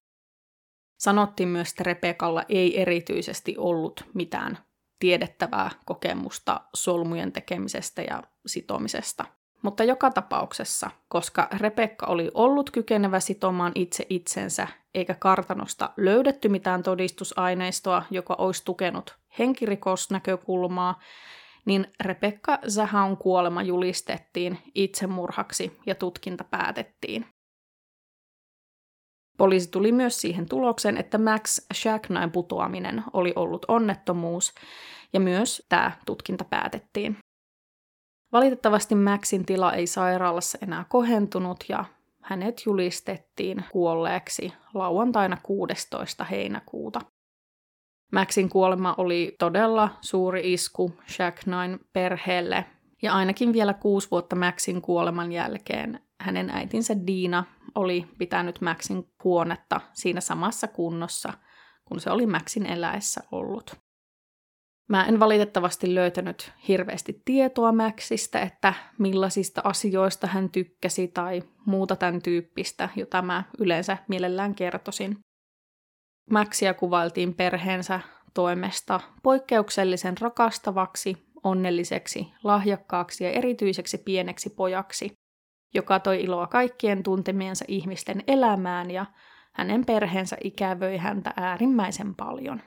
Sanottiin 0.99 1.49
myös, 1.49 1.70
että 1.70 1.84
Rebekalla 1.84 2.43
ei 2.49 2.82
erityisesti 2.82 3.55
ollut 3.57 4.05
mitään 4.14 4.57
tiedettävää 5.00 5.72
kokemusta 5.86 6.62
solmujen 6.74 7.32
tekemisestä 7.32 8.02
ja 8.02 8.24
sitomisesta. 8.45 9.26
Mutta 9.62 9.84
joka 9.84 10.12
tapauksessa, 10.12 10.91
koska 11.08 11.47
Rebekka 11.58 12.06
oli 12.06 12.32
ollut 12.34 12.72
kykenevä 12.72 13.20
sitomaan 13.20 13.72
itse 13.76 14.06
itsensä, 14.10 14.68
eikä 14.93 15.14
kartanosta 15.14 15.89
löydetty 15.97 16.50
mitään 16.50 16.84
todistusaineistoa, 16.84 18.04
joka 18.12 18.36
olisi 18.38 18.66
tukenut 18.66 19.18
henkirikosnäkökulmaa, 19.39 21.00
niin 21.66 21.88
Rebekka 22.00 22.60
Zahaun 22.70 23.18
kuolema 23.18 23.64
julistettiin 23.64 24.60
itsemurhaksi 24.76 25.80
ja 25.86 25.95
tutkinta 25.95 26.43
päätettiin. 26.43 27.26
Poliisi 29.40 29.72
tuli 29.72 29.92
myös 29.92 30.22
siihen 30.22 30.50
tulokseen, 30.50 30.98
että 30.98 31.18
Max 31.18 31.60
Shacknain 31.74 32.32
putoaminen 32.32 33.04
oli 33.14 33.34
ollut 33.36 33.66
onnettomuus, 33.68 34.54
ja 35.14 35.20
myös 35.20 35.66
tämä 35.70 35.92
tutkinta 36.06 36.46
päätettiin. 36.46 37.18
Valitettavasti 38.32 38.96
Maxin 38.96 39.46
tila 39.46 39.74
ei 39.74 39.88
sairaalassa 39.88 40.58
enää 40.62 40.86
kohentunut 40.90 41.64
ja 41.70 41.86
hänet 42.22 42.62
julistettiin 42.66 43.64
kuolleeksi 43.72 44.54
lauantaina 44.74 45.38
16. 45.44 46.24
heinäkuuta. 46.24 47.02
Maxin 48.12 48.50
kuolema 48.50 48.96
oli 48.98 49.36
todella 49.40 49.90
suuri 50.02 50.54
isku 50.54 50.94
Shacknain 51.10 51.80
perheelle, 51.94 52.66
ja 53.02 53.14
ainakin 53.14 53.54
vielä 53.54 53.74
kuusi 53.74 54.12
vuotta 54.12 54.36
Maxin 54.36 54.82
kuoleman 54.82 55.32
jälkeen 55.32 56.09
hänen 56.20 56.50
äitinsä 56.50 56.96
Diina 57.08 57.44
oli 57.76 58.08
pitänyt 58.18 58.62
Maxin 58.62 59.04
huonetta 59.24 59.82
siinä 59.94 60.22
samassa 60.22 60.68
kunnossa, 60.68 61.34
kun 61.86 62.00
se 62.00 62.12
oli 62.12 62.26
Maxin 62.26 62.66
eläessä 62.66 63.22
ollut. 63.32 63.76
Mä 64.90 65.06
en 65.06 65.20
valitettavasti 65.20 65.96
löytänyt 65.96 66.52
hirveästi 66.68 67.22
tietoa 67.26 67.72
Maxista, 67.72 68.40
että 68.40 68.74
millaisista 68.98 69.62
asioista 69.64 70.28
hän 70.28 70.50
tykkäsi 70.50 71.08
tai 71.08 71.44
muuta 71.66 71.96
tämän 71.96 72.22
tyyppistä, 72.22 72.90
jota 72.96 73.22
mä 73.22 73.44
yleensä 73.60 73.98
mielellään 74.08 74.56
kertoisin. 74.56 75.18
Maxia 76.32 76.74
kuvailtiin 76.74 77.34
perheensä 77.34 78.00
toimesta 78.34 79.00
poikkeuksellisen 79.24 80.18
rakastavaksi, 80.18 81.18
onnelliseksi, 81.44 82.28
lahjakkaaksi 82.44 83.24
ja 83.24 83.30
erityiseksi 83.30 83.98
pieneksi 83.98 84.50
pojaksi, 84.50 85.14
joka 85.74 86.00
toi 86.00 86.24
iloa 86.24 86.48
kaikkien 86.48 87.04
tuntemiensa 87.04 87.66
ihmisten 87.68 88.24
elämään 88.28 88.92
ja 88.92 89.06
hänen 89.54 89.86
perheensä 89.86 90.38
ikävöi 90.44 90.98
häntä 90.98 91.34
äärimmäisen 91.38 92.16
paljon. 92.16 92.62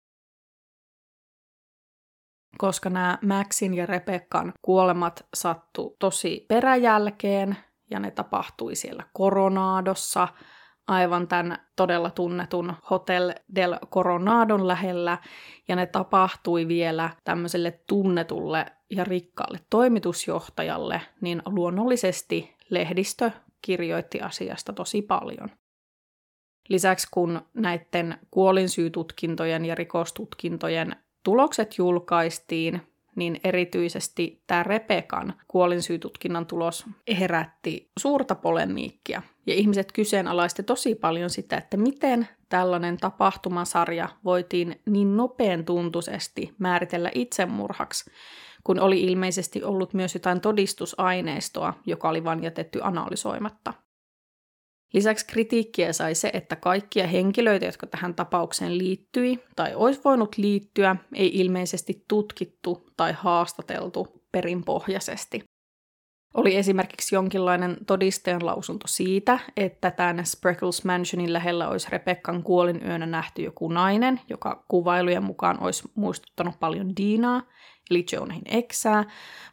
Koska 2.59 2.91
nämä 2.91 3.19
Maxin 3.27 3.75
ja 3.75 3.87
Rebekkan 3.87 4.53
kuolemat 4.63 5.27
sattu 5.35 5.97
tosi 5.99 6.45
peräjälkeen 6.49 7.57
ja 7.91 8.01
ne 8.01 8.11
tapahtui 8.11 8.75
siellä 8.75 9.05
Koronaadossa, 9.13 10.29
aivan 10.89 11.29
tämän 11.29 11.59
todella 11.77 12.11
tunnetun 12.11 12.75
Hotel 12.91 13.33
del 13.55 13.79
Coronadon 13.91 14.69
lähellä, 14.69 15.19
ja 15.69 15.77
ne 15.77 15.87
tapahtui 15.87 16.69
vielä 16.69 17.11
tämmöiselle 17.25 17.81
tunnetulle 17.89 18.67
ja 18.91 19.05
rikkaalle 19.05 19.59
toimitusjohtajalle, 19.71 21.01
niin 21.21 21.43
luonnollisesti 21.47 22.57
lehdistö 22.73 23.31
kirjoitti 23.63 24.21
asiasta 24.21 24.73
tosi 24.73 25.03
paljon. 25.03 25.51
Lisäksi 26.69 27.09
kun 27.11 27.41
näiden 27.55 28.19
kuolinsyytutkintojen 28.31 29.65
ja 29.65 29.75
rikostutkintojen 29.75 30.97
tulokset 31.25 31.79
julkaistiin, 31.79 32.83
niin 33.17 33.41
erityisesti 33.45 34.43
tämä 34.47 34.63
Repekan 34.63 35.35
kuolinsyytutkinnan 35.49 36.47
tulos 36.47 36.87
herätti 37.19 37.91
suurta 37.99 38.35
polemiikkia. 38.35 39.23
Ja 39.47 39.55
ihmiset 39.55 39.93
kyseenalaisti 39.93 40.63
tosi 40.63 40.95
paljon 40.95 41.31
sitä, 41.31 41.57
että 41.57 41.77
miten 41.77 42.29
tällainen 42.49 42.97
tapahtumasarja 42.97 44.09
voitiin 44.25 44.81
niin 44.87 45.17
nopean 45.17 45.65
tuntuisesti 45.65 46.55
määritellä 46.59 47.11
itsemurhaksi, 47.15 48.11
kun 48.65 48.81
oli 48.81 49.03
ilmeisesti 49.03 49.65
ollut 49.65 49.95
myös 49.95 50.15
jotain 50.15 50.41
todistusaineistoa, 50.41 51.75
joka 51.87 52.09
oli 52.09 52.25
vain 52.25 52.43
jätetty 52.43 52.81
analysoimatta. 52.83 53.75
Lisäksi 54.93 55.27
kritiikkiä 55.27 55.93
sai 55.93 56.15
se, 56.15 56.31
että 56.33 56.57
kaikkia 56.57 57.07
henkilöitä, 57.07 57.67
jotka 57.67 57.87
tähän 57.87 58.15
tapaukseen 58.15 58.79
liittyi 58.79 59.45
tai 59.57 59.75
olisi 59.75 60.01
voinut 60.05 60.39
liittyä, 60.39 60.97
ei 61.15 61.31
ilmeisesti 61.35 62.05
tutkittu 62.09 62.87
tai 62.97 63.13
haastateltu 63.13 64.25
perinpohjaisesti. 64.33 65.45
Oli 66.35 66.57
esimerkiksi 66.57 67.15
jonkinlainen 67.15 67.77
todistajan 67.87 68.47
lausunto 68.47 68.87
siitä, 68.87 69.39
että 69.57 69.91
tämän 69.91 70.27
Spreckles 70.27 70.85
Mansionin 70.85 71.33
lähellä 71.33 71.69
olisi 71.69 71.91
Rebekkan 71.91 72.43
kuolin 72.43 72.81
yönä 72.87 73.07
nähty 73.07 73.43
joku 73.43 73.69
nainen, 73.69 74.21
joka 74.29 74.65
kuvailujen 74.69 75.25
mukaan 75.25 75.63
olisi 75.63 75.83
muistuttanut 75.95 76.61
paljon 76.61 76.97
Diinaa, 76.97 77.43
eli 77.91 78.07
Jonahin 78.13 78.43
eksää, 78.45 79.05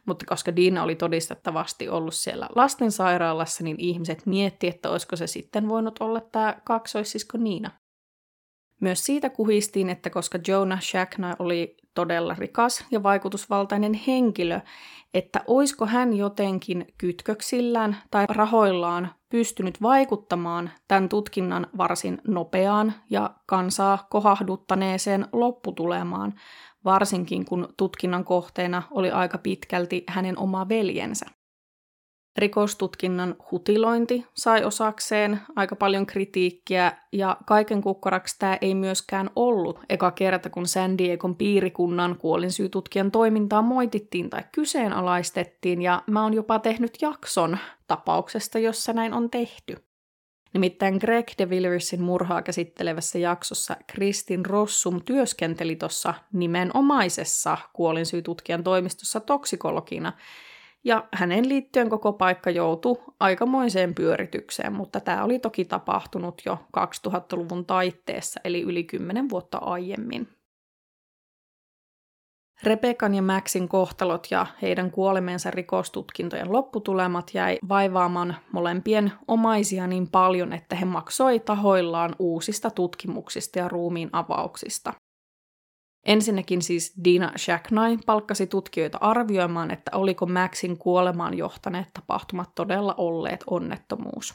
mutta 0.06 0.26
koska 0.26 0.56
Dina 0.56 0.82
oli 0.82 0.94
todistettavasti 0.94 1.88
ollut 1.88 2.14
siellä 2.14 2.48
lastensairaalassa, 2.54 3.64
niin 3.64 3.76
ihmiset 3.80 4.26
mietti, 4.26 4.68
että 4.68 4.90
olisiko 4.90 5.16
se 5.16 5.26
sitten 5.26 5.68
voinut 5.68 5.96
olla 6.00 6.20
tämä 6.20 6.60
kaksoissisko 6.64 7.38
Niina. 7.38 7.70
Myös 8.80 9.06
siitä 9.06 9.30
kuhistiin, 9.30 9.90
että 9.90 10.10
koska 10.10 10.38
Jonah 10.48 10.82
Shackna 10.82 11.36
oli 11.38 11.76
todella 11.94 12.34
rikas 12.38 12.84
ja 12.90 13.02
vaikutusvaltainen 13.02 13.94
henkilö, 13.94 14.60
että 15.14 15.40
oisko 15.46 15.86
hän 15.86 16.16
jotenkin 16.16 16.86
kytköksillään 16.98 17.96
tai 18.10 18.26
rahoillaan 18.28 19.10
pystynyt 19.28 19.82
vaikuttamaan 19.82 20.70
tämän 20.88 21.08
tutkinnan 21.08 21.66
varsin 21.76 22.18
nopeaan 22.26 22.94
ja 23.10 23.34
kansaa 23.46 24.06
kohahduttaneeseen 24.10 25.26
lopputulemaan, 25.32 26.34
varsinkin 26.84 27.44
kun 27.44 27.68
tutkinnan 27.76 28.24
kohteena 28.24 28.82
oli 28.90 29.10
aika 29.10 29.38
pitkälti 29.38 30.04
hänen 30.08 30.38
oma 30.38 30.68
veljensä. 30.68 31.26
Rikostutkinnan 32.40 33.36
hutilointi 33.50 34.26
sai 34.34 34.64
osakseen 34.64 35.40
aika 35.56 35.76
paljon 35.76 36.06
kritiikkiä 36.06 36.92
ja 37.12 37.36
kaiken 37.46 37.82
kukkaraksi 37.82 38.36
tämä 38.38 38.58
ei 38.60 38.74
myöskään 38.74 39.30
ollut 39.36 39.80
eka 39.88 40.10
kerta, 40.10 40.50
kun 40.50 40.66
San 40.66 40.98
Diegon 40.98 41.36
piirikunnan 41.36 42.16
kuolinsyytutkijan 42.18 43.10
toimintaa 43.10 43.62
moitittiin 43.62 44.30
tai 44.30 44.42
kyseenalaistettiin 44.52 45.82
ja 45.82 46.02
mä 46.06 46.22
oon 46.22 46.34
jopa 46.34 46.58
tehnyt 46.58 46.98
jakson 47.02 47.58
tapauksesta, 47.86 48.58
jossa 48.58 48.92
näin 48.92 49.14
on 49.14 49.30
tehty. 49.30 49.76
Nimittäin 50.52 50.96
Greg 51.00 51.26
de 51.38 51.50
Villersin 51.50 52.02
murhaa 52.02 52.42
käsittelevässä 52.42 53.18
jaksossa 53.18 53.76
Kristin 53.92 54.46
Rossum 54.46 55.00
työskenteli 55.04 55.76
tuossa 55.76 56.14
nimenomaisessa 56.32 57.58
kuolinsyytutkijan 57.72 58.64
toimistossa 58.64 59.20
toksikologina, 59.20 60.12
ja 60.84 61.08
hänen 61.12 61.48
liittyen 61.48 61.88
koko 61.88 62.12
paikka 62.12 62.50
joutui 62.50 63.02
aikamoiseen 63.20 63.94
pyöritykseen, 63.94 64.72
mutta 64.72 65.00
tämä 65.00 65.24
oli 65.24 65.38
toki 65.38 65.64
tapahtunut 65.64 66.42
jo 66.46 66.58
2000-luvun 66.76 67.66
taitteessa, 67.66 68.40
eli 68.44 68.62
yli 68.62 68.84
10 68.84 69.30
vuotta 69.30 69.58
aiemmin. 69.58 70.28
Rebekan 72.62 73.14
ja 73.14 73.22
Maxin 73.22 73.68
kohtalot 73.68 74.26
ja 74.30 74.46
heidän 74.62 74.90
kuolemensa 74.90 75.50
rikostutkintojen 75.50 76.52
lopputulemat 76.52 77.30
jäi 77.34 77.58
vaivaamaan 77.68 78.36
molempien 78.52 79.12
omaisia 79.28 79.86
niin 79.86 80.10
paljon, 80.10 80.52
että 80.52 80.76
he 80.76 80.84
maksoi 80.84 81.40
tahoillaan 81.40 82.14
uusista 82.18 82.70
tutkimuksista 82.70 83.58
ja 83.58 83.68
ruumiin 83.68 84.10
avauksista. 84.12 84.92
Ensinnäkin 86.04 86.62
siis 86.62 86.94
Dina 87.04 87.32
Shacknai 87.38 87.98
palkkasi 88.06 88.46
tutkijoita 88.46 88.98
arvioimaan, 89.00 89.70
että 89.70 89.90
oliko 89.94 90.26
Maxin 90.26 90.78
kuolemaan 90.78 91.38
johtaneet 91.38 91.88
tapahtumat 91.94 92.50
todella 92.54 92.94
olleet 92.98 93.44
onnettomuus. 93.46 94.34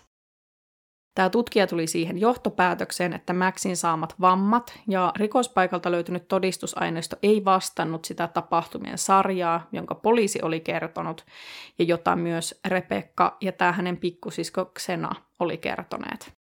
Tämä 1.16 1.30
tutkija 1.30 1.68
tuli 1.68 1.88
siihen 1.88 2.18
johtopäätökseen, 2.18 3.13
että 3.13 3.34
Maxin 3.34 3.78
saamat 3.78 4.16
vammat 4.22 4.80
ja 4.88 5.13
rikospaikalta 5.16 5.91
löytynyt 5.91 6.28
todistusaineisto 6.28 7.16
ei 7.24 7.45
vastannut 7.45 8.05
sitä 8.05 8.28
tapahtumien 8.28 8.97
sarjaa, 8.97 9.68
jonka 9.72 9.95
poliisi 9.95 10.39
oli 10.41 10.59
kertonut 10.59 11.26
ja 11.80 11.86
jota 11.86 12.16
myös 12.16 12.59
Rebekka 12.68 13.38
ja 13.41 13.51
tämä 13.51 13.72
hänen 13.72 13.97
pikkusisko 13.97 14.72
Xena 14.80 15.11
oli 15.39 15.57
kertoneet. 15.57 16.44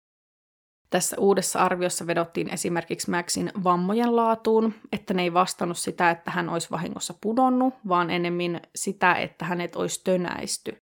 Tässä 0.92 1.16
uudessa 1.20 1.60
arviossa 1.60 2.08
vedottiin 2.08 2.54
esimerkiksi 2.54 3.12
Maxin 3.12 3.52
vammojen 3.64 4.16
laatuun, 4.16 4.74
että 4.92 5.14
ne 5.14 5.22
ei 5.22 5.34
vastannut 5.34 5.78
sitä, 5.78 6.10
että 6.10 6.32
hän 6.32 6.50
olisi 6.50 6.72
vahingossa 6.72 7.14
pudonnut, 7.22 7.74
vaan 7.88 8.10
enemmän 8.10 8.62
sitä, 8.76 9.14
että 9.14 9.46
hänet 9.46 9.76
olisi 9.76 10.02
tönäisty. 10.04 10.78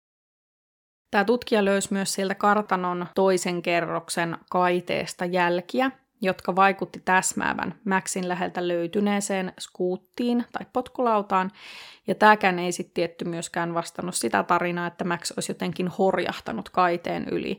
Tämä 1.10 1.24
tutkija 1.24 1.64
löysi 1.64 1.92
myös 1.92 2.12
sieltä 2.12 2.34
kartanon 2.34 3.06
toisen 3.14 3.62
kerroksen 3.62 4.38
kaiteesta 4.50 5.24
jälkiä, 5.24 5.90
jotka 6.22 6.56
vaikutti 6.56 7.02
täsmäävän 7.04 7.74
Maxin 7.84 8.28
läheltä 8.28 8.68
löytyneeseen 8.68 9.52
skuuttiin 9.60 10.44
tai 10.52 10.66
potkulautaan, 10.72 11.50
ja 12.06 12.14
tämäkään 12.14 12.58
ei 12.58 12.72
sitten 12.72 12.94
tietty 12.94 13.24
myöskään 13.24 13.74
vastannut 13.74 14.14
sitä 14.14 14.42
tarinaa, 14.42 14.86
että 14.86 15.04
Max 15.04 15.30
olisi 15.30 15.50
jotenkin 15.50 15.88
horjahtanut 15.88 16.68
kaiteen 16.68 17.28
yli, 17.28 17.56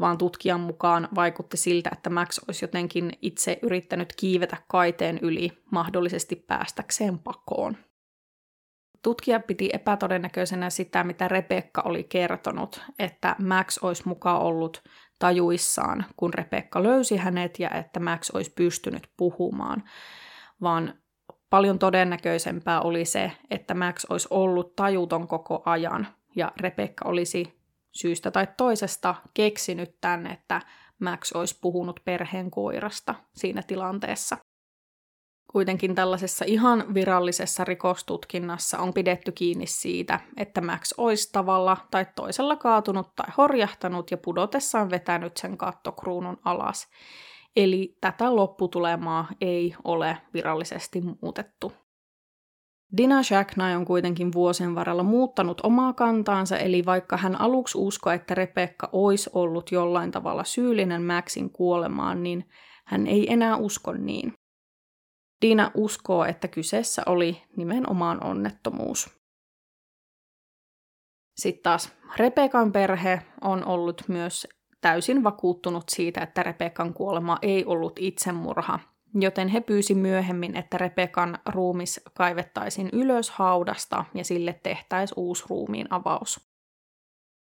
vaan 0.00 0.18
tutkijan 0.18 0.60
mukaan 0.60 1.08
vaikutti 1.14 1.56
siltä, 1.56 1.90
että 1.92 2.10
Max 2.10 2.38
olisi 2.48 2.64
jotenkin 2.64 3.12
itse 3.22 3.58
yrittänyt 3.62 4.12
kiivetä 4.16 4.56
kaiteen 4.68 5.18
yli 5.22 5.62
mahdollisesti 5.70 6.36
päästäkseen 6.36 7.18
pakoon. 7.18 7.76
Tutkija 9.02 9.40
piti 9.40 9.70
epätodennäköisenä 9.72 10.70
sitä, 10.70 11.04
mitä 11.04 11.28
Rebekka 11.28 11.82
oli 11.82 12.04
kertonut, 12.04 12.82
että 12.98 13.36
Max 13.42 13.78
olisi 13.78 14.02
mukaan 14.06 14.42
ollut 14.42 14.82
tajuissaan, 15.18 16.04
kun 16.16 16.34
Rebekka 16.34 16.82
löysi 16.82 17.16
hänet 17.16 17.58
ja 17.58 17.70
että 17.70 18.00
Max 18.00 18.30
olisi 18.30 18.52
pystynyt 18.56 19.08
puhumaan, 19.16 19.84
vaan 20.60 20.94
paljon 21.50 21.78
todennäköisempää 21.78 22.80
oli 22.80 23.04
se, 23.04 23.32
että 23.50 23.74
Max 23.74 24.04
olisi 24.04 24.28
ollut 24.30 24.76
tajuton 24.76 25.28
koko 25.28 25.62
ajan 25.64 26.06
ja 26.36 26.52
Rebekka 26.60 27.08
olisi 27.08 27.55
syystä 27.96 28.30
tai 28.30 28.48
toisesta 28.56 29.14
keksinyt 29.34 30.00
tämän, 30.00 30.26
että 30.26 30.60
Max 31.00 31.32
olisi 31.32 31.58
puhunut 31.60 32.00
perheen 32.04 32.50
koirasta 32.50 33.14
siinä 33.34 33.62
tilanteessa. 33.62 34.36
Kuitenkin 35.52 35.94
tällaisessa 35.94 36.44
ihan 36.48 36.94
virallisessa 36.94 37.64
rikostutkinnassa 37.64 38.78
on 38.78 38.94
pidetty 38.94 39.32
kiinni 39.32 39.66
siitä, 39.66 40.20
että 40.36 40.60
Max 40.60 40.92
olisi 40.96 41.32
tavalla 41.32 41.76
tai 41.90 42.06
toisella 42.16 42.56
kaatunut 42.56 43.14
tai 43.16 43.26
horjahtanut 43.36 44.10
ja 44.10 44.16
pudotessaan 44.16 44.90
vetänyt 44.90 45.36
sen 45.36 45.58
kattokruunun 45.58 46.38
alas. 46.44 46.88
Eli 47.56 47.96
tätä 48.00 48.36
lopputulemaa 48.36 49.28
ei 49.40 49.74
ole 49.84 50.16
virallisesti 50.34 51.00
muutettu. 51.22 51.72
Dina 52.96 53.22
Shacknai 53.22 53.74
on 53.76 53.84
kuitenkin 53.84 54.32
vuosien 54.32 54.74
varrella 54.74 55.02
muuttanut 55.02 55.60
omaa 55.62 55.92
kantaansa, 55.92 56.58
eli 56.58 56.84
vaikka 56.86 57.16
hän 57.16 57.40
aluksi 57.40 57.78
uskoi, 57.78 58.14
että 58.14 58.34
Rebekka 58.34 58.88
olisi 58.92 59.30
ollut 59.32 59.72
jollain 59.72 60.10
tavalla 60.10 60.44
syyllinen 60.44 61.02
Maxin 61.02 61.50
kuolemaan, 61.50 62.22
niin 62.22 62.48
hän 62.86 63.06
ei 63.06 63.32
enää 63.32 63.56
usko 63.56 63.92
niin. 63.92 64.32
Dina 65.42 65.70
uskoo, 65.74 66.24
että 66.24 66.48
kyseessä 66.48 67.02
oli 67.06 67.42
nimenomaan 67.56 68.24
onnettomuus. 68.24 69.10
Sitten 71.36 71.62
taas 71.62 71.92
Rebekan 72.16 72.72
perhe 72.72 73.22
on 73.40 73.64
ollut 73.64 74.02
myös 74.08 74.46
täysin 74.80 75.24
vakuuttunut 75.24 75.84
siitä, 75.88 76.20
että 76.20 76.42
Rebekan 76.42 76.94
kuolema 76.94 77.38
ei 77.42 77.64
ollut 77.64 77.98
itsemurha, 77.98 78.80
joten 79.22 79.48
he 79.48 79.60
pyysi 79.60 79.94
myöhemmin, 79.94 80.56
että 80.56 80.78
Rebekan 80.78 81.38
ruumis 81.46 82.00
kaivettaisiin 82.14 82.88
ylös 82.92 83.30
haudasta 83.30 84.04
ja 84.14 84.24
sille 84.24 84.60
tehtäisiin 84.62 85.14
uusi 85.16 85.44
ruumiin 85.48 85.86
avaus. 85.90 86.50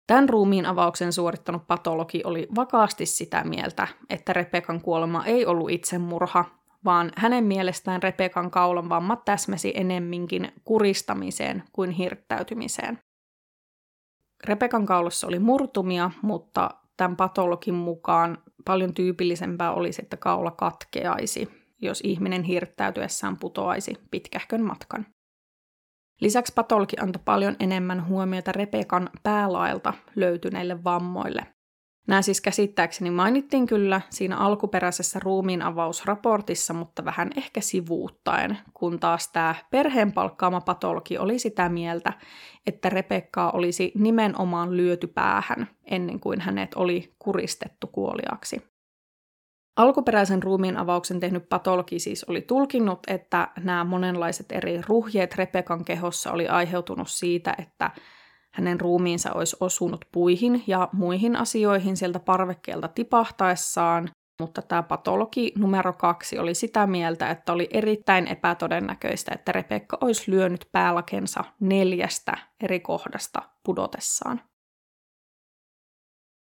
Tämän 0.07 0.29
ruumiin 0.29 0.65
avauksen 0.65 1.13
suorittanut 1.13 1.67
patologi 1.67 2.21
oli 2.23 2.47
vakaasti 2.55 3.05
sitä 3.05 3.43
mieltä, 3.43 3.87
että 4.09 4.33
Rebekan 4.33 4.81
kuolema 4.81 5.25
ei 5.25 5.45
ollut 5.45 5.71
itsemurha, 5.71 6.45
vaan 6.85 7.11
hänen 7.17 7.43
mielestään 7.43 8.03
Rebekan 8.03 8.51
kaulan 8.51 8.89
vammat 8.89 9.25
täsmäsi 9.25 9.73
enemminkin 9.75 10.51
kuristamiseen 10.63 11.63
kuin 11.73 11.91
hirttäytymiseen. 11.91 12.99
Rebekan 14.43 14.85
kaulassa 14.85 15.27
oli 15.27 15.39
murtumia, 15.39 16.11
mutta 16.21 16.69
tämän 16.97 17.15
patologin 17.15 17.73
mukaan 17.73 18.37
paljon 18.65 18.93
tyypillisempää 18.93 19.73
olisi, 19.73 20.01
että 20.01 20.17
kaula 20.17 20.51
katkeaisi, 20.51 21.64
jos 21.85 22.01
ihminen 22.03 22.43
hirttäytyessään 22.43 23.37
putoaisi 23.37 23.93
pitkähkön 24.11 24.61
matkan. 24.61 25.05
Lisäksi 26.21 26.53
patologi 26.55 26.95
antoi 27.01 27.21
paljon 27.25 27.55
enemmän 27.59 28.07
huomiota 28.07 28.51
Rebekan 28.51 29.09
päälailta 29.23 29.93
löytyneille 30.15 30.83
vammoille. 30.83 31.45
Nämä 32.07 32.21
siis 32.21 32.41
käsittääkseni 32.41 33.11
mainittiin 33.11 33.65
kyllä 33.67 34.01
siinä 34.09 34.37
alkuperäisessä 34.37 35.19
ruumiin 35.19 35.61
avausraportissa, 35.61 36.73
mutta 36.73 37.05
vähän 37.05 37.29
ehkä 37.37 37.61
sivuuttaen, 37.61 38.57
kun 38.73 38.99
taas 38.99 39.31
tämä 39.31 39.55
perheen 39.71 40.11
palkkaama 40.11 40.61
patologi 40.61 41.17
oli 41.17 41.39
sitä 41.39 41.69
mieltä, 41.69 42.13
että 42.67 42.89
Rebekkaa 42.89 43.51
olisi 43.51 43.91
nimenomaan 43.95 44.77
lyöty 44.77 45.07
päähän 45.07 45.67
ennen 45.85 46.19
kuin 46.19 46.41
hänet 46.41 46.73
oli 46.75 47.15
kuristettu 47.19 47.87
kuoliaksi. 47.87 48.74
Alkuperäisen 49.75 50.43
ruumiin 50.43 50.77
avauksen 50.77 51.19
tehnyt 51.19 51.49
patologi 51.49 51.99
siis 51.99 52.23
oli 52.23 52.41
tulkinnut, 52.41 52.99
että 53.07 53.47
nämä 53.63 53.83
monenlaiset 53.83 54.51
eri 54.51 54.81
ruhjeet 54.87 55.35
Rebekan 55.35 55.85
kehossa 55.85 56.31
oli 56.31 56.47
aiheutunut 56.47 57.09
siitä, 57.09 57.55
että 57.57 57.91
hänen 58.51 58.81
ruumiinsa 58.81 59.33
olisi 59.33 59.57
osunut 59.59 60.05
puihin 60.11 60.63
ja 60.67 60.89
muihin 60.93 61.35
asioihin 61.35 61.97
sieltä 61.97 62.19
parvekkeelta 62.19 62.87
tipahtaessaan, 62.87 64.09
mutta 64.39 64.61
tämä 64.61 64.83
patologi 64.83 65.51
numero 65.57 65.93
kaksi 65.93 66.39
oli 66.39 66.55
sitä 66.55 66.87
mieltä, 66.87 67.29
että 67.29 67.53
oli 67.53 67.67
erittäin 67.71 68.27
epätodennäköistä, 68.27 69.31
että 69.35 69.51
Rebekka 69.51 69.97
olisi 70.01 70.31
lyönyt 70.31 70.67
päälakensa 70.71 71.43
neljästä 71.59 72.37
eri 72.63 72.79
kohdasta 72.79 73.41
pudotessaan. 73.63 74.41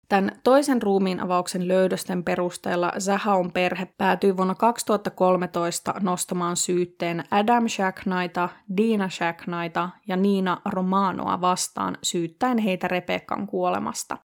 Tämän 0.08 0.32
toisen 0.44 0.82
ruumiin 0.82 1.20
avauksen 1.20 1.68
löydösten 1.68 2.24
perusteella 2.24 2.92
Zahaun 2.98 3.52
perhe 3.52 3.86
päätyi 3.98 4.36
vuonna 4.36 4.54
2013 4.54 5.94
nostamaan 6.00 6.56
syytteen 6.56 7.24
Adam 7.30 7.68
Shacknaita, 7.68 8.48
Dina 8.76 9.08
Shacknaita 9.08 9.90
ja 10.08 10.16
Niina 10.16 10.60
Romanoa 10.64 11.40
vastaan 11.40 11.98
syyttäen 12.02 12.58
heitä 12.58 12.88
Rebekkan 12.88 13.46
kuolemasta. 13.46 14.18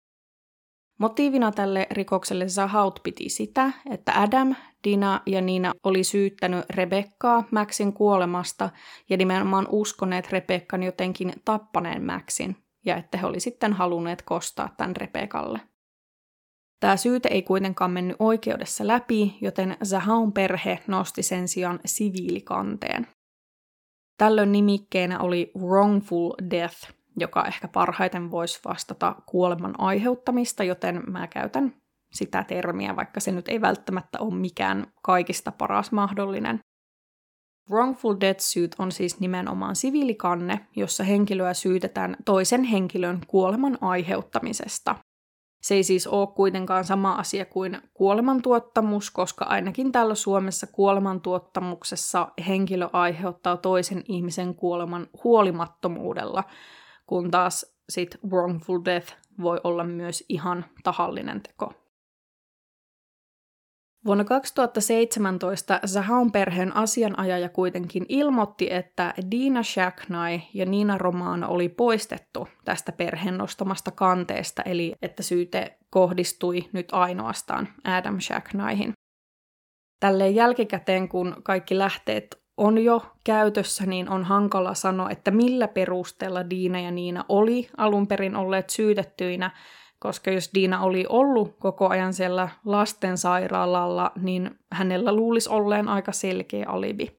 Motiivina 0.98 1.52
tälle 1.52 1.86
rikokselle 1.90 2.48
Zahaut 2.48 3.00
piti 3.02 3.28
sitä, 3.28 3.72
että 3.90 4.20
Adam, 4.20 4.54
Dina 4.84 5.20
ja 5.26 5.40
Niina 5.40 5.72
oli 5.84 6.04
syyttänyt 6.04 6.64
Rebekkaa 6.70 7.44
Maxin 7.50 7.92
kuolemasta 7.92 8.70
ja 9.10 9.16
nimenomaan 9.16 9.66
uskoneet 9.70 10.30
Rebekkan 10.32 10.82
jotenkin 10.82 11.32
tappaneen 11.44 12.04
Maxin, 12.04 12.56
ja 12.86 12.96
että 12.96 13.18
he 13.18 13.26
oli 13.26 13.40
sitten 13.40 13.72
halunneet 13.72 14.22
kostaa 14.22 14.68
tämän 14.76 14.96
Rebekalle. 14.96 15.60
Tämä 16.80 16.96
syyte 16.96 17.28
ei 17.28 17.42
kuitenkaan 17.42 17.90
mennyt 17.90 18.16
oikeudessa 18.18 18.86
läpi, 18.86 19.38
joten 19.40 19.76
Zahaun 19.84 20.32
perhe 20.32 20.78
nosti 20.86 21.22
sen 21.22 21.48
sijaan 21.48 21.80
siviilikanteen. 21.84 23.06
Tällöin 24.18 24.52
nimikkeenä 24.52 25.20
oli 25.20 25.50
wrongful 25.58 26.32
death, 26.50 26.92
joka 27.16 27.44
ehkä 27.44 27.68
parhaiten 27.68 28.30
voisi 28.30 28.60
vastata 28.64 29.14
kuoleman 29.26 29.80
aiheuttamista, 29.80 30.64
joten 30.64 31.02
mä 31.06 31.26
käytän 31.26 31.74
sitä 32.12 32.44
termiä, 32.44 32.96
vaikka 32.96 33.20
se 33.20 33.32
nyt 33.32 33.48
ei 33.48 33.60
välttämättä 33.60 34.18
ole 34.20 34.34
mikään 34.34 34.86
kaikista 35.02 35.52
paras 35.52 35.92
mahdollinen. 35.92 36.60
Wrongful 37.70 38.16
death 38.20 38.40
suit 38.40 38.74
on 38.78 38.92
siis 38.92 39.20
nimenomaan 39.20 39.76
siviilikanne, 39.76 40.66
jossa 40.76 41.04
henkilöä 41.04 41.54
syytetään 41.54 42.16
toisen 42.24 42.64
henkilön 42.64 43.20
kuoleman 43.26 43.78
aiheuttamisesta. 43.80 44.96
Se 45.60 45.74
ei 45.74 45.82
siis 45.82 46.06
ole 46.06 46.26
kuitenkaan 46.26 46.84
sama 46.84 47.14
asia 47.14 47.44
kuin 47.44 47.78
kuolemantuottamus, 47.94 49.10
koska 49.10 49.44
ainakin 49.44 49.92
täällä 49.92 50.14
Suomessa 50.14 50.66
kuolemantuottamuksessa 50.66 52.28
henkilö 52.48 52.88
aiheuttaa 52.92 53.56
toisen 53.56 54.02
ihmisen 54.08 54.54
kuoleman 54.54 55.06
huolimattomuudella, 55.24 56.44
kun 57.06 57.30
taas 57.30 57.74
sit 57.88 58.18
wrongful 58.30 58.80
death 58.84 59.14
voi 59.42 59.60
olla 59.64 59.84
myös 59.84 60.24
ihan 60.28 60.64
tahallinen 60.84 61.42
teko. 61.42 61.72
Vuonna 64.04 64.24
2017 64.24 65.80
Zahaun 65.86 66.32
perheen 66.32 66.76
asianajaja 66.76 67.48
kuitenkin 67.48 68.06
ilmoitti, 68.08 68.72
että 68.72 69.14
Dina 69.30 69.62
Shacknai 69.62 70.40
ja 70.54 70.66
Nina 70.66 70.98
Romano 70.98 71.48
oli 71.48 71.68
poistettu 71.68 72.48
tästä 72.64 72.92
perheen 72.92 73.38
nostamasta 73.38 73.90
kanteesta, 73.90 74.62
eli 74.62 74.94
että 75.02 75.22
syyte 75.22 75.78
kohdistui 75.90 76.68
nyt 76.72 76.88
ainoastaan 76.92 77.68
Adam 77.84 78.20
Shacknaihin. 78.20 78.92
Tälleen 80.00 80.34
jälkikäteen, 80.34 81.08
kun 81.08 81.36
kaikki 81.42 81.78
lähteet 81.78 82.42
on 82.56 82.78
jo 82.78 83.02
käytössä, 83.24 83.86
niin 83.86 84.08
on 84.08 84.24
hankala 84.24 84.74
sanoa, 84.74 85.10
että 85.10 85.30
millä 85.30 85.68
perusteella 85.68 86.50
Diina 86.50 86.80
ja 86.80 86.90
Niina 86.90 87.24
oli 87.28 87.68
alun 87.76 88.06
perin 88.06 88.36
olleet 88.36 88.70
syytettyinä, 88.70 89.50
koska 89.98 90.30
jos 90.30 90.50
Diina 90.54 90.82
oli 90.82 91.06
ollut 91.08 91.56
koko 91.58 91.88
ajan 91.88 92.14
siellä 92.14 92.48
lastensairaalalla, 92.64 94.12
niin 94.20 94.58
hänellä 94.72 95.12
luulisi 95.12 95.48
olleen 95.48 95.88
aika 95.88 96.12
selkeä 96.12 96.64
alibi. 96.68 97.18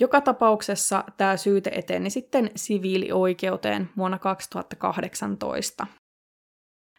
Joka 0.00 0.20
tapauksessa 0.20 1.04
tämä 1.16 1.36
syyte 1.36 1.70
eteni 1.74 2.10
sitten 2.10 2.50
siviilioikeuteen 2.56 3.88
vuonna 3.96 4.18
2018. 4.18 5.86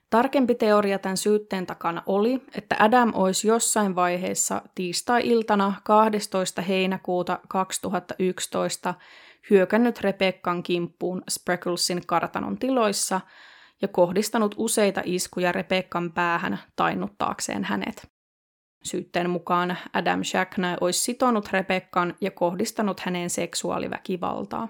Tarkempi 0.09 0.55
teoria 0.55 0.99
tämän 0.99 1.17
syytteen 1.17 1.65
takana 1.65 2.03
oli, 2.05 2.41
että 2.55 2.75
Adam 2.79 3.11
olisi 3.15 3.47
jossain 3.47 3.95
vaiheessa 3.95 4.61
tiistai-iltana 4.75 5.73
12. 5.83 6.61
heinäkuuta 6.61 7.39
2011 7.47 8.93
hyökännyt 9.49 10.01
Rebekkan 10.01 10.63
kimppuun 10.63 11.23
Sprecklesin 11.29 12.01
kartanon 12.07 12.57
tiloissa 12.57 13.21
ja 13.81 13.87
kohdistanut 13.87 14.55
useita 14.57 15.01
iskuja 15.05 15.51
Rebekkan 15.51 16.11
päähän 16.11 16.59
tainnuttaakseen 16.75 17.63
hänet. 17.63 18.07
Syytteen 18.83 19.29
mukaan 19.29 19.77
Adam 19.93 20.23
Shackney 20.23 20.75
olisi 20.81 20.99
sitonut 20.99 21.49
Rebekkan 21.51 22.15
ja 22.21 22.31
kohdistanut 22.31 22.99
häneen 22.99 23.29
seksuaaliväkivaltaa. 23.29 24.67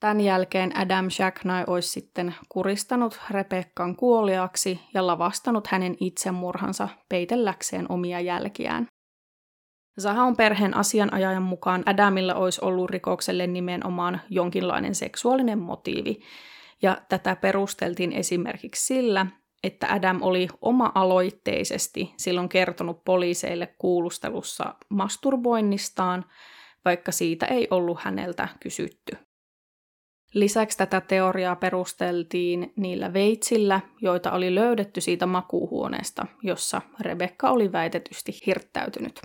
Tämän 0.00 0.20
jälkeen 0.20 0.78
Adam 0.78 1.10
Shackney 1.10 1.64
olisi 1.66 1.88
sitten 1.88 2.34
kuristanut 2.48 3.20
Rebekkan 3.30 3.96
kuoliaksi 3.96 4.80
ja 4.94 5.06
lavastanut 5.06 5.66
hänen 5.66 5.96
itsemurhansa 6.00 6.88
peitelläkseen 7.08 7.86
omia 7.92 8.20
jälkiään. 8.20 8.86
Zahaun 10.00 10.36
perheen 10.36 10.76
asianajajan 10.76 11.42
mukaan 11.42 11.82
Adamilla 11.86 12.34
olisi 12.34 12.60
ollut 12.64 12.90
rikokselle 12.90 13.46
nimenomaan 13.46 14.20
jonkinlainen 14.30 14.94
seksuaalinen 14.94 15.58
motiivi, 15.58 16.20
ja 16.82 17.02
tätä 17.08 17.36
perusteltiin 17.36 18.12
esimerkiksi 18.12 18.86
sillä, 18.86 19.26
että 19.62 19.86
Adam 19.90 20.22
oli 20.22 20.48
oma-aloitteisesti 20.60 22.14
silloin 22.16 22.48
kertonut 22.48 23.04
poliiseille 23.04 23.74
kuulustelussa 23.78 24.74
masturboinnistaan, 24.88 26.24
vaikka 26.84 27.12
siitä 27.12 27.46
ei 27.46 27.68
ollut 27.70 28.00
häneltä 28.00 28.48
kysytty. 28.60 29.16
Lisäksi 30.34 30.78
tätä 30.78 31.00
teoriaa 31.00 31.56
perusteltiin 31.56 32.72
niillä 32.76 33.12
veitsillä, 33.12 33.80
joita 34.00 34.32
oli 34.32 34.54
löydetty 34.54 35.00
siitä 35.00 35.26
makuuhuoneesta, 35.26 36.26
jossa 36.42 36.82
Rebekka 37.00 37.50
oli 37.50 37.72
väitetysti 37.72 38.32
hirttäytynyt. 38.46 39.20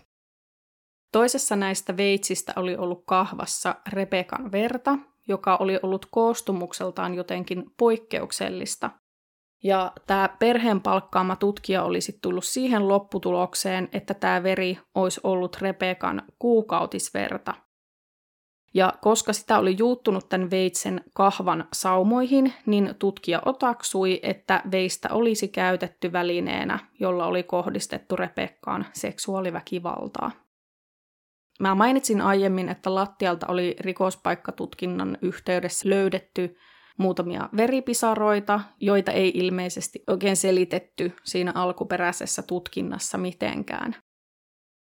Toisessa 1.11 1.55
näistä 1.55 1.97
veitsistä 1.97 2.53
oli 2.55 2.75
ollut 2.75 3.03
kahvassa 3.05 3.75
Rebekan 3.89 4.51
verta, 4.51 4.97
joka 5.27 5.55
oli 5.55 5.79
ollut 5.83 6.05
koostumukseltaan 6.11 7.13
jotenkin 7.13 7.63
poikkeuksellista. 7.77 8.89
Ja 9.63 9.91
tämä 10.07 10.29
perheen 10.39 10.81
palkkaama 10.81 11.35
tutkija 11.35 11.83
olisi 11.83 12.19
tullut 12.21 12.45
siihen 12.45 12.87
lopputulokseen, 12.87 13.89
että 13.91 14.13
tämä 14.13 14.43
veri 14.43 14.77
olisi 14.95 15.21
ollut 15.23 15.57
Rebekan 15.61 16.21
kuukautisverta, 16.39 17.53
ja 18.73 18.93
koska 19.01 19.33
sitä 19.33 19.59
oli 19.59 19.75
juuttunut 19.77 20.29
tämän 20.29 20.51
veitsen 20.51 21.01
kahvan 21.13 21.67
saumoihin, 21.73 22.53
niin 22.65 22.95
tutkija 22.99 23.41
otaksui, 23.45 24.19
että 24.23 24.61
veistä 24.71 25.09
olisi 25.11 25.47
käytetty 25.47 26.11
välineenä, 26.11 26.79
jolla 26.99 27.25
oli 27.25 27.43
kohdistettu 27.43 28.15
Rebekkaan 28.15 28.85
seksuaaliväkivaltaa. 28.93 30.31
Mä 31.59 31.75
mainitsin 31.75 32.21
aiemmin, 32.21 32.69
että 32.69 32.95
lattialta 32.95 33.47
oli 33.47 33.75
rikospaikkatutkinnan 33.79 35.17
yhteydessä 35.21 35.89
löydetty 35.89 36.55
muutamia 36.97 37.49
veripisaroita, 37.57 38.59
joita 38.79 39.11
ei 39.11 39.31
ilmeisesti 39.35 40.03
oikein 40.07 40.35
selitetty 40.35 41.15
siinä 41.23 41.51
alkuperäisessä 41.55 42.41
tutkinnassa 42.41 43.17
mitenkään. 43.17 43.95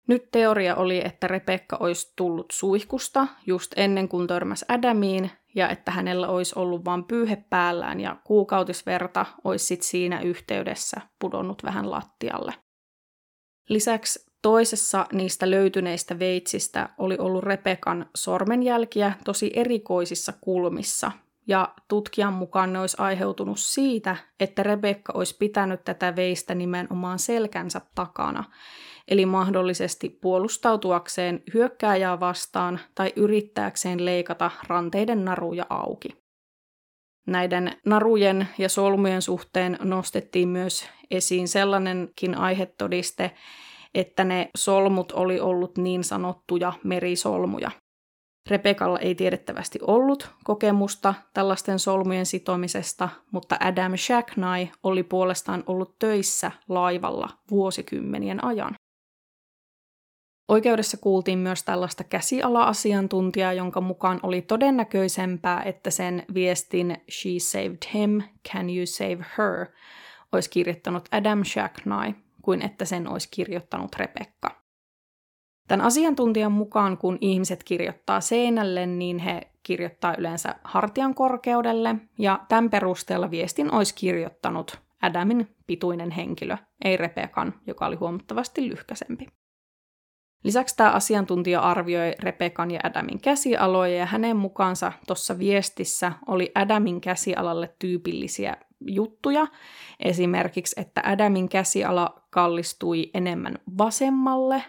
Nyt 0.09 0.31
teoria 0.31 0.77
oli, 0.77 1.03
että 1.05 1.27
Rebekka 1.27 1.77
olisi 1.81 2.13
tullut 2.17 2.47
suihkusta 2.53 3.27
just 3.47 3.73
ennen 3.77 4.09
kuin 4.09 4.27
törmäsi 4.27 4.65
Adamiin, 4.69 5.31
ja 5.55 5.69
että 5.69 5.91
hänellä 5.91 6.29
olisi 6.29 6.59
ollut 6.59 6.85
vain 6.85 7.05
pyyhe 7.05 7.45
päällään 7.51 8.01
ja 8.01 8.17
kuukautisverta 8.25 9.27
olisi 9.45 9.65
sit 9.67 9.83
siinä 9.83 10.21
yhteydessä 10.21 11.01
pudonnut 11.19 11.65
vähän 11.65 11.91
lattialle. 11.91 12.55
Lisäksi 13.69 14.32
toisessa 14.43 15.07
niistä 15.13 15.51
löytyneistä 15.51 16.19
veitsistä 16.19 16.89
oli 16.99 17.17
ollut 17.19 17.45
Rebekan 17.45 18.07
sormenjälkiä 18.15 19.13
tosi 19.25 19.51
erikoisissa 19.55 20.33
kulmissa, 20.41 21.13
ja 21.47 21.75
tutkijan 21.89 22.33
mukaan 22.33 22.73
ne 22.73 22.81
olisi 22.81 22.97
aiheutunut 23.01 23.59
siitä, 23.59 24.17
että 24.41 24.63
Rebekka 24.63 25.13
olisi 25.17 25.37
pitänyt 25.39 25.85
tätä 25.85 26.17
veistä 26.17 26.55
nimenomaan 26.55 27.19
selkänsä 27.19 27.81
takana, 27.95 28.45
eli 29.09 29.27
mahdollisesti 29.27 30.09
puolustautuakseen 30.09 31.43
hyökkääjää 31.55 32.21
vastaan 32.21 32.81
tai 32.95 33.13
yrittääkseen 33.17 34.05
leikata 34.05 34.51
ranteiden 34.67 35.25
naruja 35.25 35.67
auki. 35.71 36.09
Näiden 37.27 37.77
narujen 37.87 38.49
ja 38.59 38.69
solmujen 38.69 39.23
suhteen 39.23 39.79
nostettiin 39.81 40.49
myös 40.49 40.89
esiin 41.11 41.49
sellainenkin 41.49 42.39
aihetodiste, 42.39 43.31
että 43.95 44.25
ne 44.25 44.51
solmut 44.57 45.13
oli 45.13 45.41
ollut 45.41 45.79
niin 45.79 46.05
sanottuja 46.05 46.73
merisolmuja. 46.85 47.71
Rebekalla 48.51 48.99
ei 48.99 49.15
tiedettävästi 49.15 49.79
ollut 49.83 50.31
kokemusta 50.45 51.15
tällaisten 51.35 51.79
solmujen 51.79 52.27
sitomisesta, 52.27 53.09
mutta 53.33 53.57
Adam 53.61 53.97
Shacknai 53.97 54.71
oli 54.83 55.03
puolestaan 55.03 55.65
ollut 55.67 55.99
töissä 55.99 56.53
laivalla 56.69 57.29
vuosikymmenien 57.51 58.45
ajan. 58.45 58.75
Oikeudessa 60.49 60.97
kuultiin 60.97 61.39
myös 61.39 61.63
tällaista 61.63 62.05
käsiala-asiantuntijaa, 62.05 63.53
jonka 63.53 63.81
mukaan 63.81 64.21
oli 64.23 64.43
todennäköisempää, 64.43 65.63
että 65.63 65.91
sen 65.91 66.25
viestin 66.35 66.97
She 67.11 67.31
saved 67.39 67.95
him, 67.95 68.23
can 68.53 68.71
you 68.71 68.87
save 68.87 69.27
her 69.39 69.67
olisi 70.33 70.51
kirjoittanut 70.51 71.09
Adam 71.13 71.45
Shacknai 71.45 72.15
kuin 72.43 72.63
että 72.63 72.85
sen 72.85 73.09
olisi 73.09 73.29
kirjoittanut 73.31 73.97
Rebekka. 73.97 74.63
Tämän 75.69 75.87
asiantuntijan 75.87 76.53
mukaan, 76.53 76.99
kun 76.99 77.19
ihmiset 77.21 77.65
kirjoittaa 77.65 78.21
seinälle, 78.21 78.87
niin 78.87 79.19
he 79.19 79.41
kirjoittaa 79.63 80.15
yleensä 80.19 80.55
hartian 80.65 81.15
korkeudelle, 81.15 81.97
ja 82.19 82.41
tämän 82.49 82.71
perusteella 82.71 83.31
viestin 83.31 83.75
olisi 83.75 83.95
kirjoittanut 83.95 84.81
Adamin 85.03 85.49
pituinen 85.67 86.11
henkilö, 86.11 86.57
ei 86.85 86.97
Rebekan, 86.97 87.55
joka 87.67 87.87
oli 87.87 87.97
huomattavasti 87.97 88.69
lyhkäsempi. 88.69 89.27
Lisäksi 90.45 90.77
tämä 90.77 90.91
asiantuntija 90.91 91.61
arvioi 91.61 92.15
Rebekan 92.19 92.71
ja 92.71 92.81
Adamin 92.85 93.21
käsialoja 93.21 93.97
ja 93.97 94.07
hänen 94.07 94.37
mukaansa 94.37 94.93
tuossa 95.07 95.39
viestissä 95.39 96.13
oli 96.27 96.53
Adamin 96.55 97.01
käsialalle 97.01 97.75
tyypillisiä 97.79 98.57
juttuja. 98.87 99.47
Esimerkiksi, 100.01 100.81
että 100.81 101.03
Adamin 101.05 101.49
käsiala 101.49 102.23
kallistui 102.31 103.11
enemmän 103.15 103.59
vasemmalle 103.79 104.65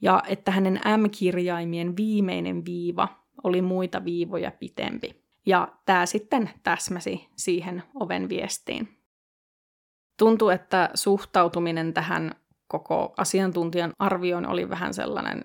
ja 0.00 0.22
että 0.28 0.50
hänen 0.50 0.80
M-kirjaimien 0.98 1.96
viimeinen 1.96 2.64
viiva 2.64 3.08
oli 3.44 3.62
muita 3.62 4.04
viivoja 4.04 4.50
pitempi. 4.50 5.24
Ja 5.46 5.68
tämä 5.86 6.06
sitten 6.06 6.50
täsmäsi 6.62 7.28
siihen 7.36 7.82
oven 7.94 8.28
viestiin. 8.28 8.88
Tuntuu, 10.18 10.48
että 10.48 10.90
suhtautuminen 10.94 11.94
tähän 11.94 12.34
koko 12.68 13.14
asiantuntijan 13.16 13.92
arvioon 13.98 14.46
oli 14.46 14.70
vähän 14.70 14.94
sellainen 14.94 15.44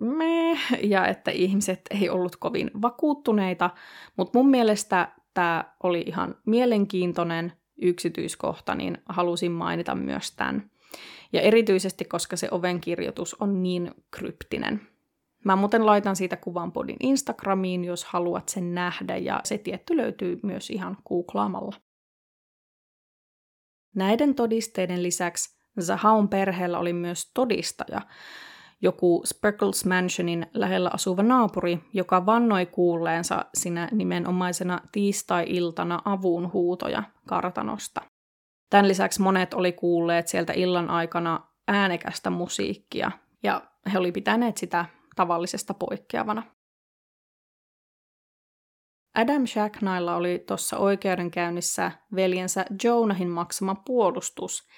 meh, 0.00 0.58
ja 0.82 1.06
että 1.06 1.30
ihmiset 1.30 1.80
ei 1.90 2.08
ollut 2.08 2.36
kovin 2.36 2.70
vakuuttuneita, 2.82 3.70
mutta 4.16 4.38
mun 4.38 4.50
mielestä 4.50 5.08
tämä 5.34 5.74
oli 5.82 6.04
ihan 6.06 6.34
mielenkiintoinen 6.46 7.52
yksityiskohta, 7.82 8.74
niin 8.74 8.98
halusin 9.08 9.52
mainita 9.52 9.94
myös 9.94 10.32
tämän. 10.32 10.70
Ja 11.32 11.40
erityisesti, 11.40 12.04
koska 12.04 12.36
se 12.36 12.48
ovenkirjoitus 12.50 13.34
on 13.34 13.62
niin 13.62 13.90
kryptinen. 14.10 14.80
Mä 15.44 15.56
muuten 15.56 15.86
laitan 15.86 16.16
siitä 16.16 16.36
kuvan 16.36 16.72
podin 16.72 16.96
Instagramiin, 17.00 17.84
jos 17.84 18.04
haluat 18.04 18.48
sen 18.48 18.74
nähdä, 18.74 19.16
ja 19.16 19.40
se 19.44 19.58
tietty 19.58 19.96
löytyy 19.96 20.40
myös 20.42 20.70
ihan 20.70 20.96
googlaamalla. 21.08 21.76
Näiden 23.94 24.34
todisteiden 24.34 25.02
lisäksi 25.02 25.58
Zahaun 25.80 26.28
perheellä 26.28 26.78
oli 26.78 26.92
myös 26.92 27.30
todistaja, 27.34 28.00
joku 28.84 29.22
Spreckles 29.24 29.84
Mansionin 29.84 30.46
lähellä 30.54 30.90
asuva 30.92 31.22
naapuri, 31.22 31.78
joka 31.92 32.26
vannoi 32.26 32.66
kuulleensa 32.66 33.44
sinä 33.54 33.88
nimenomaisena 33.92 34.80
tiistai-iltana 34.92 36.02
avun 36.04 36.52
huutoja 36.52 37.02
kartanosta. 37.28 38.00
Tämän 38.70 38.88
lisäksi 38.88 39.22
monet 39.22 39.54
oli 39.54 39.72
kuulleet 39.72 40.28
sieltä 40.28 40.52
illan 40.52 40.90
aikana 40.90 41.40
äänekästä 41.68 42.30
musiikkia, 42.30 43.10
ja 43.42 43.62
he 43.92 43.98
oli 43.98 44.12
pitäneet 44.12 44.56
sitä 44.56 44.84
tavallisesta 45.16 45.74
poikkeavana. 45.74 46.42
Adam 49.14 49.46
Shacknailla 49.46 50.16
oli 50.16 50.44
tuossa 50.46 50.78
oikeudenkäynnissä 50.78 51.92
veljensä 52.14 52.64
Jonahin 52.84 53.28
maksama 53.28 53.74
puolustus, 53.74 54.68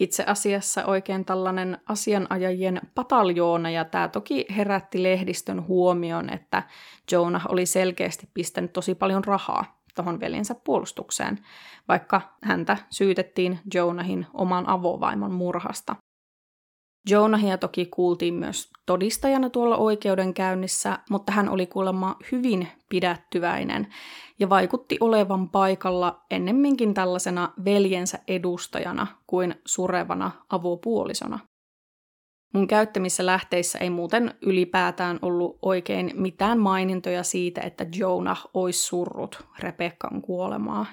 itse 0.00 0.24
asiassa 0.26 0.84
oikein 0.84 1.24
tällainen 1.24 1.78
asianajajien 1.88 2.80
pataljoona, 2.94 3.70
ja 3.70 3.84
tämä 3.84 4.08
toki 4.08 4.46
herätti 4.56 5.02
lehdistön 5.02 5.66
huomion, 5.66 6.32
että 6.32 6.62
Jonah 7.12 7.46
oli 7.48 7.66
selkeästi 7.66 8.28
pistänyt 8.34 8.72
tosi 8.72 8.94
paljon 8.94 9.24
rahaa 9.24 9.76
tuohon 9.94 10.20
veljensä 10.20 10.54
puolustukseen, 10.64 11.38
vaikka 11.88 12.20
häntä 12.42 12.76
syytettiin 12.90 13.58
Jonahin 13.74 14.26
oman 14.34 14.68
avovaimon 14.68 15.32
murhasta. 15.32 15.96
Jonahia 17.10 17.58
toki 17.58 17.86
kuultiin 17.86 18.34
myös 18.34 18.70
todistajana 18.86 19.50
tuolla 19.50 19.76
oikeudenkäynnissä, 19.76 20.98
mutta 21.10 21.32
hän 21.32 21.48
oli 21.48 21.66
kuulemma 21.66 22.16
hyvin 22.32 22.68
pidättyväinen 22.88 23.86
ja 24.38 24.48
vaikutti 24.48 24.96
olevan 25.00 25.48
paikalla 25.48 26.24
ennemminkin 26.30 26.94
tällaisena 26.94 27.52
veljensä 27.64 28.18
edustajana 28.28 29.06
kuin 29.26 29.54
surevana 29.66 30.30
avopuolisona. 30.48 31.38
Mun 32.54 32.66
käyttämissä 32.66 33.26
lähteissä 33.26 33.78
ei 33.78 33.90
muuten 33.90 34.34
ylipäätään 34.42 35.18
ollut 35.22 35.58
oikein 35.62 36.10
mitään 36.14 36.58
mainintoja 36.58 37.22
siitä, 37.22 37.60
että 37.60 37.86
Jonah 37.96 38.46
olisi 38.54 38.82
surrut 38.86 39.46
Rebekkan 39.58 40.22
kuolemaa 40.22 40.86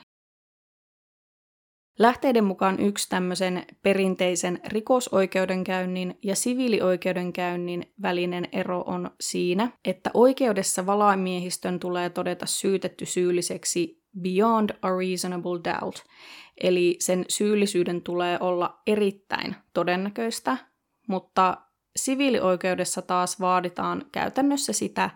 Lähteiden 1.99 2.43
mukaan 2.43 2.79
yksi 2.79 3.09
tämmöisen 3.09 3.65
perinteisen 3.81 4.59
rikosoikeudenkäynnin 4.65 6.17
ja 6.23 6.35
siviilioikeudenkäynnin 6.35 7.93
välinen 8.01 8.47
ero 8.51 8.81
on 8.81 9.11
siinä, 9.21 9.71
että 9.85 10.11
oikeudessa 10.13 10.85
valamiehistön 10.85 11.79
tulee 11.79 12.09
todeta 12.09 12.45
syytetty 12.45 13.05
syylliseksi 13.05 14.03
beyond 14.21 14.69
a 14.81 14.89
reasonable 14.97 15.59
doubt, 15.63 15.95
eli 16.63 16.95
sen 16.99 17.25
syyllisyyden 17.29 18.01
tulee 18.01 18.37
olla 18.39 18.81
erittäin 18.87 19.55
todennäköistä, 19.73 20.57
mutta 21.07 21.57
siviilioikeudessa 21.95 23.01
taas 23.01 23.39
vaaditaan 23.39 24.05
käytännössä 24.11 24.73
sitä, 24.73 25.09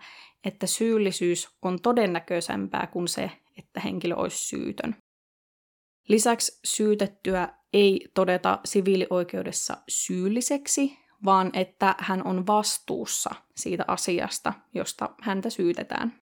että 0.44 0.66
syyllisyys 0.66 1.48
on 1.62 1.80
todennäköisempää 1.80 2.88
kuin 2.92 3.08
se, 3.08 3.30
että 3.58 3.80
henkilö 3.80 4.14
olisi 4.14 4.48
syytön. 4.48 4.96
Lisäksi 6.08 6.60
syytettyä 6.64 7.48
ei 7.72 8.08
todeta 8.14 8.60
siviilioikeudessa 8.64 9.76
syylliseksi, 9.88 10.98
vaan 11.24 11.50
että 11.52 11.94
hän 11.98 12.26
on 12.26 12.46
vastuussa 12.46 13.30
siitä 13.56 13.84
asiasta, 13.88 14.52
josta 14.74 15.10
häntä 15.22 15.50
syytetään. 15.50 16.12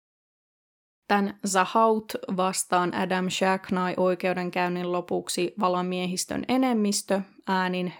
Tämän 1.09 1.39
Zahaut 1.47 2.13
vastaan 2.37 2.95
Adam 2.95 3.31
Shacknai 3.31 3.95
oikeudenkäynnin 3.97 4.93
lopuksi 4.93 5.55
valamiehistön 5.61 6.45
enemmistö 6.49 7.21
äänin 7.47 7.93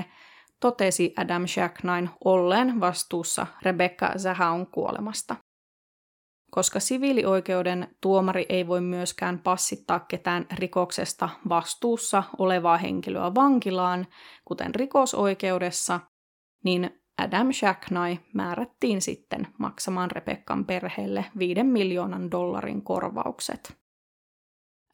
9-3 0.00 0.04
totesi 0.60 1.14
Adam 1.16 1.46
Shacknain 1.46 2.10
olleen 2.24 2.80
vastuussa 2.80 3.46
Rebecca 3.62 4.12
Zahaun 4.18 4.66
kuolemasta 4.66 5.36
koska 6.54 6.80
siviilioikeuden 6.80 7.88
tuomari 8.00 8.46
ei 8.48 8.66
voi 8.66 8.80
myöskään 8.80 9.38
passittaa 9.38 10.00
ketään 10.00 10.46
rikoksesta 10.58 11.28
vastuussa 11.48 12.22
olevaa 12.38 12.76
henkilöä 12.76 13.34
vankilaan, 13.34 14.06
kuten 14.44 14.74
rikosoikeudessa, 14.74 16.00
niin 16.64 17.02
Adam 17.18 17.52
Shacknai 17.52 18.18
määrättiin 18.34 19.02
sitten 19.02 19.46
maksamaan 19.58 20.10
Rebekkan 20.10 20.64
perheelle 20.64 21.24
5 21.38 21.62
miljoonan 21.62 22.30
dollarin 22.30 22.82
korvaukset. 22.82 23.76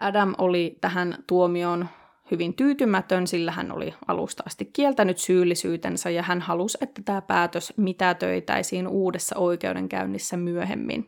Adam 0.00 0.34
oli 0.38 0.78
tähän 0.80 1.24
tuomioon 1.26 1.88
hyvin 2.30 2.54
tyytymätön, 2.54 3.26
sillä 3.26 3.52
hän 3.52 3.72
oli 3.72 3.94
alusta 4.08 4.42
asti 4.46 4.64
kieltänyt 4.64 5.18
syyllisyytensä 5.18 6.10
ja 6.10 6.22
hän 6.22 6.40
halusi, 6.40 6.78
että 6.80 7.02
tämä 7.04 7.22
päätös 7.22 7.72
mitätöitäisiin 7.76 8.88
uudessa 8.88 9.36
oikeudenkäynnissä 9.38 10.36
myöhemmin. 10.36 11.06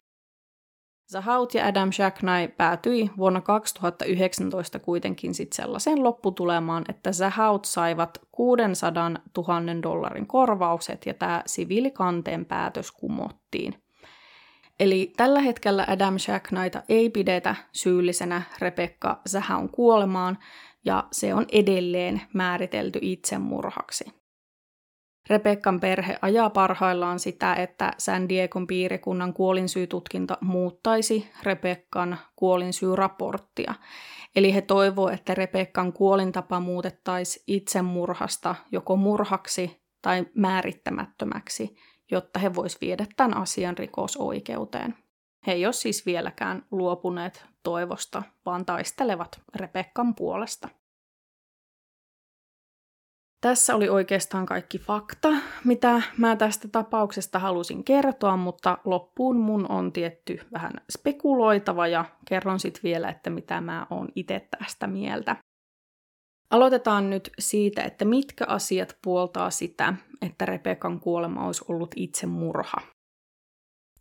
Zahaut 1.12 1.54
ja 1.54 1.66
Adam 1.66 1.92
Shacknai 1.92 2.48
päätyi 2.48 3.10
vuonna 3.16 3.40
2019 3.40 4.78
kuitenkin 4.78 5.34
sitten 5.34 5.56
sellaiseen 5.56 6.04
lopputulemaan, 6.04 6.84
että 6.88 7.12
Zahaut 7.12 7.64
saivat 7.64 8.18
600 8.32 9.08
000 9.08 9.82
dollarin 9.82 10.26
korvaukset 10.26 11.06
ja 11.06 11.14
tämä 11.14 11.42
siviilikanteen 11.46 12.44
päätös 12.44 12.92
kumottiin. 12.92 13.74
Eli 14.80 15.12
tällä 15.16 15.40
hetkellä 15.40 15.84
Adam 15.88 16.18
Shacknaita 16.18 16.82
ei 16.88 17.10
pidetä 17.10 17.54
syyllisenä 17.72 18.42
Rebecca 18.58 19.20
Zahaun 19.28 19.68
kuolemaan, 19.68 20.38
ja 20.84 21.04
se 21.12 21.34
on 21.34 21.46
edelleen 21.52 22.22
määritelty 22.34 22.98
itsemurhaksi. 23.02 24.19
Rebekkan 25.30 25.80
perhe 25.80 26.16
ajaa 26.22 26.50
parhaillaan 26.50 27.18
sitä, 27.18 27.54
että 27.54 27.92
San 27.98 28.28
Diegon 28.28 28.66
piirikunnan 28.66 29.34
kuolinsyytutkinta 29.34 30.38
muuttaisi 30.40 31.30
Rebekkan 31.42 32.18
kuolinsyyraporttia. 32.36 33.74
Eli 34.36 34.54
he 34.54 34.60
toivoo, 34.60 35.08
että 35.08 35.34
Rebekkan 35.34 35.92
kuolintapa 35.92 36.60
muutettaisiin 36.60 37.44
itsemurhasta 37.46 38.54
joko 38.72 38.96
murhaksi 38.96 39.82
tai 40.02 40.26
määrittämättömäksi, 40.34 41.76
jotta 42.10 42.38
he 42.40 42.54
vois 42.54 42.80
viedä 42.80 43.06
tämän 43.16 43.36
asian 43.36 43.78
rikosoikeuteen. 43.78 44.94
He 45.46 45.52
ei 45.52 45.66
ole 45.66 45.72
siis 45.72 46.06
vieläkään 46.06 46.66
luopuneet 46.70 47.46
toivosta, 47.62 48.22
vaan 48.46 48.66
taistelevat 48.66 49.40
Rebekkan 49.54 50.14
puolesta. 50.14 50.68
Tässä 53.40 53.74
oli 53.74 53.88
oikeastaan 53.88 54.46
kaikki 54.46 54.78
fakta, 54.78 55.28
mitä 55.64 56.02
mä 56.16 56.36
tästä 56.36 56.68
tapauksesta 56.68 57.38
halusin 57.38 57.84
kertoa, 57.84 58.36
mutta 58.36 58.78
loppuun 58.84 59.36
mun 59.36 59.70
on 59.70 59.92
tietty 59.92 60.40
vähän 60.52 60.72
spekuloitava 60.92 61.86
ja 61.86 62.04
kerron 62.28 62.60
sitten 62.60 62.82
vielä, 62.82 63.08
että 63.08 63.30
mitä 63.30 63.60
mä 63.60 63.86
oon 63.90 64.08
itse 64.14 64.48
tästä 64.58 64.86
mieltä. 64.86 65.36
Aloitetaan 66.50 67.10
nyt 67.10 67.30
siitä, 67.38 67.82
että 67.82 68.04
mitkä 68.04 68.44
asiat 68.48 68.98
puoltaa 69.04 69.50
sitä, 69.50 69.94
että 70.22 70.46
Rebekan 70.46 71.00
kuolema 71.00 71.46
olisi 71.46 71.64
ollut 71.68 71.90
itsemurha. 71.96 72.80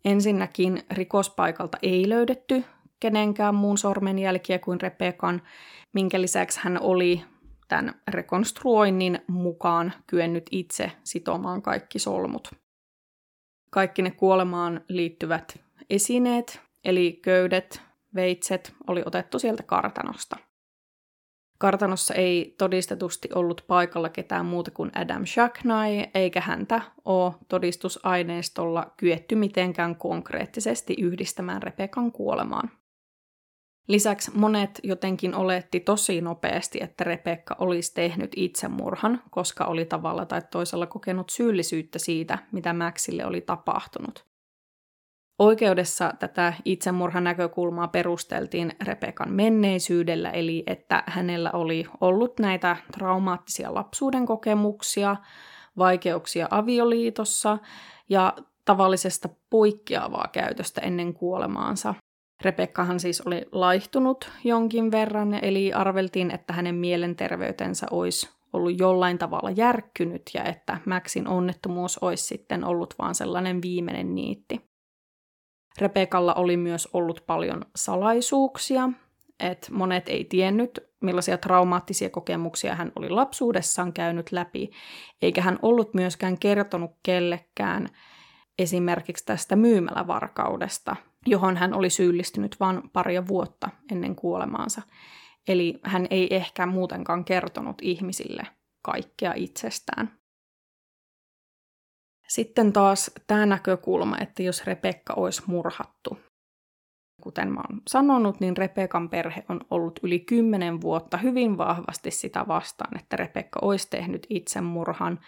Ensinnäkin 0.04 0.82
rikospaikalta 0.90 1.78
ei 1.82 2.08
löydetty 2.08 2.64
kenenkään 3.00 3.54
muun 3.54 3.78
sormenjälkiä 3.78 4.58
kuin 4.58 4.80
Rebekan, 4.80 5.42
minkä 5.92 6.20
lisäksi 6.20 6.60
hän 6.62 6.80
oli 6.80 7.24
tämän 7.70 7.94
rekonstruoinnin 8.08 9.18
mukaan 9.26 9.92
kyennyt 10.06 10.46
itse 10.50 10.92
sitomaan 11.04 11.62
kaikki 11.62 11.98
solmut. 11.98 12.50
Kaikki 13.70 14.02
ne 14.02 14.10
kuolemaan 14.10 14.80
liittyvät 14.88 15.58
esineet, 15.90 16.60
eli 16.84 17.12
köydet, 17.22 17.82
veitset, 18.14 18.74
oli 18.86 19.02
otettu 19.06 19.38
sieltä 19.38 19.62
kartanosta. 19.62 20.36
Kartanossa 21.58 22.14
ei 22.14 22.54
todistetusti 22.58 23.28
ollut 23.34 23.64
paikalla 23.66 24.08
ketään 24.08 24.46
muuta 24.46 24.70
kuin 24.70 24.90
Adam 24.94 25.26
Shacknai, 25.26 26.06
eikä 26.14 26.40
häntä 26.40 26.80
ole 27.04 27.32
todistusaineistolla 27.48 28.94
kyetty 28.96 29.34
mitenkään 29.34 29.96
konkreettisesti 29.96 30.94
yhdistämään 31.00 31.62
Rebekan 31.62 32.12
kuolemaan. 32.12 32.79
Lisäksi 33.90 34.30
monet 34.34 34.80
jotenkin 34.82 35.34
oletti 35.34 35.80
tosi 35.80 36.20
nopeasti, 36.20 36.78
että 36.82 37.04
Rebekka 37.04 37.56
olisi 37.58 37.94
tehnyt 37.94 38.32
itsemurhan, 38.36 39.22
koska 39.30 39.64
oli 39.64 39.84
tavalla 39.84 40.26
tai 40.26 40.42
toisella 40.50 40.86
kokenut 40.86 41.30
syyllisyyttä 41.30 41.98
siitä, 41.98 42.38
mitä 42.52 42.72
Maxille 42.72 43.26
oli 43.26 43.40
tapahtunut. 43.40 44.24
Oikeudessa 45.38 46.12
tätä 46.18 46.54
itsemurhan 46.64 47.24
näkökulmaa 47.24 47.88
perusteltiin 47.88 48.72
Rebekan 48.84 49.32
menneisyydellä, 49.32 50.30
eli 50.30 50.62
että 50.66 51.02
hänellä 51.06 51.50
oli 51.52 51.84
ollut 52.00 52.40
näitä 52.40 52.76
traumaattisia 52.92 53.74
lapsuuden 53.74 54.26
kokemuksia, 54.26 55.16
vaikeuksia 55.78 56.48
avioliitossa 56.50 57.58
ja 58.08 58.34
tavallisesta 58.64 59.28
poikkeavaa 59.50 60.28
käytöstä 60.32 60.80
ennen 60.80 61.14
kuolemaansa. 61.14 61.94
Rebekkahan 62.42 63.00
siis 63.00 63.20
oli 63.20 63.46
laihtunut 63.52 64.30
jonkin 64.44 64.90
verran, 64.90 65.44
eli 65.44 65.72
arveltiin, 65.72 66.30
että 66.30 66.52
hänen 66.52 66.74
mielenterveytensä 66.74 67.86
olisi 67.90 68.30
ollut 68.52 68.78
jollain 68.78 69.18
tavalla 69.18 69.50
järkkynyt 69.50 70.22
ja 70.34 70.44
että 70.44 70.78
Maxin 70.86 71.28
onnettomuus 71.28 71.98
olisi 71.98 72.24
sitten 72.24 72.64
ollut 72.64 72.94
vain 72.98 73.14
sellainen 73.14 73.62
viimeinen 73.62 74.14
niitti. 74.14 74.70
Rebekalla 75.78 76.34
oli 76.34 76.56
myös 76.56 76.88
ollut 76.92 77.24
paljon 77.26 77.64
salaisuuksia, 77.76 78.88
että 79.40 79.72
monet 79.72 80.08
ei 80.08 80.24
tiennyt, 80.24 80.80
millaisia 81.00 81.38
traumaattisia 81.38 82.10
kokemuksia 82.10 82.74
hän 82.74 82.92
oli 82.96 83.08
lapsuudessaan 83.10 83.92
käynyt 83.92 84.32
läpi, 84.32 84.70
eikä 85.22 85.42
hän 85.42 85.58
ollut 85.62 85.94
myöskään 85.94 86.38
kertonut 86.38 86.90
kellekään 87.02 87.88
esimerkiksi 88.58 89.26
tästä 89.26 89.56
myymälävarkaudesta, 89.56 90.96
johon 91.26 91.56
hän 91.56 91.74
oli 91.74 91.90
syyllistynyt 91.90 92.56
vain 92.60 92.90
paria 92.90 93.26
vuotta 93.26 93.70
ennen 93.92 94.16
kuolemaansa. 94.16 94.82
Eli 95.48 95.80
hän 95.82 96.06
ei 96.10 96.34
ehkä 96.34 96.66
muutenkaan 96.66 97.24
kertonut 97.24 97.76
ihmisille 97.82 98.46
kaikkea 98.82 99.32
itsestään. 99.36 100.20
Sitten 102.28 102.72
taas 102.72 103.10
tämä 103.26 103.46
näkökulma, 103.46 104.18
että 104.18 104.42
jos 104.42 104.64
Rebekka 104.64 105.14
olisi 105.14 105.42
murhattu. 105.46 106.18
Kuten 107.22 107.52
mä 107.52 107.60
oon 107.60 107.82
sanonut, 107.88 108.40
niin 108.40 108.56
Rebekan 108.56 109.10
perhe 109.10 109.44
on 109.48 109.60
ollut 109.70 110.00
yli 110.02 110.20
kymmenen 110.20 110.80
vuotta 110.80 111.16
hyvin 111.16 111.58
vahvasti 111.58 112.10
sitä 112.10 112.44
vastaan, 112.48 112.98
että 112.98 113.16
Rebekka 113.16 113.58
olisi 113.62 113.90
tehnyt 113.90 114.26
itsemurhan. 114.30 115.20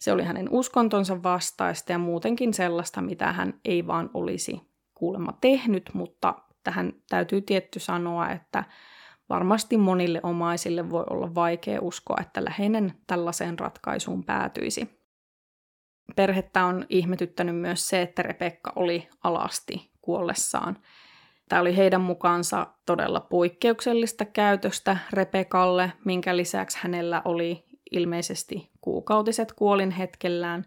Se 0.00 0.12
oli 0.12 0.22
hänen 0.22 0.48
uskontonsa 0.50 1.22
vastaista 1.22 1.92
ja 1.92 1.98
muutenkin 1.98 2.54
sellaista, 2.54 3.02
mitä 3.02 3.32
hän 3.32 3.60
ei 3.64 3.86
vaan 3.86 4.10
olisi 4.14 4.75
kuulemma 4.96 5.32
tehnyt, 5.40 5.90
mutta 5.94 6.34
tähän 6.64 6.92
täytyy 7.08 7.40
tietty 7.40 7.80
sanoa, 7.80 8.30
että 8.30 8.64
varmasti 9.28 9.76
monille 9.76 10.20
omaisille 10.22 10.90
voi 10.90 11.04
olla 11.10 11.34
vaikea 11.34 11.80
uskoa, 11.80 12.16
että 12.20 12.44
läheinen 12.44 12.92
tällaiseen 13.06 13.58
ratkaisuun 13.58 14.24
päätyisi. 14.24 14.96
Perhettä 16.16 16.64
on 16.64 16.86
ihmetyttänyt 16.88 17.56
myös 17.56 17.88
se, 17.88 18.02
että 18.02 18.22
Rebekka 18.22 18.72
oli 18.76 19.08
alasti 19.24 19.90
kuollessaan. 20.00 20.78
Tämä 21.48 21.60
oli 21.60 21.76
heidän 21.76 22.00
mukaansa 22.00 22.66
todella 22.86 23.20
poikkeuksellista 23.20 24.24
käytöstä 24.24 24.96
Rebekalle, 25.12 25.92
minkä 26.04 26.36
lisäksi 26.36 26.78
hänellä 26.80 27.22
oli 27.24 27.64
ilmeisesti 27.90 28.70
kuukautiset 28.80 29.52
kuolin 29.52 29.90
hetkellään. 29.90 30.64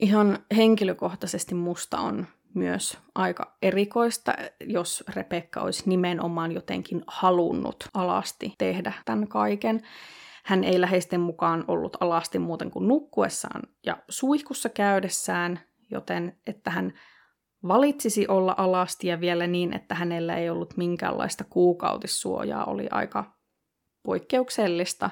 Ihan 0.00 0.38
henkilökohtaisesti 0.56 1.54
musta 1.54 1.98
on 1.98 2.26
myös 2.56 2.98
aika 3.14 3.56
erikoista, 3.62 4.34
jos 4.60 5.04
Rebekka 5.08 5.60
olisi 5.60 5.82
nimenomaan 5.86 6.52
jotenkin 6.52 7.02
halunnut 7.06 7.88
alasti 7.94 8.54
tehdä 8.58 8.92
tämän 9.04 9.28
kaiken. 9.28 9.82
Hän 10.44 10.64
ei 10.64 10.80
läheisten 10.80 11.20
mukaan 11.20 11.64
ollut 11.68 11.96
alasti 12.00 12.38
muuten 12.38 12.70
kuin 12.70 12.88
nukkuessaan 12.88 13.62
ja 13.86 13.96
suihkussa 14.08 14.68
käydessään, 14.68 15.60
joten 15.90 16.38
että 16.46 16.70
hän 16.70 16.92
valitsisi 17.68 18.28
olla 18.28 18.54
alasti 18.58 19.08
ja 19.08 19.20
vielä 19.20 19.46
niin, 19.46 19.76
että 19.76 19.94
hänellä 19.94 20.36
ei 20.36 20.50
ollut 20.50 20.76
minkäänlaista 20.76 21.44
kuukautissuojaa, 21.44 22.64
oli 22.64 22.88
aika 22.90 23.24
poikkeuksellista. 24.02 25.10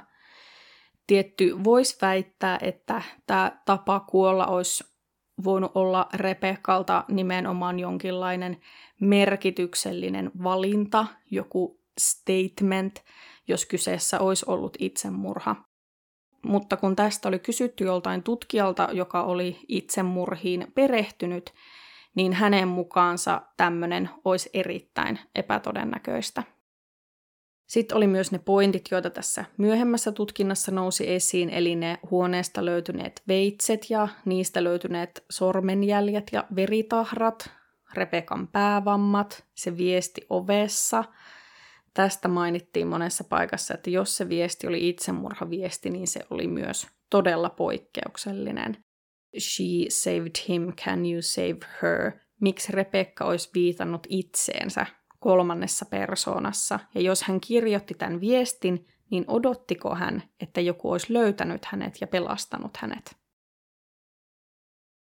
Tietty 1.07 1.65
voisi 1.65 1.97
väittää, 2.03 2.59
että 2.63 3.03
tämä 3.27 3.63
tapa 3.65 4.01
kuolla 4.01 4.47
olisi 4.47 4.94
voinut 5.45 5.73
olla 5.75 6.09
Rebekalta 6.15 7.05
nimenomaan 7.09 7.79
jonkinlainen 7.79 8.61
merkityksellinen 9.01 10.31
valinta, 10.43 11.07
joku 11.31 11.81
statement, 11.99 13.03
jos 13.49 13.67
kyseessä 13.67 14.21
olisi 14.21 14.45
ollut 14.49 14.77
itsemurha. 14.79 15.57
Mutta 16.43 16.77
kun 16.77 16.97
tästä 16.97 17.29
oli 17.29 17.39
kysytty 17.39 17.85
joltain 17.85 18.23
tutkijalta, 18.23 18.89
joka 18.93 19.23
oli 19.23 19.59
itsemurhiin 19.69 20.67
perehtynyt, 20.75 21.53
niin 22.15 22.33
hänen 22.33 22.69
mukaansa 22.69 23.43
tämmöinen 23.57 24.11
olisi 24.25 24.51
erittäin 24.55 25.19
epätodennäköistä. 25.35 26.43
Sitten 27.67 27.97
oli 27.97 28.07
myös 28.07 28.33
ne 28.33 28.39
pointit, 28.39 28.89
joita 28.91 29.11
tässä 29.11 29.45
myöhemmässä 29.57 30.13
tutkinnassa 30.13 30.73
nousi 30.73 31.11
esiin, 31.13 31.51
eli 31.51 31.77
ne 31.77 31.99
huoneesta 32.11 32.65
löytyneet 32.65 33.23
veitset 33.29 33.91
ja 33.91 34.09
niistä 34.25 34.65
löytyneet 34.65 35.25
sormenjäljet 35.31 36.31
ja 36.33 36.45
veritahrat, 36.57 37.51
Rebekan 37.95 38.49
päävammat, 38.49 39.45
se 39.55 39.77
viesti 39.77 40.27
ovessa. 40.31 41.05
Tästä 41.95 42.29
mainittiin 42.29 42.87
monessa 42.87 43.25
paikassa, 43.25 43.75
että 43.75 43.91
jos 43.91 44.17
se 44.17 44.29
viesti 44.29 44.67
oli 44.67 44.89
itsemurhaviesti, 44.89 45.91
niin 45.91 46.07
se 46.07 46.21
oli 46.31 46.47
myös 46.47 46.87
todella 47.11 47.51
poikkeuksellinen. 47.51 48.77
She 49.39 49.65
saved 49.89 50.49
him, 50.49 50.73
can 50.73 51.07
you 51.07 51.23
save 51.23 51.59
her? 51.83 52.13
Miksi 52.41 52.73
Rebekka 52.73 53.25
olisi 53.25 53.51
viitannut 53.55 54.07
itseensä 54.09 54.87
kolmannessa 55.25 55.87
persoonassa, 55.87 56.81
ja 56.95 57.01
jos 57.01 57.23
hän 57.23 57.41
kirjoitti 57.41 57.95
tämän 57.95 58.21
viestin, 58.21 58.87
niin 59.11 59.25
odottiko 59.27 59.95
hän, 59.95 60.23
että 60.41 60.61
joku 60.61 60.91
olisi 60.91 61.13
löytänyt 61.13 61.65
hänet 61.65 62.01
ja 62.01 62.07
pelastanut 62.07 62.77
hänet? 62.77 63.17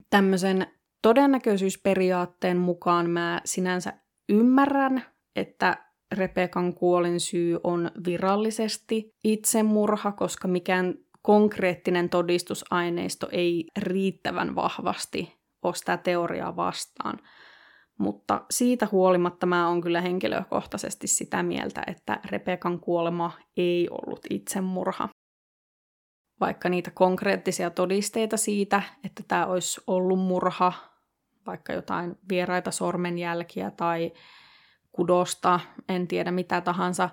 Tämmöisen 0.10 0.68
todennäköisyysperiaatteen 1.02 2.57
mukaan 2.57 3.10
mä 3.10 3.41
sinänsä 3.45 3.94
ymmärrän, 4.30 5.06
että 5.35 5.77
Rebekan 6.11 6.73
kuolin 6.73 7.19
syy 7.19 7.60
on 7.64 7.91
virallisesti 8.06 9.15
itsemurha, 9.23 10.11
koska 10.11 10.48
mikään 10.48 10.95
konkreettinen 11.22 12.10
todistusaineisto 12.10 13.30
ei 13.31 13.68
riittävän 13.77 14.56
vahvasti 14.56 15.38
ole 15.64 15.76
sitä 15.76 15.98
teoriaa 15.98 16.56
vastaan. 16.56 17.19
Mutta 17.98 18.45
siitä 18.52 18.88
huolimatta 18.91 19.45
mä 19.45 19.69
oon 19.69 19.82
kyllä 19.82 20.02
henkilökohtaisesti 20.02 21.07
sitä 21.07 21.44
mieltä, 21.44 21.84
että 21.88 22.19
Rebekan 22.26 22.80
kuolema 22.80 23.32
ei 23.57 23.88
ollut 23.91 24.19
itsemurha. 24.30 25.10
Vaikka 26.40 26.69
niitä 26.69 26.91
konkreettisia 26.91 27.69
todisteita 27.69 28.38
siitä, 28.38 28.82
että 29.03 29.24
tämä 29.28 29.45
olisi 29.45 29.82
ollut 29.88 30.19
murha, 30.19 30.74
vaikka 31.45 31.74
jotain 31.74 32.18
vieraita 32.30 32.72
sormenjälkiä 32.72 33.72
tai 33.72 34.11
kudosta, 34.91 35.60
en 35.90 36.07
tiedä 36.07 36.32
mitä 36.32 36.61
tahansa, 36.61 37.10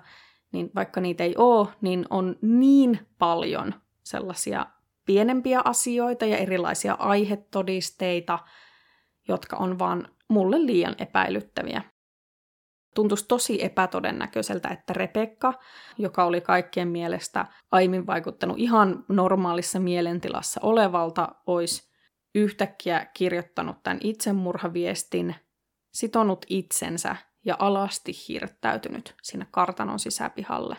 niin 0.51 0.71
vaikka 0.75 1.01
niitä 1.01 1.23
ei 1.23 1.35
ole, 1.37 1.67
niin 1.81 2.05
on 2.09 2.35
niin 2.41 2.99
paljon 3.17 3.73
sellaisia 4.03 4.65
pienempiä 5.05 5.61
asioita 5.65 6.25
ja 6.25 6.37
erilaisia 6.37 6.93
aihetodisteita, 6.93 8.39
jotka 9.27 9.55
on 9.57 9.79
vaan 9.79 10.07
mulle 10.29 10.65
liian 10.65 10.95
epäilyttäviä. 10.97 11.81
tuntuisi 12.95 13.27
tosi 13.27 13.63
epätodennäköiseltä, 13.63 14.69
että 14.69 14.93
Rebekka, 14.93 15.53
joka 15.97 16.25
oli 16.25 16.41
kaikkien 16.41 16.87
mielestä 16.87 17.45
aiemmin 17.71 18.07
vaikuttanut 18.07 18.59
ihan 18.59 19.05
normaalissa 19.09 19.79
mielentilassa 19.79 20.59
olevalta, 20.63 21.35
olisi 21.47 21.91
yhtäkkiä 22.35 23.05
kirjoittanut 23.13 23.83
tämän 23.83 23.99
itsemurhaviestin, 24.03 25.35
sitonut 25.93 26.45
itsensä 26.49 27.15
ja 27.45 27.55
alasti 27.59 28.11
hirttäytynyt 28.27 29.15
sinne 29.23 29.47
kartanon 29.51 29.99
sisäpihalle. 29.99 30.77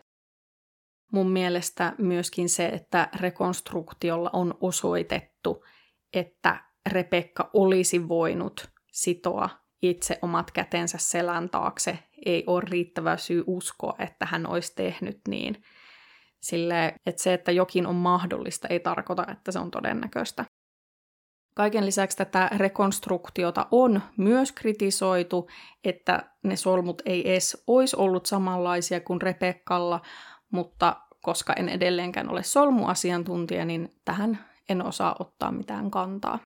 Mun 1.13 1.31
mielestä 1.31 1.93
myöskin 1.99 2.49
se, 2.49 2.67
että 2.67 3.09
rekonstruktiolla 3.21 4.31
on 4.33 4.55
osoitettu, 4.61 5.65
että 6.13 6.65
Rebekka 6.89 7.51
olisi 7.53 8.09
voinut 8.09 8.76
sitoa 8.97 9.49
itse 9.83 10.19
omat 10.23 10.51
kätensä 10.51 10.99
selän 10.99 11.51
taakse, 11.51 11.99
ei 12.27 12.45
ole 12.47 12.63
riittävä 12.71 13.17
syy 13.17 13.45
uskoa, 13.47 13.95
että 13.99 14.27
hän 14.27 14.47
olisi 14.47 14.73
tehnyt 14.77 15.21
niin. 15.29 15.63
Sille, 16.41 16.95
että 17.07 17.23
se, 17.23 17.35
että 17.35 17.53
jokin 17.53 17.87
on 17.87 17.95
mahdollista, 17.95 18.69
ei 18.69 18.81
tarkoita, 18.81 19.27
että 19.33 19.53
se 19.53 19.59
on 19.59 19.71
todennäköistä. 19.71 20.45
Kaiken 21.55 21.87
lisäksi 21.87 22.17
tätä 22.17 22.51
rekonstruktiota 22.57 23.67
on 23.71 24.03
myös 24.17 24.53
kritisoitu, 24.53 25.49
että 25.85 26.31
ne 26.45 26.57
solmut 26.57 27.03
ei 27.05 27.31
edes 27.31 27.65
olisi 27.67 27.97
ollut 27.97 28.27
samanlaisia 28.27 29.01
kuin 29.01 29.23
Repekkalla, 29.23 30.01
mutta 30.53 30.97
koska 31.23 31.53
en 31.53 31.69
edelleenkään 31.69 32.31
ole 32.31 32.43
solmuasiantuntija, 32.43 33.65
niin 33.65 33.89
tähän 34.05 34.39
en 34.69 34.87
osaa 34.87 35.17
ottaa 35.19 35.53
mitään 35.53 35.91
kantaa. 35.91 36.39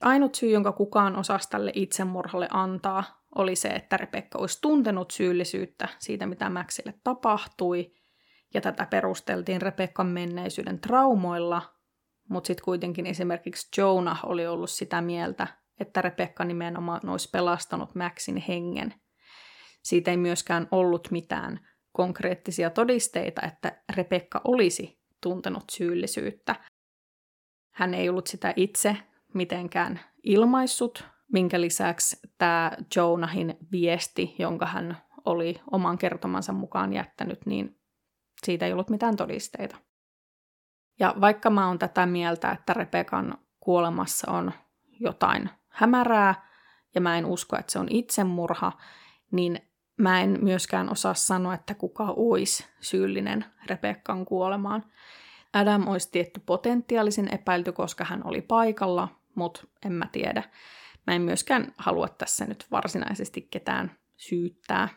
Ainut 0.00 0.34
syy, 0.34 0.50
jonka 0.50 0.72
kukaan 0.72 1.16
osasi 1.16 1.50
tälle 1.50 1.72
itsemurhalle 1.74 2.48
antaa, 2.50 3.24
oli 3.34 3.56
se, 3.56 3.68
että 3.68 3.96
Rebekka 3.96 4.38
olisi 4.38 4.58
tuntenut 4.62 5.10
syyllisyyttä 5.10 5.88
siitä, 5.98 6.26
mitä 6.26 6.50
Maxille 6.50 6.94
tapahtui, 7.04 7.92
ja 8.54 8.60
tätä 8.60 8.86
perusteltiin 8.86 9.62
Rebekkan 9.62 10.06
menneisyyden 10.06 10.80
traumoilla, 10.80 11.62
mutta 12.28 12.46
sitten 12.46 12.64
kuitenkin 12.64 13.06
esimerkiksi 13.06 13.80
Jonah 13.80 14.20
oli 14.24 14.46
ollut 14.46 14.70
sitä 14.70 15.00
mieltä, 15.00 15.46
että 15.80 16.02
Rebekka 16.02 16.44
nimenomaan 16.44 17.08
olisi 17.08 17.30
pelastanut 17.30 17.94
Maxin 17.94 18.36
hengen. 18.36 18.94
Siitä 19.82 20.10
ei 20.10 20.16
myöskään 20.16 20.68
ollut 20.70 21.08
mitään 21.10 21.68
konkreettisia 21.92 22.70
todisteita, 22.70 23.42
että 23.46 23.82
Rebekka 23.96 24.40
olisi 24.44 25.00
tuntenut 25.22 25.64
syyllisyyttä. 25.70 26.56
Hän 27.70 27.94
ei 27.94 28.08
ollut 28.08 28.26
sitä 28.26 28.52
itse 28.56 28.96
mitenkään 29.34 30.00
ilmaissut, 30.22 31.04
minkä 31.32 31.60
lisäksi 31.60 32.16
tämä 32.38 32.72
Jonahin 32.96 33.56
viesti, 33.72 34.34
jonka 34.38 34.66
hän 34.66 34.96
oli 35.24 35.60
oman 35.70 35.98
kertomansa 35.98 36.52
mukaan 36.52 36.92
jättänyt, 36.92 37.46
niin 37.46 37.80
siitä 38.44 38.66
ei 38.66 38.72
ollut 38.72 38.90
mitään 38.90 39.16
todisteita. 39.16 39.76
Ja 41.00 41.14
vaikka 41.20 41.50
mä 41.50 41.66
oon 41.66 41.78
tätä 41.78 42.06
mieltä, 42.06 42.50
että 42.50 42.74
Rebekan 42.74 43.38
kuolemassa 43.60 44.32
on 44.32 44.52
jotain 45.00 45.50
hämärää, 45.68 46.48
ja 46.94 47.00
mä 47.00 47.18
en 47.18 47.26
usko, 47.26 47.56
että 47.56 47.72
se 47.72 47.78
on 47.78 47.86
itsemurha, 47.90 48.72
niin 49.30 49.60
mä 49.96 50.20
en 50.20 50.38
myöskään 50.42 50.92
osaa 50.92 51.14
sanoa, 51.14 51.54
että 51.54 51.74
kuka 51.74 52.04
olisi 52.16 52.66
syyllinen 52.80 53.44
Rebekkan 53.66 54.24
kuolemaan. 54.24 54.84
Adam 55.58 55.88
olisi 55.88 56.10
tietty 56.10 56.40
potentiaalisen 56.46 57.34
epäilty, 57.34 57.72
koska 57.72 58.04
hän 58.04 58.26
oli 58.26 58.42
paikalla, 58.42 59.08
mutta 59.34 59.60
en 59.86 59.92
mä 59.92 60.08
tiedä. 60.12 60.42
Mä 61.06 61.14
en 61.14 61.22
myöskään 61.22 61.74
halua 61.76 62.08
tässä 62.08 62.44
nyt 62.44 62.66
varsinaisesti 62.70 63.48
ketään 63.50 63.98
syyttää. 64.16 64.88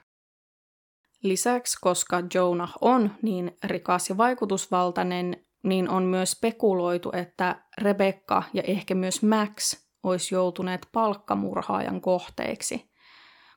Lisäksi, 1.24 1.78
koska 1.82 2.24
Jonah 2.34 2.74
on 2.82 3.12
niin 3.22 3.58
rikas 3.64 4.10
ja 4.10 4.18
vaikutusvaltainen, 4.18 5.46
niin 5.64 5.90
on 5.90 6.04
myös 6.04 6.32
spekuloitu, 6.32 7.12
että 7.14 7.64
Rebecca 7.78 8.44
ja 8.54 8.64
ehkä 8.64 8.96
myös 8.96 9.24
Max 9.24 9.86
olisi 10.04 10.36
joutuneet 10.36 10.88
palkkamurhaajan 10.92 12.02
kohteiksi. 12.02 12.92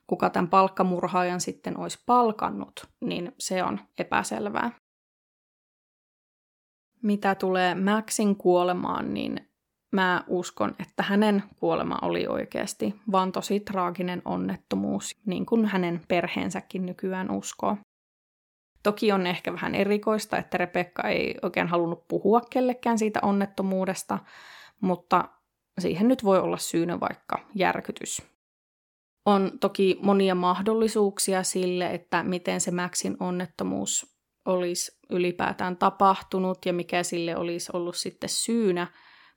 Kuka 0.06 0.30
tämän 0.30 0.50
palkkamurhaajan 0.50 1.40
sitten 1.40 1.78
olisi 1.78 2.02
palkannut, 2.06 2.86
niin 3.00 3.32
se 3.38 3.64
on 3.64 3.80
epäselvää. 3.98 4.83
Mitä 7.04 7.34
tulee 7.34 7.74
Maxin 7.74 8.36
kuolemaan, 8.36 9.14
niin 9.14 9.48
mä 9.92 10.24
uskon, 10.28 10.74
että 10.80 11.02
hänen 11.02 11.42
kuolema 11.60 11.98
oli 12.02 12.26
oikeasti 12.26 12.94
vaan 13.12 13.32
tosi 13.32 13.60
traaginen 13.60 14.22
onnettomuus, 14.24 15.16
niin 15.26 15.46
kuin 15.46 15.66
hänen 15.66 16.00
perheensäkin 16.08 16.86
nykyään 16.86 17.30
uskoo. 17.30 17.76
Toki 18.82 19.12
on 19.12 19.26
ehkä 19.26 19.52
vähän 19.52 19.74
erikoista, 19.74 20.36
että 20.38 20.58
Rebekka 20.58 21.08
ei 21.08 21.34
oikein 21.42 21.68
halunnut 21.68 22.08
puhua 22.08 22.40
kellekään 22.50 22.98
siitä 22.98 23.20
onnettomuudesta, 23.22 24.18
mutta 24.80 25.28
siihen 25.78 26.08
nyt 26.08 26.24
voi 26.24 26.38
olla 26.38 26.56
syynä 26.56 27.00
vaikka 27.00 27.38
järkytys. 27.54 28.22
On 29.26 29.58
toki 29.60 29.98
monia 30.02 30.34
mahdollisuuksia 30.34 31.42
sille, 31.42 31.94
että 31.94 32.22
miten 32.22 32.60
se 32.60 32.70
Maxin 32.70 33.16
onnettomuus 33.20 34.13
olisi 34.44 34.98
ylipäätään 35.10 35.76
tapahtunut 35.76 36.66
ja 36.66 36.72
mikä 36.72 37.02
sille 37.02 37.36
olisi 37.36 37.70
ollut 37.74 37.96
sitten 37.96 38.28
syynä, 38.28 38.86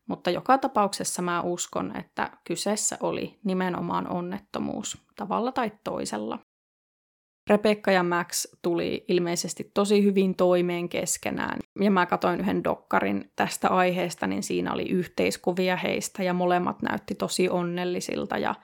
mutta 0.08 0.30
joka 0.30 0.58
tapauksessa 0.58 1.22
mä 1.22 1.42
uskon, 1.42 1.98
että 1.98 2.32
kyseessä 2.44 2.98
oli 3.02 3.40
nimenomaan 3.44 4.12
onnettomuus 4.12 4.98
tavalla 5.16 5.52
tai 5.52 5.72
toisella. 5.84 6.40
Rebecca 7.50 7.92
ja 7.92 8.04
Max 8.04 8.46
tuli 8.62 9.06
ilmeisesti 9.08 9.72
tosi 9.74 10.04
hyvin 10.04 10.36
toimeen 10.36 10.90
keskenään. 10.90 11.60
Ja 11.80 11.92
mä 11.92 12.06
katsoin 12.06 12.40
yhden 12.40 12.64
dokkarin 12.64 13.32
tästä 13.36 13.70
aiheesta, 13.70 14.28
niin 14.28 14.44
siinä 14.44 14.74
oli 14.74 14.90
yhteiskuvia 14.90 15.76
heistä 15.76 16.24
ja 16.24 16.34
molemmat 16.34 16.82
näytti 16.82 17.16
tosi 17.16 17.50
onnellisilta 17.50 18.38
ja 18.38 18.56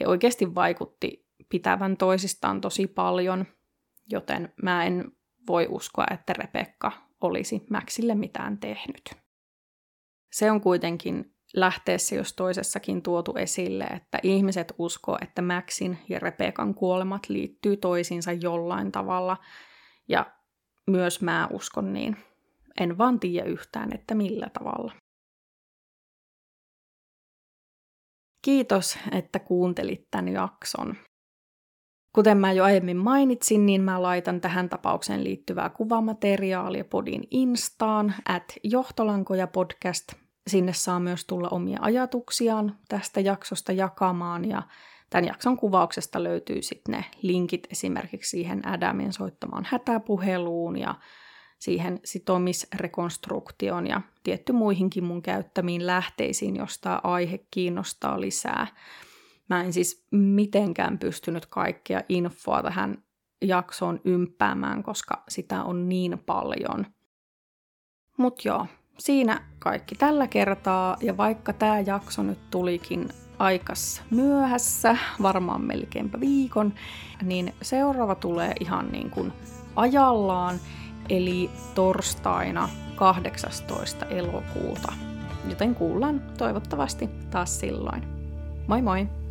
he 0.00 0.06
oikeasti 0.06 0.54
vaikutti 0.54 1.26
pitävän 1.48 1.96
toisistaan 1.96 2.60
tosi 2.60 2.86
paljon, 2.86 3.46
joten 4.10 4.52
mä 4.62 4.84
en 4.84 5.12
voi 5.46 5.66
uskoa, 5.70 6.04
että 6.10 6.32
Rebecca 6.32 6.92
olisi 7.20 7.66
Maxille 7.70 8.14
mitään 8.14 8.58
tehnyt. 8.58 9.14
Se 10.32 10.50
on 10.50 10.60
kuitenkin 10.60 11.34
lähteessä 11.54 12.14
jos 12.14 12.32
toisessakin 12.32 13.02
tuotu 13.02 13.34
esille, 13.36 13.84
että 13.84 14.18
ihmiset 14.22 14.74
uskoo, 14.78 15.18
että 15.22 15.42
Maxin 15.42 15.98
ja 16.08 16.18
Rebekan 16.18 16.74
kuolemat 16.74 17.28
liittyy 17.28 17.76
toisiinsa 17.76 18.32
jollain 18.32 18.92
tavalla, 18.92 19.36
ja 20.08 20.32
myös 20.90 21.22
mä 21.22 21.48
uskon 21.52 21.92
niin. 21.92 22.16
En 22.80 22.98
vaan 22.98 23.20
tiedä 23.20 23.48
yhtään, 23.48 23.94
että 23.94 24.14
millä 24.14 24.50
tavalla. 24.52 24.92
Kiitos, 28.44 28.98
että 29.12 29.38
kuuntelit 29.38 30.08
tämän 30.10 30.28
jakson. 30.28 30.96
Kuten 32.12 32.38
mä 32.38 32.52
jo 32.52 32.64
aiemmin 32.64 32.96
mainitsin, 32.96 33.66
niin 33.66 33.82
mä 33.82 34.02
laitan 34.02 34.40
tähän 34.40 34.68
tapaukseen 34.68 35.24
liittyvää 35.24 35.68
kuvamateriaalia 35.68 36.84
podin 36.84 37.22
instaan, 37.30 38.14
at 38.28 38.44
johtolankoja 38.62 39.46
podcast. 39.46 40.12
Sinne 40.46 40.72
saa 40.72 41.00
myös 41.00 41.24
tulla 41.24 41.48
omia 41.48 41.78
ajatuksiaan 41.80 42.76
tästä 42.88 43.20
jaksosta 43.20 43.72
jakamaan 43.72 44.44
ja 44.48 44.62
tämän 45.10 45.26
jakson 45.26 45.56
kuvauksesta 45.56 46.22
löytyy 46.22 46.62
sitten 46.62 46.92
ne 46.92 47.04
linkit 47.22 47.66
esimerkiksi 47.70 48.30
siihen 48.30 48.68
Adamin 48.68 49.12
soittamaan 49.12 49.66
hätäpuheluun 49.68 50.78
ja 50.78 50.94
siihen 51.58 52.00
sitomisrekonstruktioon 52.04 53.86
ja 53.86 54.00
tietty 54.22 54.52
muihinkin 54.52 55.04
mun 55.04 55.22
käyttämiin 55.22 55.86
lähteisiin, 55.86 56.56
jos 56.56 56.78
tämä 56.78 57.00
aihe 57.02 57.38
kiinnostaa 57.50 58.20
lisää. 58.20 58.66
Mä 59.48 59.62
en 59.62 59.72
siis 59.72 60.06
mitenkään 60.10 60.98
pystynyt 60.98 61.46
kaikkea 61.46 62.02
infoa 62.08 62.62
tähän 62.62 63.02
jaksoon 63.42 64.00
ympäämään, 64.04 64.82
koska 64.82 65.22
sitä 65.28 65.62
on 65.62 65.88
niin 65.88 66.18
paljon. 66.26 66.86
Mut 68.16 68.44
joo, 68.44 68.66
siinä 68.98 69.48
kaikki 69.58 69.94
tällä 69.94 70.26
kertaa, 70.26 70.96
ja 71.00 71.16
vaikka 71.16 71.52
tämä 71.52 71.80
jakso 71.80 72.22
nyt 72.22 72.50
tulikin 72.50 73.08
aikas 73.38 74.02
myöhässä, 74.10 74.96
varmaan 75.22 75.60
melkeinpä 75.60 76.20
viikon, 76.20 76.74
niin 77.22 77.54
seuraava 77.62 78.14
tulee 78.14 78.52
ihan 78.60 78.92
niin 78.92 79.10
kuin 79.10 79.32
ajallaan, 79.76 80.60
eli 81.08 81.50
torstaina 81.74 82.68
18. 82.96 84.06
elokuuta. 84.06 84.92
Joten 85.48 85.74
kuullaan 85.74 86.22
toivottavasti 86.38 87.08
taas 87.30 87.60
silloin. 87.60 88.02
Moi 88.66 88.82
moi! 88.82 89.21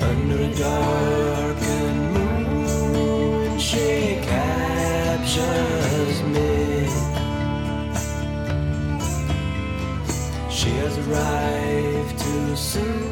Under 0.00 0.42
a 0.42 0.54
darkened 0.54 2.14
moon, 2.14 3.58
she 3.58 4.18
captures 4.22 6.22
me. 6.24 6.72
arrive 11.12 12.18
too 12.18 12.56
soon. 12.56 13.11